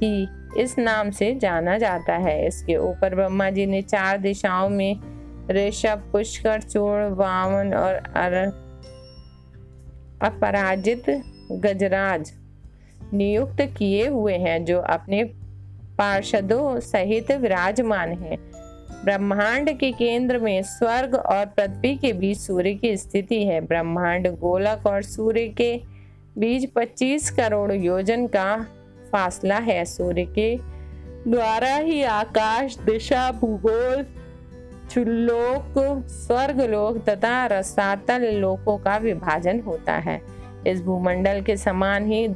ही 0.00 0.26
इस 0.56 0.78
नाम 0.78 1.10
से 1.10 1.34
जाना 1.34 1.78
जाता 1.78 2.14
है। 2.14 2.46
इसके 2.46 2.76
ऊपर 2.76 3.14
ब्रह्मा 3.14 3.50
जी 3.50 3.66
ने 3.66 3.82
चार 3.82 4.18
दिशाओं 4.18 4.68
में 4.68 5.00
ऋषभ, 5.50 6.02
पुष्कर 6.12 6.60
चोर 6.60 7.08
वामन 7.12 7.74
और 7.74 7.94
अपराजित 10.22 11.04
गजराज 11.52 12.32
नियुक्त 13.14 13.60
किए 13.78 14.08
हुए 14.08 14.34
हैं, 14.34 14.64
जो 14.64 14.80
अपने 14.80 15.24
पार्षदों 15.98 16.80
सहित 16.80 17.32
विराजमान 17.32 18.12
हैं। 18.12 18.51
ब्रह्मांड 19.04 19.78
के 19.78 19.92
केंद्र 19.92 20.38
में 20.38 20.62
स्वर्ग 20.62 21.14
और 21.14 21.46
पृथ्वी 21.46 21.96
के 21.96 22.12
बीच 22.12 22.38
सूर्य 22.38 22.74
की 22.74 22.96
स्थिति 22.96 23.44
है। 23.44 23.60
ब्रह्मांड 23.60 24.28
गोलक 24.28 24.86
और 24.86 25.02
सूर्य 25.02 25.48
के 25.48 25.80
बीच 26.38 26.70
25 26.70 27.30
करोड़ 27.30 27.72
योजन 27.72 28.26
का 28.26 28.66
फासला 29.12 29.56
है। 29.56 29.84
सूर्य 29.84 30.24
के 30.24 30.56
द्वारा 31.30 31.76
ही 31.76 32.02
आकाश, 32.02 32.76
दिशा, 32.76 33.32
भूगोल, 33.32 34.06
चुल्लोक, 34.90 35.74
स्वर्गलोक 36.06 37.08
तथा 37.08 37.46
रसातल 37.46 38.22
लोकों 38.22 38.78
का 38.78 38.96
विभाजन 38.96 39.60
होता 39.60 39.92
है। 39.92 40.22
इस 40.66 40.82
भूमंडल 40.82 41.42
के 41.42 41.56
समान 41.56 42.06
ही 42.06 42.28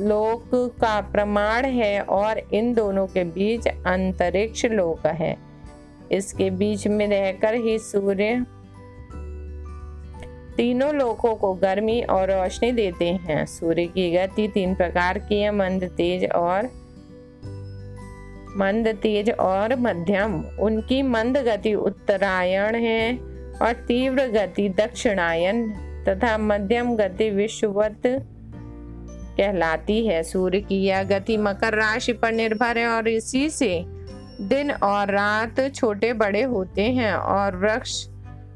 लोक 0.00 0.50
का 0.54 1.00
प्रमाण 1.00 1.64
है 1.64 2.00
और 2.00 2.38
इन 2.54 2.74
दोनों 2.74 3.06
के 3.06 3.24
बीच 3.24 3.68
अंतरिक्ष 3.68 4.64
लोक 4.64 5.06
है। 5.06 5.53
इसके 6.12 6.50
बीच 6.50 6.86
में 6.86 7.08
रहकर 7.08 7.54
ही 7.54 7.78
सूर्य 7.78 8.44
तीनों 10.56 10.94
लोकों 10.94 11.34
को 11.34 11.54
गर्मी 11.54 12.02
और 12.02 12.30
रोशनी 12.30 12.72
देते 12.72 13.08
हैं। 13.08 13.46
सूर्य 13.46 13.86
की 13.86 14.10
गति 14.12 14.48
तीन 14.48 14.74
प्रकार 14.74 15.18
की 15.18 15.40
है, 15.40 15.50
मंद, 15.50 15.84
तेज 15.84 16.30
और 16.30 16.64
मंद, 18.56 18.88
तेज 18.88 19.30
और 19.30 19.76
मध्यम। 19.76 20.44
उनकी 20.60 21.02
मंद 21.02 21.36
गति 21.36 21.74
उत्तरायण 21.74 22.74
है 22.74 23.18
और 23.62 23.72
तीव्र 23.72 24.26
गति 24.26 24.68
दक्षिणायन 24.68 25.72
तथा 26.08 26.38
मध्यम 26.38 26.96
गति 26.96 27.30
विश्ववत 27.30 28.02
कहलाती 29.36 30.06
है। 30.06 30.22
सूर्य 30.22 30.60
की 30.60 30.84
यह 30.84 31.02
गति 31.02 31.36
मकर 31.36 31.74
राशि 31.74 32.12
पर 32.12 32.32
निर्भर 32.32 32.78
है 32.78 32.88
और 32.88 33.08
इसी 33.08 33.50
से 33.50 33.93
दिन 34.40 34.70
और 34.70 35.10
रात 35.10 35.60
छोटे 35.74 36.12
बड़े 36.12 36.42
होते 36.42 36.82
हैं 36.82 37.14
और 37.14 37.56
वृक्ष 37.56 38.06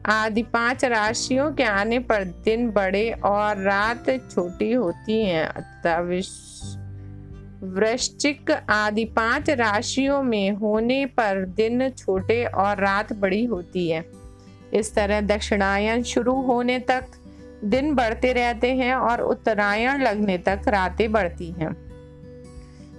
आदि 0.07 0.43
पाँच 0.43 0.85
राशियों 0.85 1.53
के 1.53 1.63
आने 1.63 1.99
पर 1.99 2.25
दिन 2.25 2.71
बड़े 2.71 3.11
और 3.25 3.57
रात 3.57 4.11
छोटी 4.31 4.73
होती 4.73 5.25
हैं। 5.25 5.49
वृश्चिक 7.63 8.51
आदि 8.71 9.05
पाँच 9.05 9.51
राशियों 9.51 10.23
में 10.23 10.51
होने 10.51 11.07
पर 11.07 11.45
दिन 11.45 11.89
छोटे 11.91 12.45
और 12.45 12.77
रात 12.77 13.13
बड़ी 13.13 13.45
होती 13.45 13.89
है। 13.91 14.05
इस 14.75 14.95
तरह 14.95 15.21
दक्षिणायन 15.21 16.03
शुरू 16.03 16.43
होने 16.43 16.79
तक 16.79 17.05
दिन 17.65 17.95
बढ़ते 17.95 18.33
रहते 18.33 18.75
हैं 18.75 18.95
और 18.95 19.21
उत्तरायण 19.21 20.03
लगने 20.03 20.39
तक 20.39 20.63
रातें 20.69 21.13
बढ़ती 21.13 21.51
हैं। 21.51 21.77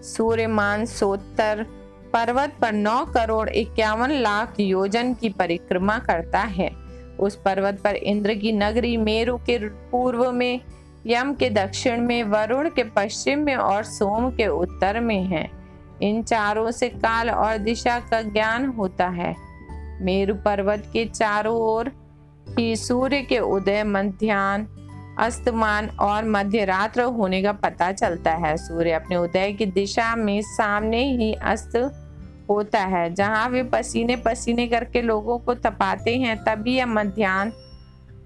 सूर्यमान 0.01 0.85
सोत्तर 0.85 1.65
पर्वत 2.13 2.53
पर 2.61 2.73
नौ 2.73 3.05
करोड़ 3.05 3.49
इक्यावन 3.49 4.11
लाख 4.11 4.53
योजन 4.59 5.13
की 5.13 5.29
परिक्रमा 5.29 5.99
करता 5.99 6.39
है। 6.39 6.71
उस 7.19 7.35
पर्वत 7.35 7.81
पर 7.83 7.95
इंद्र 7.95 8.33
की 8.33 8.51
नगरी 8.51 8.97
मेरु 8.97 9.37
के 9.37 9.69
पूर्व 9.69 10.31
में, 10.31 10.61
यम 11.07 11.33
के 11.33 11.49
दक्षिण 11.49 12.01
में, 12.01 12.23
वरुण 12.23 12.69
के 12.69 12.83
पश्चिम 12.83 13.39
में 13.39 13.55
और 13.55 13.83
सोम 13.83 14.31
के 14.31 14.47
उत्तर 14.47 14.99
में 14.99 15.23
है। 15.23 15.49
इन 16.01 16.23
चारों 16.23 16.71
से 16.71 16.89
काल 16.89 17.29
और 17.29 17.57
दिशा 17.57 17.99
का 17.99 18.21
ज्ञान 18.21 18.65
होता 18.65 19.07
है। 19.07 19.35
मेरु 20.01 20.35
पर्वत 20.35 20.89
के 20.93 21.05
चारों 21.05 21.57
ओर 21.57 21.91
ही 22.59 22.75
सूर्य 22.75 23.21
के 23.21 23.39
उदय 23.39 23.83
मध्यान्ह 23.83 24.67
अस्तमान 25.19 25.89
और 25.89 26.25
मध्य 26.25 26.65
रात्र 26.65 27.01
होने 27.01 27.41
का 27.43 27.51
पता 27.53 27.91
चलता 27.91 28.31
है। 28.31 28.57
सूर्य 28.57 28.91
अपने 28.91 29.15
उदय 29.15 29.51
की 29.51 29.65
दिशा 29.65 30.15
में 30.15 30.41
सामने 30.41 31.03
ही 31.03 31.33
अस्त 31.33 31.75
होता 32.49 32.79
है। 32.79 33.13
जहाँ 33.13 33.49
वे 33.49 33.63
पसीने 33.63 34.15
पसीने 34.15 34.67
करके 34.67 35.01
लोगों 35.01 35.37
को 35.39 35.53
तपाते 35.53 36.15
हैं, 36.17 36.43
तभी 36.43 36.75
यह 36.75 36.85
मध्यान्ह 36.85 37.53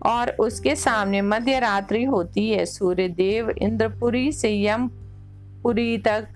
और 0.05 0.29
उसके 0.29 0.75
सामने 0.75 1.21
मध्य 1.21 1.59
रात्रि 1.59 2.03
होती 2.03 2.49
है। 2.51 2.65
सूर्य 2.65 3.07
देव 3.07 3.49
इंद्रपुरी 3.49 4.31
से 4.31 4.63
यमपुरी 4.63 5.97
तक 5.97 6.27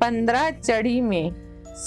पंद्रह 0.00 0.50
चढ़ी 0.50 1.00
में 1.00 1.32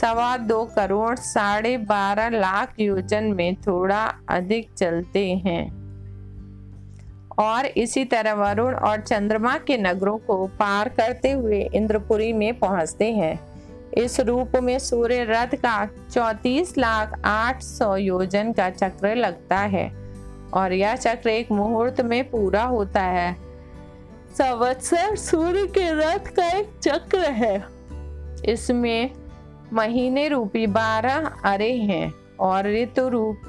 सवा 0.01 0.37
दो 0.37 0.63
करोड़ 0.65 1.15
साढ़े 1.15 1.77
बारह 1.77 2.29
लाख 2.29 2.79
योजन 2.79 3.23
में 3.23 3.55
थोड़ा 3.55 4.13
अधिक 4.29 4.69
चलते 4.77 5.27
हैं। 5.35 5.78
और 7.39 7.65
इसी 7.65 8.05
तरह 8.05 8.33
वरुण 8.33 8.73
और 8.75 9.01
चंद्रमा 9.01 9.57
के 9.57 9.77
नगरों 9.77 10.17
को 10.17 10.47
पार 10.47 10.89
करते 10.89 11.31
हुए 11.31 11.69
इंद्रपुरी 11.73 12.33
में 12.33 12.59
पहुँचते 12.59 13.11
हैं। 13.11 13.39
इस 13.93 14.19
रूप 14.19 14.51
में 14.55 14.79
सूर्य 14.79 15.23
रथ 15.23 15.55
का 15.55 15.85
चौतीस 16.11 16.77
लाख 16.77 17.21
आठ 17.25 17.61
सौ 17.61 17.95
योजन 17.95 18.51
का 18.53 18.69
चक्र 18.69 19.15
लगता 19.15 19.57
है 19.57 19.91
और 20.53 20.73
यह 20.73 20.95
चक्र 20.95 21.29
एक 21.29 21.51
मुहूर्त 21.51 22.01
में 22.01 22.29
पूरा 22.29 22.63
होता 22.63 23.01
है। 23.01 23.33
संवत्सर 24.37 25.15
सूर्य 25.15 25.65
के 25.67 25.89
रथ 25.91 26.27
का 26.35 26.49
एक 26.49 26.69
चक्र 26.83 27.19
है। 27.19 27.65
इसमें 28.45 29.11
महीने 29.73 30.27
रूपी 30.27 30.67
बारह 30.67 31.31
अरे 31.45 31.73
हैं 31.73 32.13
और 32.39 32.67
ऋतु 32.73 33.07
रूप 33.07 33.41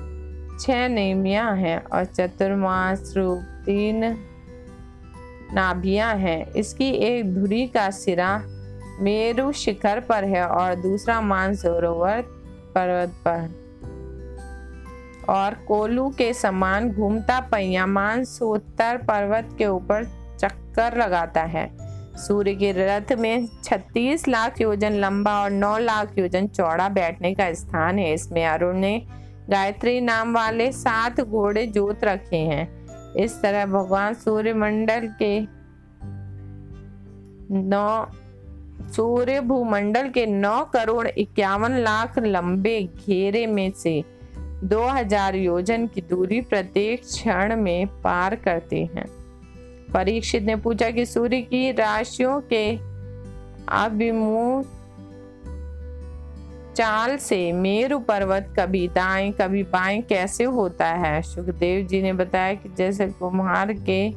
छह 0.61 0.89
नेमिया 0.89 1.49
हैं 1.49 1.85
और 1.85 2.05
चतुर्मास 2.05 3.15
रूप 3.17 3.60
तीन 3.67 4.19
नाभियाँ 5.53 6.15
हैं। 6.15 6.53
इसकी 6.53 6.91
एक 6.91 7.35
धुरी 7.35 7.67
का 7.67 7.91
सिरा 7.91 8.43
मेरु 9.01 9.53
शिखर 9.53 10.01
पर 10.01 10.25
है 10.25 10.47
और 10.47 10.75
दूसरा 10.75 11.21
मानसरोवर 11.21 12.21
पर्वत 12.75 13.09
पर। 13.09 13.61
और 15.29 15.55
कोलू 15.55 16.09
के 16.09 16.33
समान 16.35 16.93
घूमता 16.93 17.41
पहिया 17.41 17.87
मानसोत्तर 17.87 18.97
पर्वत 18.97 19.49
के 19.59 19.67
ऊपर 19.67 20.05
चक्कर 20.41 20.97
लगाता 20.97 21.43
है। 21.43 21.91
सूर्य 22.17 22.55
के 22.55 22.73
रथ 22.73 23.13
में 23.13 23.49
36 23.65 24.29
लाख 24.29 24.61
योजन 24.61 24.93
लंबा 24.93 25.43
और 25.43 25.51
9 25.51 25.79
लाख 25.79 26.19
योजन 26.19 26.47
चौड़ा 26.47 26.89
बैठने 26.89 27.35
का 27.35 27.53
स्थान 27.53 27.99
है। 27.99 28.13
इसमें 28.13 28.47
अरुण 28.47 28.77
ने 28.77 29.07
गायत्री 29.51 30.01
नाम 30.01 30.35
वाले 30.35 30.73
सात 30.73 31.21
घोड़े 31.21 31.67
जोत 31.67 32.05
रखे 32.05 32.37
हैं। 32.37 32.80
इस 33.17 33.43
तरह 33.43 33.67
भगवान 33.67 34.15
सूर्य 34.15 34.55
मंडल 34.55 35.13
के 35.23 35.41
नौ, 37.55 38.07
सूर्य 38.93 39.41
भूमंडल 39.41 40.09
के 40.09 40.27
नौ 40.27 40.65
करोड़ 40.65 41.09
इक्यावन 41.09 41.73
लाख 41.73 42.19
लंबे 42.19 42.89
घेरे 43.07 43.47
में 43.47 43.71
से 43.71 44.05
2000 44.65 45.35
योजन 45.35 45.87
की 45.87 46.01
दूरी 46.01 46.41
प्रत्येक 46.41 47.03
क्षण 47.03 47.57
में 47.57 47.87
पार 47.87 48.35
करते 48.35 48.85
हैं। 48.85 49.07
परीक्षित 49.95 50.43
ने 50.43 50.57
पूछा 50.57 50.91
कि 50.91 51.07
सूर्य 51.07 51.41
की 51.41 51.73
राशियों 51.73 52.41
के 52.41 52.77
अभिमुख 53.69 54.67
चाल 56.77 57.17
से 57.17 57.53
मेरु 57.53 57.99
पर्वत 57.99 58.55
कभी 58.59 58.89
दाएँ, 58.89 59.31
कभी 59.33 59.63
बाएँ 59.63 60.01
कैसे 60.03 60.45
होता 60.45 60.87
है? 60.87 61.23
सुखदेव 61.23 61.87
जी 61.87 62.03
ने 62.03 62.13
बताया 62.13 62.55
कि 62.55 62.69
जैसे 62.69 63.07
कुम्हार 63.07 63.73
के 63.73 64.11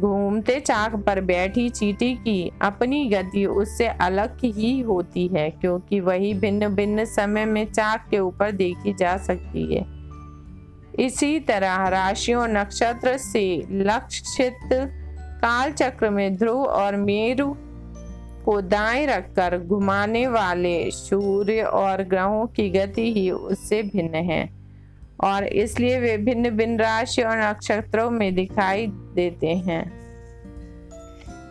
घूमते 0.00 0.60
चाक 0.60 0.94
पर 0.96 1.20
बैठी 1.20 1.68
चीटी 1.68 2.14
की 2.14 2.52
अपनी 2.62 3.08
गति 3.08 3.44
उससे 3.46 3.86
अलग 3.86 4.38
ही 4.44 4.80
होती 4.80 5.26
है, 5.28 5.50
क्योंकि 5.50 6.00
वही 6.00 6.32
भिन्न 6.34 6.68
भिन्न 6.68 7.04
समय 7.04 7.44
में 7.44 7.64
चाक 7.72 8.06
के 8.10 8.18
ऊपर 8.18 8.50
देखी 8.52 8.92
जा 8.92 9.16
सकती 9.16 9.74
है। 9.74 9.84
इसी 11.06 11.40
तरह 11.40 11.88
राशियों 11.88 12.46
नक्षत्र 12.48 13.16
से 13.16 13.44
लक्षित 13.70 14.58
काल 15.42 15.72
चक्र 15.72 16.10
में 16.10 16.36
ध्रुव 16.36 16.64
और 16.64 16.96
मेरु 16.96 17.54
को 18.44 18.60
दाएँ 18.60 19.06
रखकर 19.06 19.58
घुमाने 19.58 20.26
वाले 20.26 20.90
सूर्य 20.90 21.62
और 21.62 22.02
ग्रहों 22.02 22.46
की 22.46 22.70
गति 22.70 23.12
ही 23.12 23.30
उससे 23.30 23.82
भिन्न 23.82 24.14
है। 24.14 24.50
और 25.24 25.44
इसलिए 25.44 26.00
वे 26.00 26.18
भिन्न 26.18 26.50
भिन्न 26.50 26.78
राशि 26.78 27.22
और 27.22 27.38
नक्षत्रों 27.38 28.10
में 28.10 28.34
दिखाई 28.34 28.86
देते 28.86 29.46
हैं। 29.46 30.04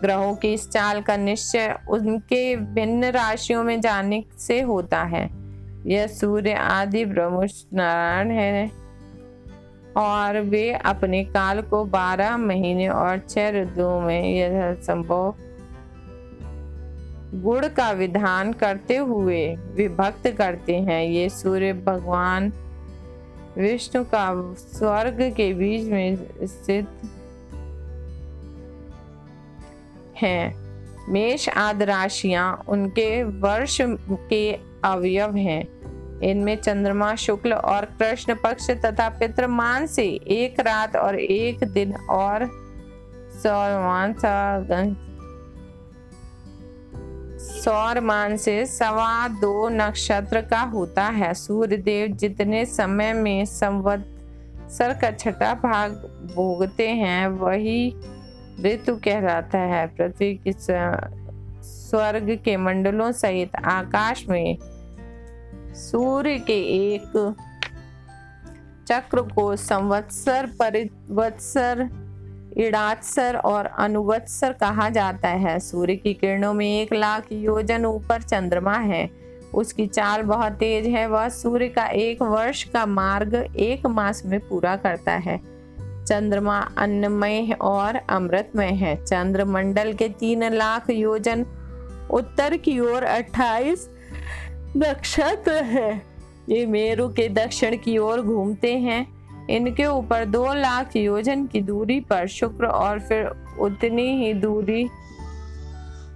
ग्रहों 0.01 0.35
की 0.35 0.53
इस 0.53 0.69
चाल 0.69 1.01
का 1.01 1.17
निश्चय 1.17 1.79
उनके 1.89 2.55
भिन्न 2.55 3.05
राशियों 3.05 3.63
में 3.63 3.81
जाने 3.81 4.23
से 4.37 4.61
होता 4.61 5.03
है। 5.03 5.29
यह 5.85 6.07
सूर्य, 6.07 6.53
आदि 6.53 7.05
ब्रह्म 7.05 7.47
नारायण 7.73 8.31
है। 8.31 8.71
और 9.97 10.39
वे 10.39 10.73
अपने 10.73 11.23
काल 11.23 11.61
को 11.61 11.85
बारह 11.85 12.37
महीने 12.37 12.89
और 12.89 13.21
छह 13.29 13.49
ऋतुओं 13.49 14.01
में 14.01 14.33
यह 14.33 14.73
संभव 14.73 15.35
गुण 17.34 17.67
का 17.67 17.91
विधान 17.91 18.53
करते 18.53 18.97
हुए 18.97 19.55
विभक्त 19.55 20.27
करते 20.27 20.75
हैं। 20.75 21.05
ये 21.05 21.29
सूर्य 21.29 21.73
भगवान 21.73 22.53
विष्णु 23.57 24.03
का 24.03 24.53
स्वर्ग 24.53 25.34
के 25.38 25.53
बीच 25.53 25.91
में 25.91 26.15
स्थित 26.43 26.88
हैं। 30.21 30.63
मेष 31.09 31.49
आदि 31.49 31.86
राशियाँ 31.86 32.63
उनके 32.67 33.23
वर्ष 33.23 33.77
के 34.11 34.59
अवयव 34.84 35.36
हैं। 35.36 35.67
इनमें 36.19 36.55
चंद्रमा, 36.55 37.15
शुक्ल 37.15 37.53
और 37.53 37.86
कृष्ण 37.86 38.36
पक्ष 38.36 38.71
तथा 38.71 39.09
पितृमान 39.09 39.88
से 39.88 40.05
एक 40.11 40.59
रात 40.59 40.95
और 40.95 41.19
एक 41.19 41.63
दिन 41.63 41.95
और 41.95 42.63
सौर 47.43 47.99
मान 47.99 48.35
से 48.37 48.65
सवा 48.65 49.27
दो 49.27 49.69
नक्षत्र 49.69 50.41
का 50.41 50.61
होता 50.61 51.03
है। 51.03 51.33
सूर्य 51.33 51.77
देव 51.77 52.07
जितने 52.07 52.65
समय 52.65 53.13
में 53.13 53.45
संवत्सर 53.45 54.93
का 54.93 55.11
छठा 55.11 55.53
भाग 55.53 55.91
भोगते 56.35 56.87
हैं, 56.89 57.27
वही 57.27 57.95
ऋतु 58.61 58.95
कहलाता 58.95 59.59
है। 59.59 59.87
पृथ्वी 59.87 60.33
की 60.35 60.53
स्वर्ग 61.63 62.39
के 62.45 62.57
मंडलों 62.57 63.11
सहित 63.11 63.55
आकाश 63.55 64.25
में 64.29 64.57
सूर्य 65.73 66.37
के 66.39 66.57
एक 66.85 67.35
चक्र 68.87 69.21
को 69.21 69.55
संवत्सर, 69.55 70.45
परिवत्सर 70.59 71.87
इड़ात्सर 72.58 73.36
और 73.36 73.66
अनुवत्सर 73.66 74.54
कहा 74.54 74.89
जाता 74.89 75.30
है। 75.30 75.60
सूर्य 75.60 75.95
की 75.95 76.14
किरणों 76.14 76.54
में 76.54 76.82
एक 76.82 76.93
लाख 76.93 77.32
योजन 77.32 77.86
ऊपर 77.86 78.22
चंद्रमा 78.22 78.74
है। 78.74 79.10
उसकी 79.54 79.88
चाल 79.88 80.22
बहुत 80.22 80.51
तेज 80.51 80.88
है। 80.88 81.08
वह 81.08 81.30
सूर्य 81.30 81.68
का 81.68 81.86
एक 81.86 82.22
वर्ष 82.22 82.64
का 82.64 82.86
मार्ग 82.86 83.36
एक 83.56 83.86
मास 83.86 84.26
में 84.26 84.39
पूरा 84.39 84.76
करता 84.76 85.12
है। 85.12 85.38
चंद्रमा 86.06 86.60
अन्नमय 86.78 87.51
और 87.62 87.95
अमृतमय 88.10 88.72
है। 88.74 88.95
चंद्र 89.06 89.45
मंडल 89.45 89.93
के 89.93 90.10
तीन 90.10 90.54
लाख 90.54 90.89
योजन 90.89 91.45
उत्तर 92.12 92.58
की 92.58 92.80
ओर 92.80 93.04
अट्ठाईस 93.04 93.89
नक्षत्र 94.78 95.51
है। 95.51 96.01
ये 96.49 96.66
मेरु 96.66 97.08
के 97.10 97.28
दक्षिण 97.30 97.78
की 97.78 97.97
ओर 97.97 98.22
घूमते 98.22 98.74
हैं। 98.78 99.22
इनके 99.54 99.86
ऊपर 99.86 100.26
दो 100.26 100.54
लाख 100.54 100.95
योजन 100.95 101.45
की 101.45 101.62
दूरी 101.62 101.99
पर 101.99 102.28
शुक्र 102.28 102.66
और 102.66 102.99
फिर 102.99 103.26
उतनी 103.60 104.08
ही 104.18 104.34
दूरी 104.34 104.88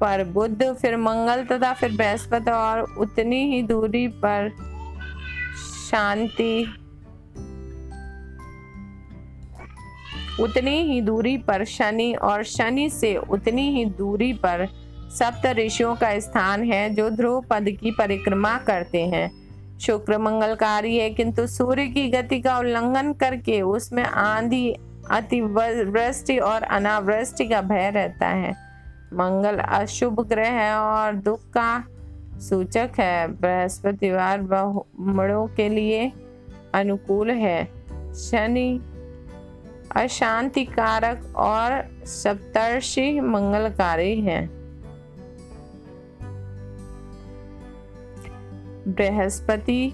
पर 0.02 0.24
बुद्ध 0.24 0.74
फिर 0.74 0.98
मंगल 0.98 1.44
तथा 1.44 1.74
फिर 1.74 1.96
बृहस्पति 1.96 2.52
और 2.52 2.82
उतनी 2.98 3.42
ही 3.52 3.62
दूरी 3.62 4.08
पर 4.08 4.50
शांति। 5.92 6.66
उतनी 10.42 10.78
ही 10.84 11.02
दूरी 11.02 11.38
पर 11.38 11.64
शनि 11.66 12.14
और 12.14 12.44
शनि 12.44 12.90
से 12.90 13.16
उतनी 13.18 13.70
ही 13.70 13.86
दूरी 13.86 14.34
पर 14.34 14.68
सप्त 15.10 15.46
ऋषियों 15.46 15.96
का 15.96 16.20
स्थान 16.20 16.64
है 16.64 16.90
जो 16.90 17.10
ध्रुव 17.10 17.42
पद 17.50 17.66
की 17.82 17.92
परिक्रमा 17.92 18.58
करते 18.58 19.02
हैं। 19.06 19.47
शुक्र 19.80 20.18
मंगलकारी 20.18 20.98
है, 20.98 21.10
किंतु 21.10 21.48
सूर्य 21.48 21.88
की 21.88 22.10
गति 22.10 22.40
का 22.42 22.58
उल्लंघन 22.60 23.14
करके 23.14 23.62
उसमें 23.62 24.04
आंधी 24.04 24.70
अतिवृष्टि 25.12 26.38
और 26.38 26.64
अनावृष्टि 26.64 27.48
का 27.48 27.62
भय 27.62 27.90
रहता 27.90 28.28
है। 28.28 28.52
मंगल 29.14 29.58
अशुभ 29.58 30.20
ग्रह 30.28 30.50
है 30.50 30.74
और 30.76 31.14
दुख 31.14 31.40
का 31.40 31.84
सूचक 32.40 33.00
है। 33.00 33.28
बृहस्पतिवार 33.28 34.42
बहुमड़ों 34.42 35.48
के 35.48 35.70
लिए 35.70 36.12
अनुकूल 36.74 37.32
है। 37.32 37.64
शनि 38.14 38.80
अशांति 39.96 40.66
कारक 40.66 41.34
और 41.36 41.84
सप्तर्षि 42.06 43.20
मंगलकारी 43.20 44.22
है। 44.22 44.57
बृहस्पति 48.88 49.94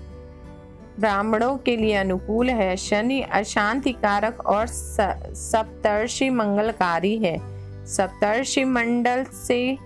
ब्राह्मणों 1.00 1.58
के 1.58 1.78
लिए 1.78 1.94
अनुकूल 1.94 2.50
है। 2.50 2.76
शनि 2.76 3.22
अशांति 3.22 3.92
कारक 3.92 4.46
और 4.46 4.68
सप्तर्षि 4.68 6.30
मंगलकारी 6.30 7.18
है। 7.18 7.38
सप्तर्षि 7.86 8.64
मंडल 8.64 9.24
से 9.24 9.78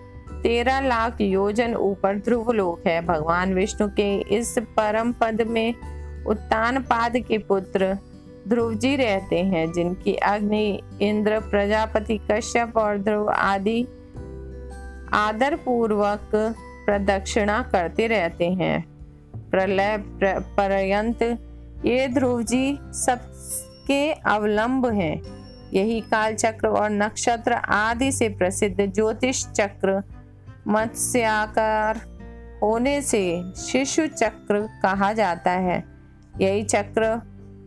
तेरह 0.43 0.79
लाख 0.79 1.21
योजन 1.21 1.75
ऊपर 1.75 2.15
ध्रुव 2.15 2.51
लोक 2.51 2.87
है। 2.87 3.05
भगवान 3.05 3.53
विष्णु 3.53 3.87
के 3.87 4.17
इस 4.17 4.59
परम 4.59 5.11
पद 5.11 5.41
में 5.41 5.73
उत्तान 6.25 6.79
पाद 6.79 7.17
के 7.17 7.37
पुत्र 7.37 7.97
ध्रुव 8.47 8.73
जी 8.73 8.95
रहते 8.95 9.39
हैं, 9.39 9.71
जिनकी 9.71 10.15
अग्नि, 10.15 10.81
इंद्र, 11.01 11.39
प्रजापति, 11.39 12.19
कश्यप 12.31 12.77
और 12.77 12.97
ध्रुव 12.97 13.29
आदि 13.29 13.83
आदर 15.13 15.55
पूर्वक 15.55 16.29
प्रदक्षिणा 16.85 17.69
करते 17.71 18.07
रहते 18.07 18.51
हैं। 18.51 18.96
प्रलय 19.51 19.97
पर्यंत। 20.57 21.21
ये 21.85 22.07
ध्रुव 22.07 22.41
जी 22.41 22.79
सबके 22.81 24.11
अवलंब 24.11 24.85
हैं। 24.85 25.21
यही 25.73 25.99
काल 26.01 26.35
चक्र 26.35 26.67
और 26.67 26.89
नक्षत्र 26.89 27.53
आदि 27.53 28.11
से 28.11 28.29
प्रसिद्ध 28.29 28.85
ज्योतिष 28.85 29.45
चक्र 29.45 30.03
मत्स्याकार 30.67 31.97
होने 32.63 33.01
से 33.01 33.53
शिशु 33.53 34.07
चक्र 34.07 34.67
कहा 34.83 35.13
जाता 35.13 35.51
है। 35.51 35.83
यही 36.41 36.63
चक्र 36.63 37.15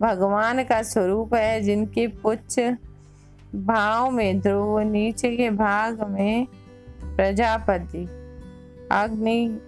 भगवान 0.01 0.63
का 0.65 0.83
स्वरूप 0.83 1.35
है, 1.35 1.61
जिनके 1.61 2.07
पुच्छ 2.07 2.61
भाव 3.55 4.11
में 4.11 4.41
ध्रुव 4.41 4.79
नीचे 4.81 5.37
के 5.37 5.51
भाग 5.51 6.03
में 6.11 6.47
प्रजापति, 7.17 8.05
अग्नि 8.93 9.61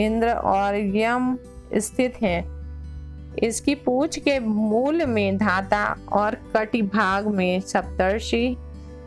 इंद्र 0.00 0.30
और 0.30 0.76
यम 0.96 1.38
स्थित 1.74 2.22
हैं। 2.22 2.62
इसकी 3.38 3.74
पूछ 3.74 4.18
के 4.18 4.38
मूल 4.38 5.06
में 5.06 5.38
धाता 5.38 5.96
और 6.12 6.34
कटि 6.56 6.82
भाग 6.82 7.26
में 7.26 7.60
सप्तर्षि 7.60 8.56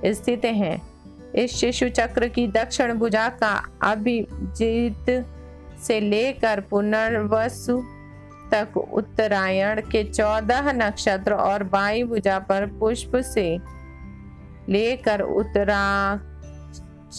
स्थित 0.05 0.45
हैं। 0.45 0.81
इस 1.35 1.55
शिशु 1.55 1.89
चक्र 1.89 2.27
की 2.27 2.47
दक्षिण 2.47 2.93
भुजा 2.93 3.29
का 3.29 3.69
अभिजीत 3.83 5.25
से 5.87 5.99
लेकर 5.99 6.59
पुनर्वसु 6.59 7.83
तक 8.53 8.77
उत्तरायण 8.77 9.81
के 9.81 10.03
चौदह 10.03 10.71
नक्षत्र 10.71 11.33
और 11.33 11.63
बाई 11.63 12.03
भुजा 12.03 12.39
पर 12.39 12.65
पुष्प 12.65 13.15
से 13.15 13.57
लेकर 14.69 15.21
उत्तरा 15.21 16.15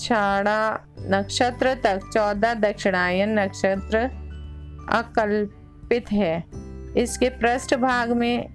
छाड़ा 0.02 0.86
नक्षत्र 1.00 1.74
तक 1.74 2.00
चौदह 2.14 2.54
दक्षिणायन 2.54 3.38
नक्षत्र 3.38 3.98
अकल्पित 4.92 6.12
है। 6.12 6.44
इसके 6.96 7.28
पृष्ठ 7.28 7.74
भाग 7.74 8.12
में 8.12 8.48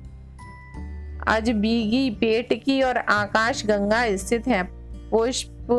अजबीगी 1.28 2.10
पेट 2.10 2.54
की 2.64 2.82
और 2.82 2.98
आकाश 2.98 3.66
गंगा 3.66 4.16
स्थित 4.16 4.48
है। 4.48 4.64
पुष्प 5.10 5.72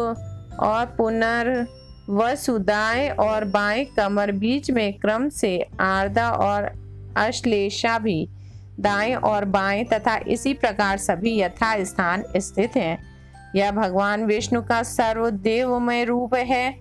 और 0.60 0.86
पुनर 0.86 1.66
वसुदाएँ 2.10 3.08
और 3.10 3.44
बाएँ 3.44 3.84
कमर 3.84 4.32
बीच 4.32 4.70
में 4.70 4.92
क्रम 4.98 5.28
से 5.28 5.66
आर्दा 5.80 6.30
और 6.30 6.70
अश्लेषा 7.16 7.98
भी 7.98 8.28
दाएँ 8.80 9.14
और 9.14 9.44
बाएँ 9.44 9.84
तथा 9.84 10.16
इसी 10.28 10.54
प्रकार 10.54 10.98
सभी 10.98 11.40
यथा 11.40 11.84
स्थान 11.84 12.24
स्थित 12.36 12.76
हैं। 12.76 13.11
यह 13.56 13.70
भगवान 13.70 14.24
विष्णु 14.24 14.62
का 14.62 14.82
सर्वदेवमय 14.82 16.04
रूप 16.04 16.34
है, 16.34 16.74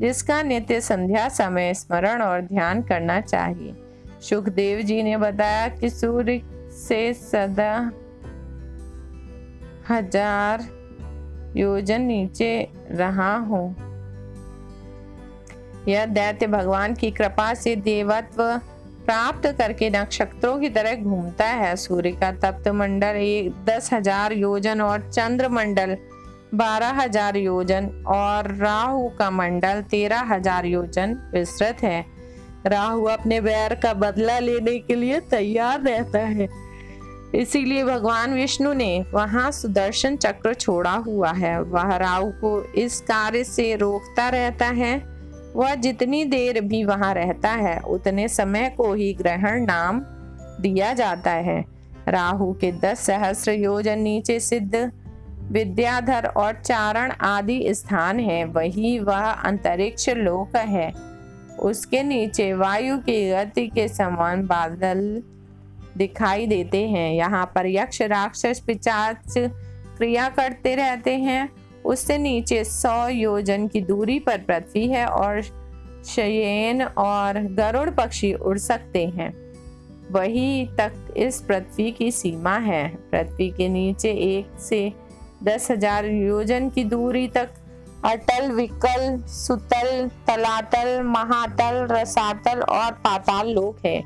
जिसका 0.00 0.42
नित्य 0.42 0.80
संध्या 0.80 1.28
समय 1.28 1.74
स्मरण 1.74 2.22
और 2.22 2.40
ध्यान 2.40 2.82
करना 2.82 3.20
चाहिए। 3.20 3.74
सुखदेव 4.20 4.80
जी 4.80 5.02
ने 5.02 5.16
बताया 5.16 5.68
कि 5.68 5.90
सूर्य 5.90 6.40
से 6.78 7.12
सदा 7.14 7.74
हज़ार 9.90 10.64
योजन 11.56 12.00
नीचे 12.00 12.68
रहा 12.90 13.34
हूँ। 13.36 13.76
यह 15.88 16.06
दैत्य 16.06 16.46
भगवान 16.46 16.94
की 16.94 17.10
कृपा 17.10 17.52
से 17.54 17.76
देवत्व 17.76 18.42
प्राप्त 19.06 19.46
करके 19.58 19.90
नक्षत्रों 19.90 20.58
की 20.58 20.68
तरह 20.68 20.94
घूमता 20.94 21.46
है। 21.46 21.74
सूर्य 21.76 22.10
का 22.12 22.30
तप्त 22.32 22.68
मंडल 22.68 23.16
एक 23.16 23.64
दस 23.64 23.92
हज़ार 23.92 24.32
योजन 24.32 24.80
और 24.80 25.10
चंद्र 25.10 25.48
मंडल 25.48 25.96
बारह 26.54 27.00
हज़ार 27.00 27.36
योजन 27.36 27.86
और 28.06 28.54
राहु 28.54 29.08
का 29.08 29.30
मंडल 29.30 29.80
तेरह 29.82 30.20
हज़ार 30.24 30.66
योजन 30.66 31.16
विस्तृत 31.32 31.82
है। 31.82 32.04
राहु 32.66 33.04
अपने 33.04 33.40
वैर 33.40 33.74
का 33.74 33.92
बदला 33.94 34.38
लेने 34.38 34.78
के 34.78 34.94
लिए 34.94 35.20
तैयार 35.20 35.80
रहता 35.80 36.18
है। 36.18 36.48
इसीलिए 37.34 37.84
भगवान 37.84 38.34
विष्णु 38.34 38.72
ने 38.72 39.04
वहाँ 39.14 39.50
सुदर्शन 39.50 40.16
चक्र 40.16 40.54
छोड़ा 40.54 40.92
हुआ 41.06 41.30
है। 41.32 41.60
वह 41.62 41.96
राहु 41.96 42.30
को 42.40 42.62
इस 42.74 43.00
कार्य 43.00 43.44
से 43.44 43.74
रोकता 43.76 44.28
रहता 44.28 44.66
है। 44.66 44.96
वह 45.56 45.74
जितनी 45.74 46.24
देर 46.24 46.60
भी 46.60 46.84
वहाँ 46.84 47.12
रहता 47.14 47.50
है, 47.50 47.78
उतने 47.80 48.28
समय 48.28 48.68
को 48.76 48.92
ही 48.94 49.12
ग्रहण 49.14 49.64
नाम 49.64 50.00
दिया 50.60 50.92
जाता 50.92 51.30
है। 51.30 51.64
राहु 52.08 52.52
के 52.52 52.72
दस 52.72 53.00
सहस्र 53.00 53.52
योजन 53.52 53.98
नीचे 53.98 54.38
सिद्ध 54.40 54.74
विद्याधर 55.52 56.26
और 56.26 56.62
चारण 56.64 57.12
आदि 57.12 57.66
स्थान 57.68 58.20
है, 58.20 58.44
वही 58.44 58.98
वह 58.98 59.30
अंतरिक्ष 59.30 60.08
लोक 60.08 60.56
है। 60.56 60.92
उसके 61.58 62.02
नीचे 62.02 62.52
वायु 62.52 62.98
की 62.98 63.30
गति 63.30 63.68
के 63.68 63.88
समान 63.88 64.46
बादल 64.46 65.22
दिखाई 65.96 66.46
देते 66.46 66.88
हैं। 66.88 67.12
यहाँ 67.12 67.52
पर 67.54 67.66
यक्ष, 67.66 68.02
राक्षस 68.02 68.62
पिचाच 68.66 69.34
क्रिया 69.96 70.28
करते 70.28 70.74
रहते 70.74 71.14
हैं। 71.14 71.48
उससे 71.84 72.18
नीचे 72.18 72.64
सौ 72.64 73.08
योजन 73.08 73.68
की 73.68 73.80
दूरी 73.80 74.18
पर 74.18 74.38
पृथ्वी 74.38 74.88
है 74.88 75.06
और 75.06 75.42
शयन 76.06 76.82
और 76.82 77.38
गरुड़ 77.38 77.90
पक्षी 77.90 78.32
उड़ 78.34 78.58
सकते 78.58 79.06
हैं। 79.06 79.46
वही 80.10 80.68
तक 80.78 81.14
इस 81.16 81.40
पृथ्वी 81.40 81.90
की 81.90 82.10
सीमा 82.10 82.56
है। 82.56 82.88
पृथ्वी 82.88 83.50
के 83.50 83.68
नीचे 83.68 84.10
एक 84.10 84.60
से 84.60 85.05
दस 85.44 85.70
हज़ार 85.70 86.06
योजन 86.06 86.68
की 86.70 86.84
दूरी 86.84 87.26
तक, 87.28 87.48
अटल 88.04 88.50
विकल, 88.52 89.22
सुतल, 89.28 90.08
तलातल, 90.26 91.00
महातल, 91.02 91.86
रसातल 91.90 92.60
और 92.60 92.92
पाताल 93.04 93.48
लोक 93.48 93.84
है। 93.86 93.98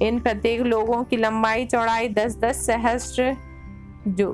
इन 0.00 0.20
प्रत्येक 0.20 0.60
लोगों 0.60 1.02
की 1.04 1.16
लंबाई 1.16 1.64
चौड़ाई 1.66 2.08
दस 2.08 2.36
दस 2.36 2.66
सहस्त्र 2.66 3.36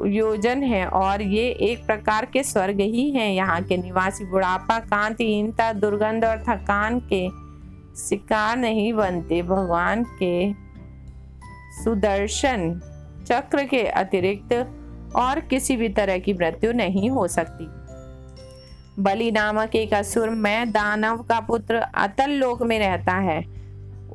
योजन 0.07 0.63
है 0.63 0.87
और 0.89 1.23
ये 1.23 1.49
एक 1.63 1.87
प्रकार 1.87 2.25
के 2.25 2.43
स्वर्ग 2.43 2.81
ही 2.81 3.11
हैं 3.11 3.31
यहाँ 3.31 3.63
के 3.63 3.77
निवासी। 3.77 4.25
बुढ़ापा 4.25 4.79
कांतिहीनता 4.81 5.73
दुर्गंध 5.73 6.25
और 6.25 6.43
थकान 6.43 7.01
के 7.13 7.29
शिकार 7.99 8.57
नहीं 8.57 8.93
बनते। 8.93 9.43
भगवान 9.43 10.05
के 10.23 10.53
सुदर्शन 11.75 12.81
चक्र 13.29 13.65
के 13.65 13.83
अतिरिक्त 13.83 14.53
और 15.17 15.41
किसी 15.41 15.77
भी 15.77 15.89
तरह 15.89 16.19
की 16.19 16.35
मृत्यु 16.35 16.73
नहीं 16.73 17.11
हो 17.11 17.29
सकती। 17.29 17.69
बलि 19.03 19.31
नामक 19.31 19.75
एक 19.75 19.95
असुर 19.95 20.31
में 20.31 20.73
दानव 20.73 21.23
का 21.23 21.41
पुत्र 21.41 21.75
अतल 21.75 22.31
लोक 22.31 22.63
में 22.63 22.79
रहता 22.79 23.13
है। 23.13 23.45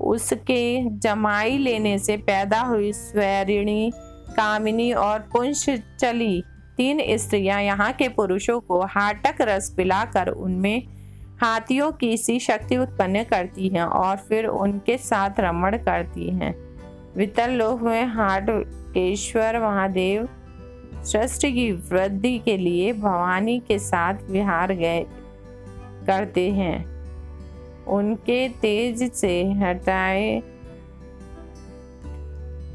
उसके 0.02 0.90
जमाई 0.90 1.58
लेने 1.58 1.98
से 2.00 2.18
पैदा 2.18 2.62
हुई 2.62 2.94
स्वैरिणी, 2.94 3.92
कामिनी 4.38 4.92
और 4.94 5.20
पुंश 5.20 5.70
चली 6.00 6.44
तीन 6.78 7.18
स्त्रियाँ 7.18 7.62
यहाँ 7.62 7.92
के 7.94 8.08
पुरुषों 8.10 8.60
को 8.60 8.82
हाटक 8.82 9.42
रस 9.42 9.74
पिलाकर 9.78 10.28
उनमें 10.28 10.84
हाथियों 11.42 11.92
की 11.92 12.18
सी 12.18 12.40
शक्ति 12.40 12.78
उत्पन्न 12.78 13.24
करती 13.24 13.68
हैं 13.68 13.84
और 13.84 14.18
फिर 14.18 14.46
उनके 14.46 14.98
साथ 14.98 15.40
रमण 15.40 15.78
करती 15.78 16.30
हैं। 16.30 16.54
वितल 17.18 17.52
लोक 17.52 17.82
में 17.82 18.06
हाटेश्वर 18.06 19.60
महादेव 19.60 20.28
सृष्टि 21.04 21.52
की 21.52 21.72
वृद्धि 21.72 22.38
के 22.40 22.58
लिए 22.58 22.94
भवानी 22.94 23.60
के 23.60 23.80
साथ 23.80 24.30
विहार 24.30 24.74
गए 24.74 25.06
करते 26.08 26.50
हैं। 26.52 26.86
उनके 27.86 28.48
तेज 28.50 29.12
से 29.12 29.44
हटाए, 29.54 30.42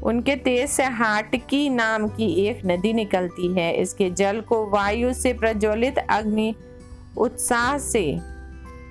उनके 0.03 0.35
तेज 0.35 0.69
से 0.69 0.83
हाटकी 0.83 1.69
नाम 1.69 2.07
की 2.07 2.27
एक 2.45 2.61
नदी 2.65 2.93
निकलती 2.93 3.53
है। 3.53 3.73
इसके 3.73 4.09
जल 4.09 4.41
को 4.41 4.65
वायु 4.69 5.13
से 5.13 5.33
प्रज्वलित 5.33 5.97
अग्नि 5.97 6.53
उत्साह 7.17 7.77
से 7.77 8.19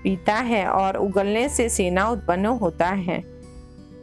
पीता 0.03 0.35
है 0.35 0.67
और 0.67 0.97
उगलने 0.97 1.49
से 1.49 1.69
सेना 1.69 2.09
उत्पन्न 2.09 2.47
होता 2.47 2.87
है। 2.87 3.19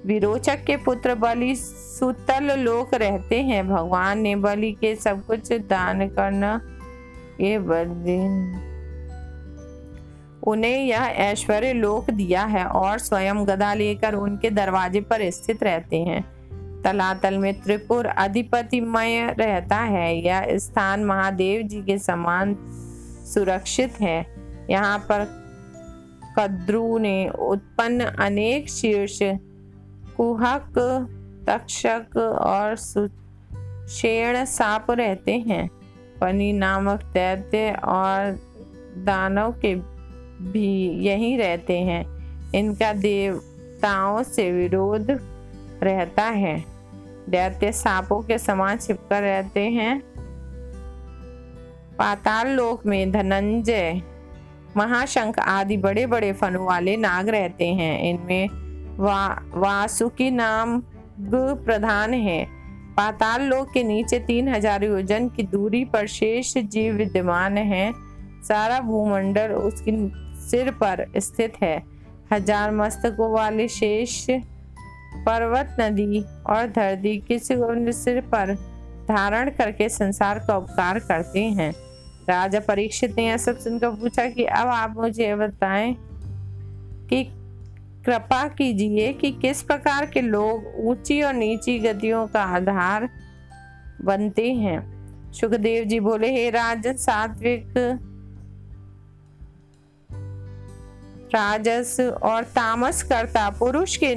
विरोचक 0.06 0.64
के 0.64 0.78
पुत्र 0.78 1.16
बलि 1.16 1.56
सुतल 1.56 2.60
लोक 2.60 2.94
रहते 2.94 3.42
हैं। 3.42 3.68
भगवान 3.68 4.20
ने 4.20 4.36
बलि 4.36 4.72
के 4.72 4.96
सब 4.96 5.26
कुछ 5.26 5.54
दान 5.54 6.08
करना 6.08 6.62
ये 7.42 7.58
उन्हें 10.48 10.84
यह 10.86 11.02
ऐश्वर्य 11.02 11.74
लोक 11.74 12.10
दिया 12.10 12.44
है 12.44 12.66
और 12.66 12.98
स्वयं 12.98 13.48
गदा 13.48 13.74
लेकर 13.74 14.14
उनके 14.14 14.50
दरवाजे 14.50 15.02
पर 15.02 15.30
स्थित 15.30 15.64
रहते 15.64 15.98
हैं। 15.98 16.22
तलातल 16.82 17.38
में 17.38 17.62
त्रिपुर 17.62 18.06
अधिपतिमय 18.06 19.36
रहता 19.40 19.78
है। 19.78 20.26
यह 20.26 20.58
स्थान 20.58 21.04
महादेव 21.04 21.62
जी 21.62 21.82
के 21.82 21.98
समान 21.98 22.58
सुरक्षित 23.34 23.94
है। 24.02 24.26
यहाँ 24.70 25.00
पर 25.00 25.44
कद्रु 26.40 26.98
ने 26.98 27.30
उत्पन्न 27.30 28.00
अनेक 28.00 28.70
शीर्ष 28.70 29.20
कुहक, 30.18 30.74
तक्षक 31.48 32.18
और 32.42 32.76
शेण 33.88 34.46
साप 34.46 34.92
रहते 34.92 35.32
हैं। 35.38 35.70
पनी 36.22 36.54
नामक 36.54 37.04
दैत्य 37.04 37.72
और 37.84 38.32
दानव 38.98 39.52
के 39.52 39.76
भी 40.52 40.90
यहीं 40.90 41.38
रहते 41.38 41.80
हैं। 41.80 42.06
इनका 42.52 42.94
देवताओं 42.94 44.24
से 44.24 44.52
विरोध 44.52 45.08
रहता 45.84 46.24
है। 46.24 46.66
दैत्य 47.30 47.72
सांपों 47.72 48.22
के 48.22 48.38
समान 48.38 48.78
छिपकर 48.78 49.22
रहते 49.22 49.60
हैं। 49.60 50.00
पाताल 51.98 52.48
लोक 52.48 52.86
में 52.86 53.12
धनंजय, 53.12 54.02
महाशंख 54.78 55.40
आदि 55.40 55.78
बड़े 55.78 56.06
बड़े 56.06 56.34
फन 56.34 56.56
वाले 56.56 56.98
नाग 56.98 57.30
रहते 57.30 57.68
हैं। 57.68 58.02
इनमें 58.02 58.63
वा, 59.00 59.28
वासुकी 59.54 60.30
नाम 60.32 60.80
प्रधान 61.22 62.14
है। 62.14 62.44
पाताल 62.98 63.42
लोक 63.42 63.72
के 63.74 63.84
नीचे 63.84 64.20
तीन 64.20 64.48
हज़ार 64.50 64.84
योजन 64.84 65.28
की 65.30 65.44
दूरी 65.44 65.84
पर 65.86 66.08
शेष 66.08 66.58
जीव 66.58 66.94
विद्यमान 66.94 67.58
है। 67.58 67.92
सारा 68.44 68.80
भूमंडल 68.80 69.52
उसके 69.52 69.92
सिर 70.42 70.72
पर 70.72 71.06
स्थित 71.18 71.54
है। 71.64 71.82
हज़ार 72.34 72.72
मस्तकों 72.72 73.32
वाले 73.32 73.68
शेष 73.68 74.26
पर्वत, 75.26 75.76
नदी 75.80 76.22
और 76.48 76.68
धरती 76.68 77.18
किसी 77.18 77.56
सिर 77.94 78.22
पर 78.22 78.54
धारण 79.08 79.50
करके 79.50 79.90
संसार 79.90 80.40
का 80.40 80.58
उपकार 80.58 81.00
करते 81.00 81.44
हैं? 81.44 81.72
राजा 82.30 82.60
परीक्षित 82.60 83.16
ने 83.18 83.28
यह 83.28 83.38
सब 83.38 83.58
सुनकर 83.58 83.90
पूछा 83.90 84.26
कि, 84.26 84.44
अब 84.44 84.68
आप 84.68 84.96
मुझे 84.98 85.36
बताएँ 85.36 85.96
कि 87.10 87.24
कृपा 88.06 88.48
कीजिए 88.48 89.12
कि 89.14 89.32
किस 89.32 89.62
प्रकार 89.64 90.06
के 90.06 90.22
लोग 90.22 90.74
ऊँची 90.80 91.22
और 91.22 91.34
नीची 91.34 91.78
गतियों 91.80 92.26
का 92.28 92.44
आधार 92.44 93.10
बनते 94.02 94.52
हैं। 94.54 95.32
सुखदेव 95.32 95.84
जी 95.84 96.00
बोले, 96.00 96.32
हे 96.32 96.50
राजन 96.50 96.94
सात्विक 96.94 97.74
राजस 101.36 102.00
और 102.24 102.44
तामस 102.44 103.04
करता 103.04 103.50
पुरुष 103.50 103.96
के 103.98 104.16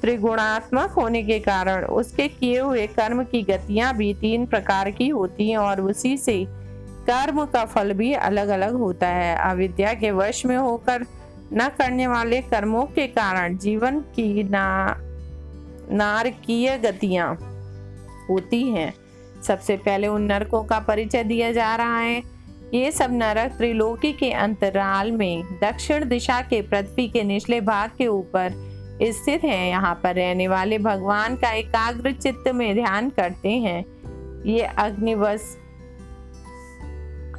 त्रिगुणात्मक 0.00 0.90
होने 0.90 1.22
के 1.22 1.38
कारण 1.38 1.84
उसके 1.84 2.28
किए 2.28 2.58
हुए 2.60 2.86
कर्म 2.86 3.22
की 3.24 3.42
गतियाँ 3.42 3.94
भी 3.96 4.12
तीन 4.14 4.46
प्रकार 4.46 4.90
की 4.90 5.08
होती 5.08 5.50
हैं 5.50 5.58
और 5.58 5.80
उसी 5.80 6.16
से 6.16 6.44
कर्म 7.06 7.44
का 7.44 7.64
फल 7.64 7.92
भी 7.92 8.12
अलग 8.12 8.48
अलग 8.48 8.72
होता 8.72 9.08
है। 9.08 9.36
अविद्या 9.50 9.94
के 9.94 10.10
वश 10.10 10.46
में 10.46 10.56
होकर 10.56 11.04
न 11.52 11.68
करने 11.78 12.06
वाले 12.06 12.40
कर्मों 12.42 12.84
के 12.86 13.06
कारण 13.06 13.56
जीवन 13.56 14.00
की 14.00 14.42
ना, 14.42 14.96
नारकीय 15.90 16.78
गतियाँ 16.78 17.34
होती 18.30 18.62
हैं। 18.62 18.92
सबसे 19.42 19.76
पहले 19.76 20.06
उन 20.06 20.22
नरकों 20.22 20.62
का 20.64 20.78
परिचय 20.78 21.24
दिया 21.24 21.52
जा 21.52 21.74
रहा 21.76 21.98
है। 21.98 22.22
ये 22.74 22.90
सब 22.92 23.12
नरक 23.12 23.52
त्रिलोकी 23.52 24.12
के 24.12 24.30
अंतराल 24.32 25.10
में 25.12 25.42
दक्षिण 25.62 26.08
दिशा 26.08 26.40
के 26.40 26.62
पृथ्वी 26.62 27.08
के 27.08 27.22
निचले 27.22 27.60
भाग 27.60 27.90
के 27.98 28.06
ऊपर 28.06 28.52
स्थित 29.02 29.44
है। 29.44 29.68
यहाँ 29.68 29.94
पर 30.02 30.14
रहने 30.14 30.48
वाले 30.48 30.78
भगवान 30.78 31.36
का 31.36 31.50
एकाग्र 31.50 32.12
चित्त 32.12 32.48
में 32.48 32.74
ध्यान 32.74 33.10
करते 33.10 33.50
हैं। 33.50 33.84
ये 34.46 34.60
अग्निवश, 34.60 35.56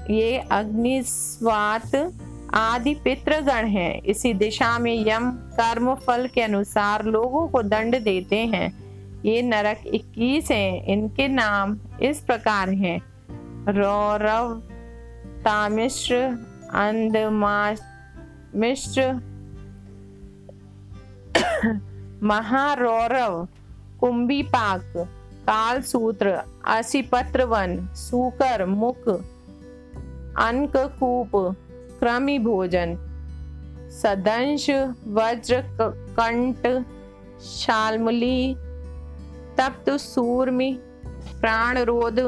ये 0.09 0.38
अग्निस्वात 0.51 1.95
आदि 2.54 2.93
पितृगण 2.93 3.68
हैं। 3.68 4.01
इसी 4.01 4.34
दिशा 4.34 4.80
में 4.80 5.08
यम 5.08 5.32
कर्म 5.32 5.95
फल 5.95 6.28
के 6.28 6.41
अनुसार 6.41 7.06
लोगों 7.06 7.47
को 7.47 7.64
दंड 7.64 8.04
देते 8.04 8.36
हैं। 8.36 8.84
ये 9.26 9.41
नरक 9.41 9.80
21 9.86 10.51
हैं। 10.51 10.86
इनके 10.86 11.28
नाम 11.28 11.78
इस 12.01 12.20
प्रकार 12.20 12.70
हैं। 12.70 13.01
रौरव, 13.74 14.62
तामिश्र, 15.43 16.16
अंधमामिश्र, 16.74 17.80
महारौरव 22.24 23.47
कुंभी 23.99 24.43
पाक 24.43 24.93
काल 25.47 25.82
सूत्र 25.82 26.41
असिपत्र 26.68 27.43
वन 27.43 27.88
सूकर, 27.88 28.66
मुख 28.66 29.10
अनक 30.38 30.78
कूप 30.78 31.56
क्रमी 32.04 32.39
भोजन। 32.39 32.95
सदंश, 33.91 34.70
वज्र 35.08 35.62
कंट 36.20 36.86
शालमुली, 37.41 38.56
तप्त, 39.58 39.89
सूर्मी, 39.89 40.72
प्राणरोध, 41.41 42.20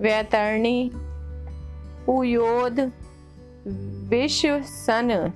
वैतरणी, 0.00 0.90
पुयोध 2.06 2.80
विश्व 4.10 4.60
सन 4.62 5.32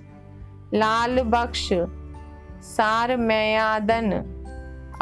लाल 0.75 1.23
बख्श 1.23 1.69
सार 2.63 3.17
मयादन 3.17 4.13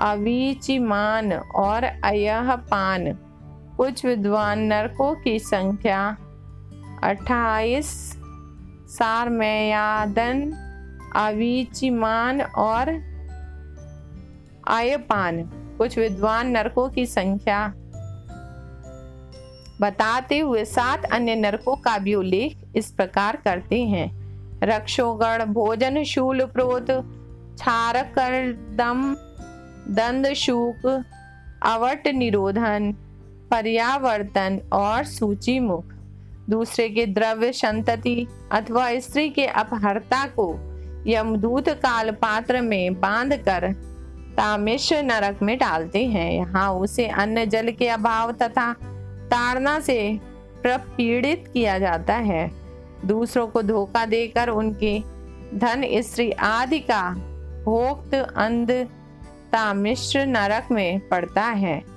अवीचिमान 0.01 1.33
और 1.33 1.85
अयह 1.85 2.55
पान 2.57 3.12
कुछ 3.77 4.05
विद्वान 4.05 4.59
नरकों 4.59 5.14
की 5.14 5.39
संख्या 5.39 6.16
अट्ठाईस 7.03 8.15
सार 8.89 9.28
मयादन, 9.28 10.51
अवीचिमान 11.16 12.41
और 12.41 12.89
अयपान 14.68 15.43
कुछ 15.78 15.99
विद्वान 15.99 16.51
नरकों 16.51 16.89
की 16.89 17.07
संख्या 17.07 17.66
बताते 19.80 20.39
हुए 20.39 20.64
सात 20.64 21.05
अन्य 21.05 21.34
नरकों 21.34 21.76
का 21.76 21.99
भी 21.99 22.14
उल्लेख 22.14 22.76
इस 22.76 22.91
प्रकार 22.91 23.37
करते 23.37 23.82
हैं। 23.82 24.09
रक्षोगण, 24.62 25.45
भोजन, 25.45 26.03
शूल, 26.05 26.45
प्रोत 26.45 26.91
दम 28.78 29.16
दंद 29.89 30.32
शूक 30.32 30.87
अवट 31.62 32.09
निरोधन, 32.09 32.93
पर्यावर्तन 33.51 34.59
और 34.72 35.05
सूची 35.05 35.59
मुख 35.61 35.93
दूसरे 36.51 36.88
के 36.88 37.07
द्रव्य 37.07 37.53
संतति 37.53 38.26
अथवा 38.53 38.88
स्त्री 38.99 39.28
के 39.30 39.47
अपहर्ता 39.47 40.26
को 40.26 40.53
यमदूत 41.07 41.68
काल 41.68 42.11
पात्र 42.11 42.61
में 42.61 43.01
बांधकर 43.01 43.72
तामिश 44.36 44.92
नरक 44.92 45.42
में 45.42 45.59
डालते 45.59 46.05
हैं। 46.07 46.30
यहाँ 46.32 46.70
उसे 46.72 47.07
अन्न 47.07 47.44
जल 47.44 47.70
के 47.70 47.88
अभाव 47.88 48.32
तथा 48.32 48.72
ताड़ना 49.30 49.80
से 49.80 49.99
प्रपीड़ित 50.62 51.44
किया 51.53 51.78
जाता 51.78 52.14
है। 52.14 52.51
दूसरों 53.05 53.47
को 53.47 53.62
धोखा 53.62 54.05
देकर 54.07 54.49
उनके 54.49 54.99
धन 55.55 55.84
स्त्री 56.03 56.30
आदि 56.30 56.78
का 56.80 57.03
भोक्त 57.64 58.14
अंध 58.14 58.70
तामिश्र 59.53 60.26
नरक 60.26 60.68
में 60.70 61.09
पड़ता 61.09 61.42
है। 61.42 61.95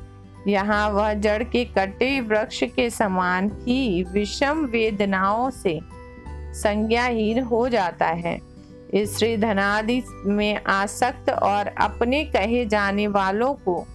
यहाँ 0.49 0.89
वह 0.89 1.13
जड़ 1.13 1.43
के 1.43 1.63
कटे 1.65 2.19
वृक्ष 2.21 2.63
के 2.63 2.89
समान 2.89 3.51
ही 3.67 4.03
विषम 4.03 4.65
वेदनाओं 4.65 5.49
से 5.49 5.79
संज्ञाहीन 6.53 7.43
हो 7.43 7.69
जाता 7.69 8.07
है। 8.07 8.39
स्त्री 8.95 9.37
धनादि 9.37 10.01
में 10.25 10.63
आसक्त 10.63 11.29
और 11.29 11.67
अपने 11.67 12.23
कहे 12.25 12.65
जाने 12.65 13.07
वालों 13.07 13.53
को 13.53 13.87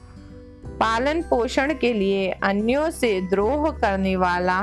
पालन 0.81 1.23
पोषण 1.23 1.75
के 1.75 1.93
लिए 1.93 2.31
अन्यों 2.31 2.91
से 2.91 3.21
द्रोह 3.21 3.71
करने 3.71 4.17
वाला 4.17 4.61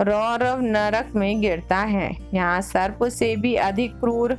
रौरव 0.00 0.60
नरक 0.60 1.12
में 1.16 1.40
गिरता 1.40 1.78
है। 1.78 2.10
यहाँ 2.34 2.60
सर्प 2.60 3.04
से 3.04 3.36
भी 3.36 3.54
अधिक 3.54 3.92
क्रूर 3.92 4.38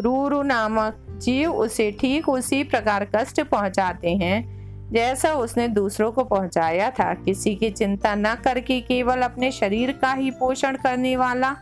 रूरु 0.00 0.42
नामक 0.42 1.06
जीव 1.22 1.52
उसे 1.52 1.90
ठीक 2.00 2.28
उसी 2.28 2.62
प्रकार 2.64 3.04
कष्ट 3.14 3.40
पहुंचाते 3.40 4.10
हैं 4.14 4.63
जैसा 4.94 5.32
उसने 5.34 5.68
दूसरों 5.68 6.12
को 6.12 6.24
पहुँचाया 6.24 6.90
था, 6.90 7.14
किसी 7.14 7.54
की 7.54 7.70
चिंता 7.70 8.14
न 8.14 8.34
करके 8.34 8.80
केवल 8.80 9.22
अपने 9.22 9.50
शरीर 9.52 9.92
का 9.92 10.12
ही 10.12 10.30
पोषण 10.30 10.76
करने 10.76 11.16
वाला 11.16 11.56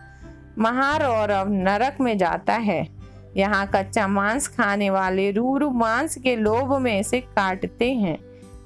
महारौरव 0.59 1.49
नरक 1.49 2.01
में 2.01 2.19
जाता 2.19 2.53
है। 2.53 2.87
यहाँ 3.37 3.71
कच्चा 3.75 4.07
मांस 4.09 4.49
खाने 4.49 4.91
वाले 4.91 5.31
रूरु 5.31 5.71
मांस 5.71 6.17
के 6.17 6.37
लोभ 6.37 6.77
में 6.79 7.01
इसे 7.01 7.21
काटते 7.21 7.93
हैं। 7.93 8.19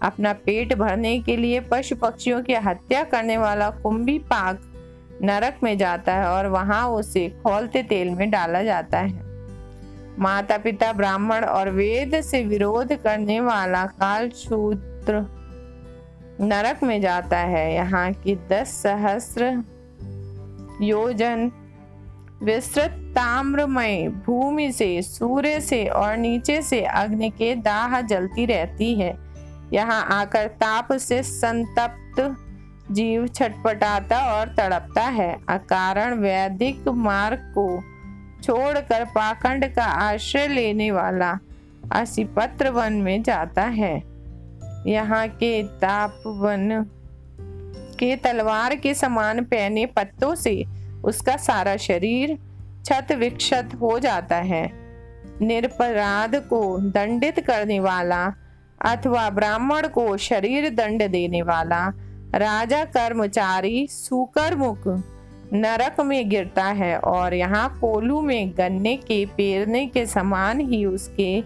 अपना 0.03 0.33
पेट 0.33 0.75
भरने 0.75 1.19
के 1.21 1.37
लिए 1.37 1.61
पशु 1.61 1.97
पक्षियों 1.97 2.43
की 2.43 2.55
हत्या 2.55 3.05
करने 3.05 3.37
वाला 3.37 3.71
कुंभी 3.71 4.19
पाक 4.19 4.61
नरक 5.23 5.61
में 5.63 5.79
जाता 5.79 6.15
है 6.15 6.27
और 6.27 6.47
वहाँ 6.47 6.89
उसे 6.89 7.29
खोलते 7.29 7.83
तेल 7.83 8.11
में 8.11 8.31
डाला 8.31 8.63
जाता 8.63 8.99
है। 8.99 9.26
माता 10.19 10.57
पिता 10.59 10.93
ब्राह्मण 10.93 11.45
और 11.45 11.71
वेद 11.71 12.21
से 12.21 12.43
विरोध 12.45 12.93
करने 12.93 13.41
वाला 13.41 13.85
कालशूत्र 13.87 15.27
नरक 16.41 16.83
में 16.83 17.01
जाता 17.01 17.39
है। 17.39 17.75
यहाँ 17.75 18.13
की 18.13 18.35
दस 18.51 18.71
सहस्त्र 18.83 19.45
योजन 20.83 21.51
विस्तृत 22.43 22.91
ताम्रमय 23.17 24.09
भूमि 24.27 24.73
से, 24.73 25.03
सूर्य 25.03 25.61
से 25.61 25.85
और 25.87 26.17
नीचे 26.17 26.61
से 26.63 26.81
अग्नि 26.85 27.31
के 27.31 27.55
दाह 27.55 28.01
जलती 28.01 28.47
रहती 28.47 28.95
है। 28.95 29.17
यहाँ 29.73 30.03
आकर 30.11 30.47
ताप 30.47 30.93
से 30.93 31.23
संतप्त 31.23 32.21
जीव 32.91 33.27
छटपटाता 33.27 34.19
और 34.35 34.49
तड़पता 34.49 35.03
है। 35.03 35.33
अकारण 35.49 36.15
वैदिक 36.15 36.89
मार्ग 36.89 37.53
को 37.55 37.67
छोड़कर 38.43 39.05
पाखंड 39.05 39.75
का 39.75 39.85
आश्रय 39.85 40.49
लेने 40.49 40.91
वाला 40.91 41.39
असिपत्र 41.93 42.71
वन 42.71 42.93
में 42.93 43.23
जाता 43.23 43.63
है। 43.63 44.03
यहाँ 44.87 45.29
के 45.29 45.63
ताप 45.63 46.23
वन 46.27 46.85
के 47.99 48.17
तलवार 48.17 48.75
के 48.77 48.95
समान 48.95 49.45
पहने 49.45 49.87
पत्तों 49.87 50.35
से 50.35 50.65
उसका 51.05 51.37
सारा 51.37 51.77
शरीर 51.77 52.39
छत 52.85 53.13
विक्षत 53.13 53.69
हो 53.81 53.99
जाता 53.99 54.37
है। 54.37 54.71
निरपराध 55.41 56.37
को 56.37 56.79
दंडित 56.79 57.41
करने 57.41 57.81
वाला 57.81 58.25
अथवा 58.85 59.31
ब्राह्मण 59.31 59.89
को 59.89 60.17
शरीर 60.17 60.69
दंड 60.71 61.03
देने 61.09 61.43
वाला 61.43 61.87
राजा 62.35 62.85
कर्मचारी 62.85 63.87
सुकर 63.91 64.57
मुख 64.57 64.89
नरक 65.53 66.01
में 66.01 66.29
गिरता 66.29 66.65
है 66.65 66.99
और 66.99 67.35
यहाँ 67.35 67.69
कोलू 67.81 68.21
में 68.21 68.51
गन्ने 68.51 68.97
के, 68.97 69.25
पेरने 69.27 69.87
के 69.87 70.07
समान 70.07 70.61
ही 70.61 70.85
उसके 70.85 71.41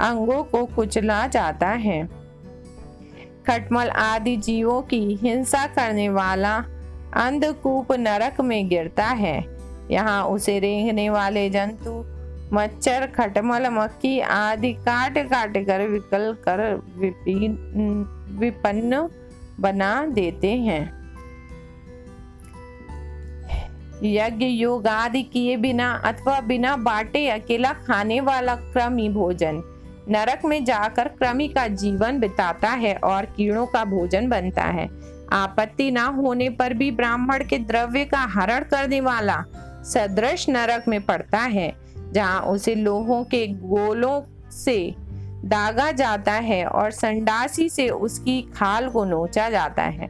अंगों 0.00 0.42
को 0.42 0.64
कुचला 0.66 1.26
जाता 1.26 1.68
है। 1.68 2.04
खटमल 3.46 3.88
आदि 3.88 4.36
जीवों 4.36 4.80
की 4.82 5.00
हिंसा 5.14 5.66
करने 5.66 6.08
वाला 6.08 6.56
अंधकूप 7.16 7.92
नरक 7.92 8.40
में 8.40 8.68
गिरता 8.68 9.06
है। 9.06 9.44
यहाँ 9.90 10.24
उसे 10.24 10.58
रेंगने 10.58 11.08
वाले 11.10 11.48
जंतु, 11.50 11.92
मच्छर, 12.52 13.06
खटमल, 13.06 13.68
मक्खी 13.70 14.18
आदि 14.20 14.72
काट 14.72 15.18
काट 15.28 15.56
कर 15.66 15.86
विकल 15.88 16.36
कर 16.48 16.60
विपन्न 18.38 19.08
बना 19.60 20.06
देते 20.06 20.50
हैं। 20.50 21.03
यज्ञ 24.04 24.44
योग 24.44 24.86
आदि 24.86 25.22
किए 25.22 25.56
बिना 25.56 25.92
अथवा 26.04 26.40
बिना 26.40 26.76
बाटे 26.76 27.28
अकेला 27.30 27.72
खाने 27.86 28.20
वाला 28.20 28.54
क्रमी 28.54 29.08
भोजन। 29.08 29.62
नरक 30.08 30.44
में 30.44 30.64
जाकर 30.64 31.08
क्रमी 31.08 31.48
का 31.48 31.66
जीवन 31.66 32.18
बिताता 32.20 32.70
है 32.70 32.94
और 32.94 33.26
कीड़ों 33.26 33.66
का 33.66 33.84
भोजन 33.84 34.28
बनता 34.28 34.62
है। 34.62 34.88
आपत्ति 35.32 35.90
ना 35.90 36.04
होने 36.06 36.48
पर 36.50 36.74
भी 36.74 36.90
ब्राह्मण 36.90 37.44
के 37.44 37.58
द्रव्य 37.60 38.04
का 38.04 38.20
हरण 38.30 38.64
करने 38.64 39.00
वाला 39.00 39.42
सदृश 39.84 40.48
नरक 40.48 40.88
में 40.88 41.00
पड़ता 41.00 41.38
है, 41.38 41.72
जहाँ 42.12 42.40
उसे 42.42 42.74
लोहों 42.74 43.22
के 43.24 43.46
गोलों 43.46 44.20
से 44.50 44.94
दागा 45.46 45.90
जाता 45.92 46.32
है 46.32 46.64
और 46.66 46.90
संडासी 46.90 47.68
से 47.68 47.88
उसकी 47.88 48.40
खाल 48.54 48.88
को 48.88 49.04
नोचा 49.04 49.48
जाता 49.50 49.82
है। 49.82 50.08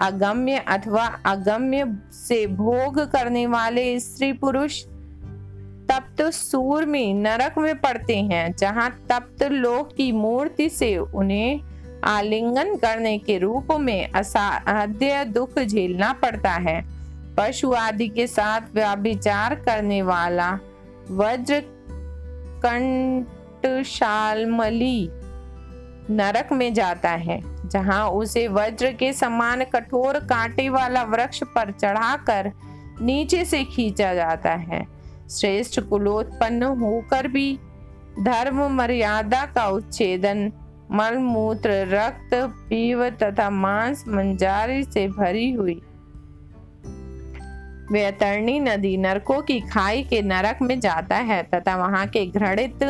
अगम्य 0.00 0.64
अथवा 0.68 1.20
अगम्य 1.26 1.98
से 2.12 2.46
भोग 2.46 3.00
करने 3.00 3.46
वाले 3.46 4.00
स्त्री 4.00 4.32
पुरुष 4.32 4.84
तप्त 5.90 6.22
सूर 6.22 6.86
में 6.86 7.14
नरक 7.14 7.54
में 7.58 7.80
पड़ते 7.80 8.16
हैं, 8.16 8.56
जहाँ 8.56 9.06
तप्त 9.10 9.42
लोक 9.42 9.96
की 9.96 10.12
मूर्ति 10.12 10.68
से 10.68 10.98
उन्हें 10.98 11.60
आलिंगन 12.04 12.76
करने 12.76 13.18
के 13.18 13.38
रूप 13.38 13.72
में 13.72 14.12
असाध्य 14.12 15.24
दुख 15.24 15.58
झेलना 15.58 16.12
पड़ता 16.12 16.50
है। 16.50 16.98
पशु 17.36 17.72
आदि 17.72 18.08
के 18.08 18.26
साथ 18.26 18.60
व्याभिचार 18.74 19.54
करने 19.54 20.02
वाला 20.02 20.58
वज्र 21.10 21.62
कंटशालमली 22.64 25.10
नरक 26.10 26.52
में 26.52 26.72
जाता 26.74 27.10
है, 27.10 27.40
जहाँ 27.66 28.08
उसे 28.10 28.46
वज्र 28.48 28.92
के 28.92 29.12
समान 29.12 29.64
कठोर 29.64 30.18
कांटे 30.24 30.68
वाला 30.68 31.02
वृक्ष 31.04 31.42
पर 31.54 31.72
चढ़ाकर 31.72 32.50
नीचे 33.00 33.44
से 33.44 33.64
खींचा 33.64 34.14
जाता 34.14 34.50
है। 34.50 34.86
श्रेष्ठ 35.30 35.80
कुलोत्पन्न 35.80 36.62
होकर 36.62 37.28
भी 37.28 37.58
धर्म 38.20 38.62
मर्यादा 38.68 39.44
का 39.46 39.66
उच्छेदन 39.68 40.50
मलमूत्र 40.90 41.70
रक्त, 41.88 42.34
पीव 42.68 43.08
तथा 43.12 43.50
मांस, 43.50 44.04
मंजारी 44.08 44.82
से 44.84 45.06
भरी 45.08 45.50
हुई। 45.52 45.80
वैतरणी 47.92 48.58
नदी 48.60 48.96
नरकों 48.96 49.40
की 49.42 49.60
खाई 49.60 50.02
के 50.02 50.20
नरक 50.22 50.58
में 50.62 50.78
जाता 50.80 51.16
है 51.16 51.42
तथा 51.54 51.76
वहाँ 51.76 52.06
के 52.06 52.24
घृणित 52.26 52.82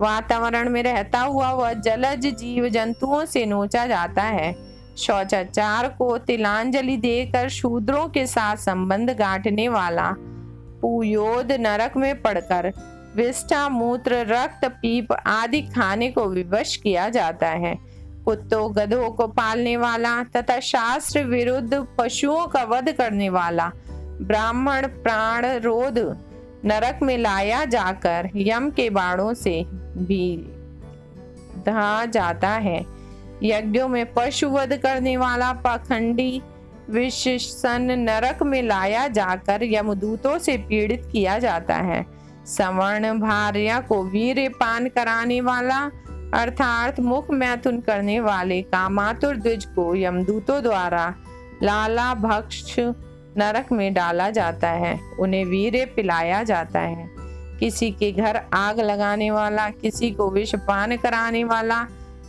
वातावरण 0.00 0.68
में 0.68 0.82
रहता 0.82 1.20
हुआ 1.20 1.50
वह 1.50 1.72
जलज 1.72 2.26
जीव 2.26 2.68
जंतुओं 2.68 3.24
से 3.24 3.46
नोचा 3.46 3.86
जाता 3.86 4.22
है। 4.22 4.54
शौचाचार 4.98 5.88
को 5.88 6.18
तिलांजलि 6.18 6.96
देकर 6.96 7.48
शूद्रों 7.48 8.08
के 8.08 8.26
साथ 8.26 8.56
संबंध 8.56 9.10
गांठने 9.10 9.68
वाला 9.68 10.14
पुयोद 10.82 11.52
नरक 11.52 11.96
में 11.96 12.22
पड़कर 12.22 12.72
विष्ठा, 13.16 13.68
मूत्र, 13.68 14.14
रक्त, 14.26 14.64
पीप 14.64 15.12
आदि 15.12 15.62
खाने 15.62 16.10
को 16.10 16.24
विवश 16.24 16.76
किया 16.76 17.08
जाता 17.08 17.48
है। 17.48 17.74
कुत्तों, 18.24 18.76
गधों 18.76 19.10
को 19.10 19.26
पालने 19.26 19.76
वाला 19.76 20.22
तथा 20.22 20.60
शास्त्र 20.60 21.24
विरुद्ध 21.24 21.86
पशुओं 21.98 22.46
का 22.46 22.62
वध 22.62 22.92
करने 22.92 23.28
वाला 23.28 23.70
ब्राह्मण 24.20 24.86
प्राण 24.86 25.46
रोध 25.46 25.98
नरक 26.64 26.98
में 27.02 27.18
लाया 27.18 27.64
जाकर 27.64 28.28
यम 28.36 28.70
के 28.70 28.90
बाणों 28.90 29.34
से 29.34 29.64
भी 29.96 30.36
धा 31.58 32.04
जाता 32.04 32.48
है। 32.48 32.86
यज्ञों 33.42 33.88
में 33.88 34.14
पशु 34.14 34.48
वध 34.48 34.76
करने 34.76 35.16
वाला 35.16 35.52
पाखंडी 35.52 36.42
विशेषण 36.90 37.96
नरक 37.96 38.42
में 38.42 38.62
लाया 38.62 39.08
जाकर 39.08 39.60
यमदूतों 39.62 40.38
से 40.38 40.56
पीड़ित 40.56 41.08
किया 41.12 41.38
जाता 41.38 41.74
है। 41.74 42.06
सवर्ण 42.46 43.20
भार्या 43.20 43.80
को 43.80 44.02
वीर 44.04 44.48
पान 44.48 44.88
कराने 44.88 45.40
वाला, 45.40 45.90
अर्थात 46.34 47.00
मुख 47.00 47.30
मैथुन 47.30 47.80
करने 47.80 48.20
वाले 48.20 48.62
कामातुर 48.62 49.36
द्विज 49.36 49.64
को 49.64 49.94
यमदूतों 49.94 50.62
द्वारा 50.62 51.14
लाला 51.62 52.14
भक्ष 52.14 52.76
नरक 53.36 53.72
में 53.72 53.94
डाला 53.94 54.30
जाता 54.30 54.68
है। 54.68 55.00
उन्हें 55.20 55.44
वीर 55.44 55.92
पिलाया 55.96 56.42
जाता 56.42 56.80
है। 56.80 57.17
किसी 57.60 57.90
के 57.90 58.12
घर 58.12 58.40
आग 58.54 58.80
लगाने 58.80 59.30
वाला, 59.30 59.70
किसी 59.70 60.10
को 60.10 60.30
विष 60.30 60.54
पान 60.54 60.96
कराने 60.96 61.44
वाला, 61.44 61.86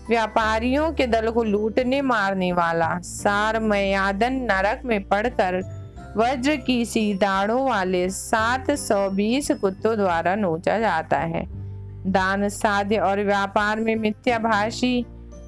व्यापारियों 0.09 0.91
के 0.91 1.07
दल 1.07 1.29
को 1.31 1.43
लूटने 1.43 2.01
मारने 2.01 2.51
वाला। 2.51 2.97
सार 2.99 3.59
मयादन 3.59 4.33
नरक 4.33 4.81
में 4.85 5.03
पड़कर 5.03 5.61
वज्र 6.17 6.55
की 6.55 6.85
सी 6.85 7.13
दाढ़ों 7.13 7.69
वाले 7.69 8.09
सात 8.09 8.71
सौ 8.71 9.09
बीस 9.09 9.51
कुत्तों 9.51 9.95
द्वारा 9.97 10.35
नोचा 10.35 10.79
जाता 10.79 11.17
है। 11.17 11.45
दान 12.07 12.49
साध्य 12.49 12.97
और 12.97 13.23
व्यापार 13.23 13.79
में 13.79 13.95
मिथ्याभाषी 13.95 15.05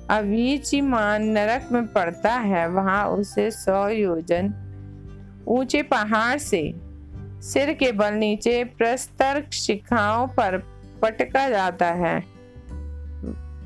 अवीची 0.10 0.82
मान 0.82 1.24
नरक 1.24 1.70
में 1.72 1.88
पड़ता 1.88 2.34
है। 2.34 2.68
वहाँ 2.70 3.06
उसे 3.08 3.52
सौ 3.52 3.88
योजन 3.88 4.54
ऊँचे 5.48 5.82
पहाड़ 5.84 6.38
से 6.38 6.62
सिर 7.42 7.74
के 7.74 7.92
बल 7.92 8.14
नीचे 8.14 8.64
प्रस्तर 8.78 9.44
शिखाओं 9.54 10.28
पर 10.28 10.58
पटका 11.02 11.50
जाता 11.50 11.88
है। 11.96 12.18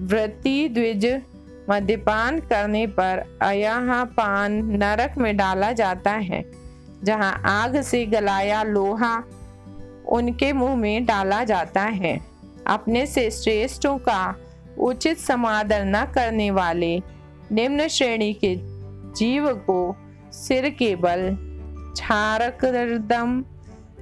वृत्ति 0.02 0.68
द्विज 0.70 1.06
मद्यपान 1.70 2.40
करने 2.40 2.86
पर 2.90 3.24
अयाहा 3.42 4.04
पान 4.04 4.54
नरक 4.74 5.18
में 5.18 5.36
डाला 5.38 5.72
जाता 5.72 6.12
है, 6.12 6.44
जहाँ 7.04 7.42
आग 7.46 7.80
से 7.82 8.06
गलाया 8.06 8.62
लोहा 8.64 9.16
उनके 10.08 10.52
मुँह 10.54 10.76
में 10.76 11.06
डाला 11.06 11.44
जाता 11.44 11.82
है। 11.82 12.20
अपने 12.68 13.06
से 13.06 13.30
श्रेष्ठों 13.32 13.98
का 14.00 14.36
उचित 14.80 15.18
समादर 15.18 15.84
न 15.86 16.06
करने 16.06 16.50
वाले 16.52 16.98
निम्न 17.52 17.88
श्रेणी 17.88 18.34
के 18.34 18.56
जीव 19.14 19.48
को 19.70 19.96
सिर 20.34 20.70
के 20.70 20.96
बल, 20.96 21.30
छारक 21.98 22.66
दम 23.10 23.44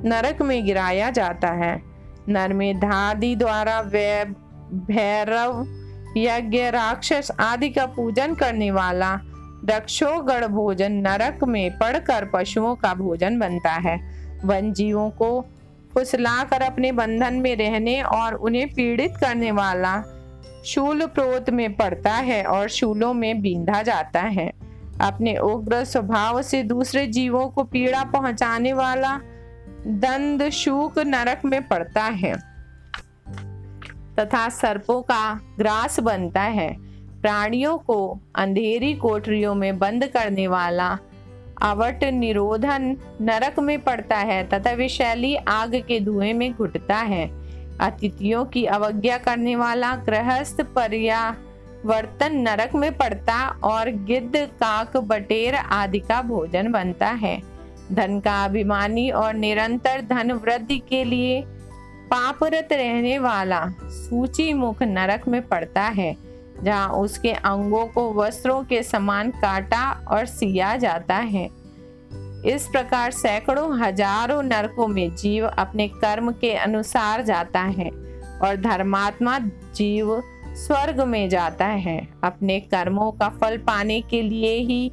नरक 0.06 0.42
में 0.42 0.66
गिराया 0.66 1.10
जाता 1.10 1.48
है। 1.48 1.84
नर 2.30 2.54
में 2.54 2.78
धादी 2.78 3.36
द्वारा 3.36 3.80
वे 3.80 4.26
भैरव, 4.74 5.66
यज्ञ, 6.18 6.70
राक्षस 6.70 7.32
आदि 7.40 7.70
का 7.70 7.86
पूजन 7.86 8.34
करने 8.34 8.72
वाला 8.72 9.16
दक्षोगढ़ 9.66 10.46
भोजन 10.46 10.92
नरक 10.92 11.44
में 11.44 11.78
पड़कर 11.78 12.26
पशुओं 12.34 12.76
का 12.76 12.94
भोजन 12.94 13.40
बनता 13.40 13.72
है। 13.72 13.98
वन 14.46 14.74
जीवों 14.74 15.10
को 15.10 15.46
फुसलाकर 15.94 16.62
अपने 16.62 16.92
बंधन 16.92 17.34
में 17.34 17.56
रहने 17.56 18.02
और 18.02 18.34
उन्हें 18.34 18.74
पीड़ित 18.74 19.18
करने 19.18 19.52
वाला 19.52 20.04
शूल 20.66 21.06
प्रोत 21.06 21.50
में 21.50 21.74
पड़ता 21.74 22.12
है 22.12 22.44
और 22.44 22.70
शूलों 22.70 23.14
में 23.14 23.42
बींधा 23.42 23.82
जाता 23.82 24.22
है। 24.22 24.52
अपने 25.02 25.38
उग्र 25.38 25.84
स्वभाव 25.84 26.42
से 26.42 26.64
दूसरे 26.64 27.08
जीवों 27.08 27.48
को 27.48 27.64
पीड़ा 27.64 28.04
पहुँचाने 28.04 28.74
वाला 28.74 29.20
दंड 29.88 30.50
शूक 30.50 31.00
नरक 31.00 31.42
में 31.46 31.68
पड़ता 31.68 32.04
है 32.04 32.36
तथा 34.20 34.50
सर्पों 34.50 35.02
का 35.02 35.40
ग्रास 35.60 36.00
बनता 36.00 36.42
है। 36.42 36.76
प्राणियों 37.22 37.78
को 37.78 38.20
अंधेरी 38.36 38.94
कोठरियों 38.94 39.56
में 39.56 39.80
बंद 39.80 40.06
करने 40.06 40.48
वाला 40.48 40.98
अवट 41.62 42.04
निरोधन 42.04 42.98
नरक 43.22 43.60
में 43.60 43.80
पड़ता 43.80 44.18
है 44.18 44.48
तथा 44.50 44.72
विशैली 44.72 45.36
आग 45.36 45.76
के 45.76 46.00
धुएँ 46.00 46.34
में 46.34 46.54
घुटता 46.54 46.96
है। 46.96 47.28
अतिथियों 47.80 48.46
की 48.46 48.66
अवज्ञा 48.66 49.18
करने 49.18 49.56
वाला 49.56 49.96
गृहस्थ 49.96 50.62
पर्यावर्तन 50.62 52.36
नरक 52.36 52.76
में 52.76 52.98
पड़ता 52.98 53.48
और 53.64 53.90
गिद्ध, 53.90 54.36
काक, 54.36 54.98
बटेर 54.98 55.56
आदि 55.56 56.00
का 56.00 56.22
भोजन 56.22 56.72
बनता 56.72 57.08
है। 57.08 57.53
धन 57.92 58.20
का 58.20 58.44
अभिमानी 58.46 59.10
और 59.12 59.34
निरंतर 59.34 60.02
धन 60.02 60.32
वृद्धि 60.34 60.78
के 60.80 61.04
लिए 61.04 61.42
पापरत 62.12 62.70
रहने 62.72 63.18
वाला 63.20 63.66
सूची 63.82 64.54
मुख 64.54 64.84
नरक 64.84 65.28
में 65.28 65.42
पड़ता 65.48 65.82
है, 65.82 66.16
जहाँ 66.64 66.90
उसके 66.90 67.32
अंगों 67.32 67.86
को 67.88 68.12
वस्त्रों 68.14 68.64
के 68.64 68.82
समान 68.84 69.32
काटा 69.32 69.92
और 70.08 70.26
सिया 70.26 70.76
जाता 70.78 71.16
है। 71.16 71.46
इस 72.46 72.68
प्रकार 72.68 73.12
सैकड़ों, 73.12 73.80
हज़ारों 73.80 74.42
नरकों 74.44 74.88
में 74.88 75.16
जीव 75.16 75.46
अपने 75.48 75.88
कर्म 75.90 76.32
के 76.32 76.54
अनुसार 76.54 77.24
जाता 77.24 77.62
है 77.62 77.90
और 77.90 78.56
धर्मात्मा 78.62 79.38
जीव 79.76 80.22
स्वर्ग 80.58 81.02
में 81.02 81.30
जाता 81.30 81.66
है। 81.66 82.00
अपने 82.24 82.60
कर्मों 82.62 83.12
का 83.12 83.30
फल 83.32 83.58
पाने 83.58 84.02
के 84.02 84.22
लिए 84.22 84.58
ही 84.60 84.92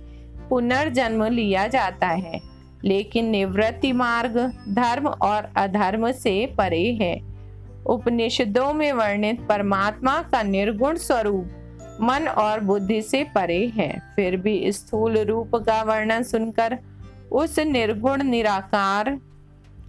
पुनर्जन्म 0.51 1.25
लिया 1.25 1.67
जाता 1.69 2.07
है। 2.09 2.41
लेकिन 2.85 3.27
निवृत्ति 3.27 3.93
मार्ग 3.93 4.53
धर्म 4.69 5.07
और 5.07 5.49
अधर्म 5.57 6.13
से 6.13 6.55
परे 6.59 6.99
है। 7.03 7.23
उपनिषदों 7.87 8.73
में 8.73 8.93
वर्णित 8.93 9.41
परमात्मा 9.49 10.23
का 10.23 10.43
निर्गुण 10.43 10.97
स्वरूप 10.97 11.51
मन 12.01 12.29
और 12.29 12.61
बुद्धि 12.61 13.03
से 13.03 13.25
परे 13.25 13.67
है। 13.67 14.13
फिर 14.17 14.37
भी 14.37 14.73
स्थूल 14.73 15.19
रूप 15.19 15.57
का 15.57 15.83
वर्णन 15.83 16.23
सुनकर 16.23 16.79
उस 17.33 17.59
निर्गुण 17.59 18.23
निराकार 18.23 19.21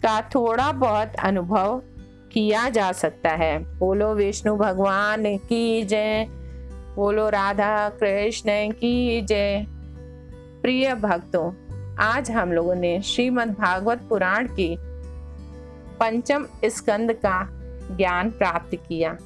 का 0.03 0.21
थोड़ा 0.21 0.71
बहुत 0.71 1.13
अनुभव 1.15 1.81
किया 2.31 2.69
जा 2.69 2.91
सकता 2.91 3.29
है। 3.29 3.79
बोलो 3.79 4.13
विष्णु 4.13 4.55
भगवान 4.55 5.37
की 5.37 5.83
जय। 5.83 6.25
बोलो 6.95 7.29
राधा 7.29 7.89
कृष्ण 7.89 8.71
की 8.71 9.21
जय। 9.21 9.65
प्रिय 10.61 10.95
भक्तों 10.95 11.51
आज 12.01 12.31
हम 12.31 12.51
लोगों 12.51 12.75
ने 12.75 13.01
श्रीमद् 13.01 13.51
भागवत 13.51 13.99
पुराण 14.09 14.47
की 14.47 14.77
पंचम 15.99 16.45
स्कंद 16.65 17.13
का 17.13 17.47
ज्ञान 17.97 18.31
प्राप्त 18.31 18.75
किया। 18.75 19.17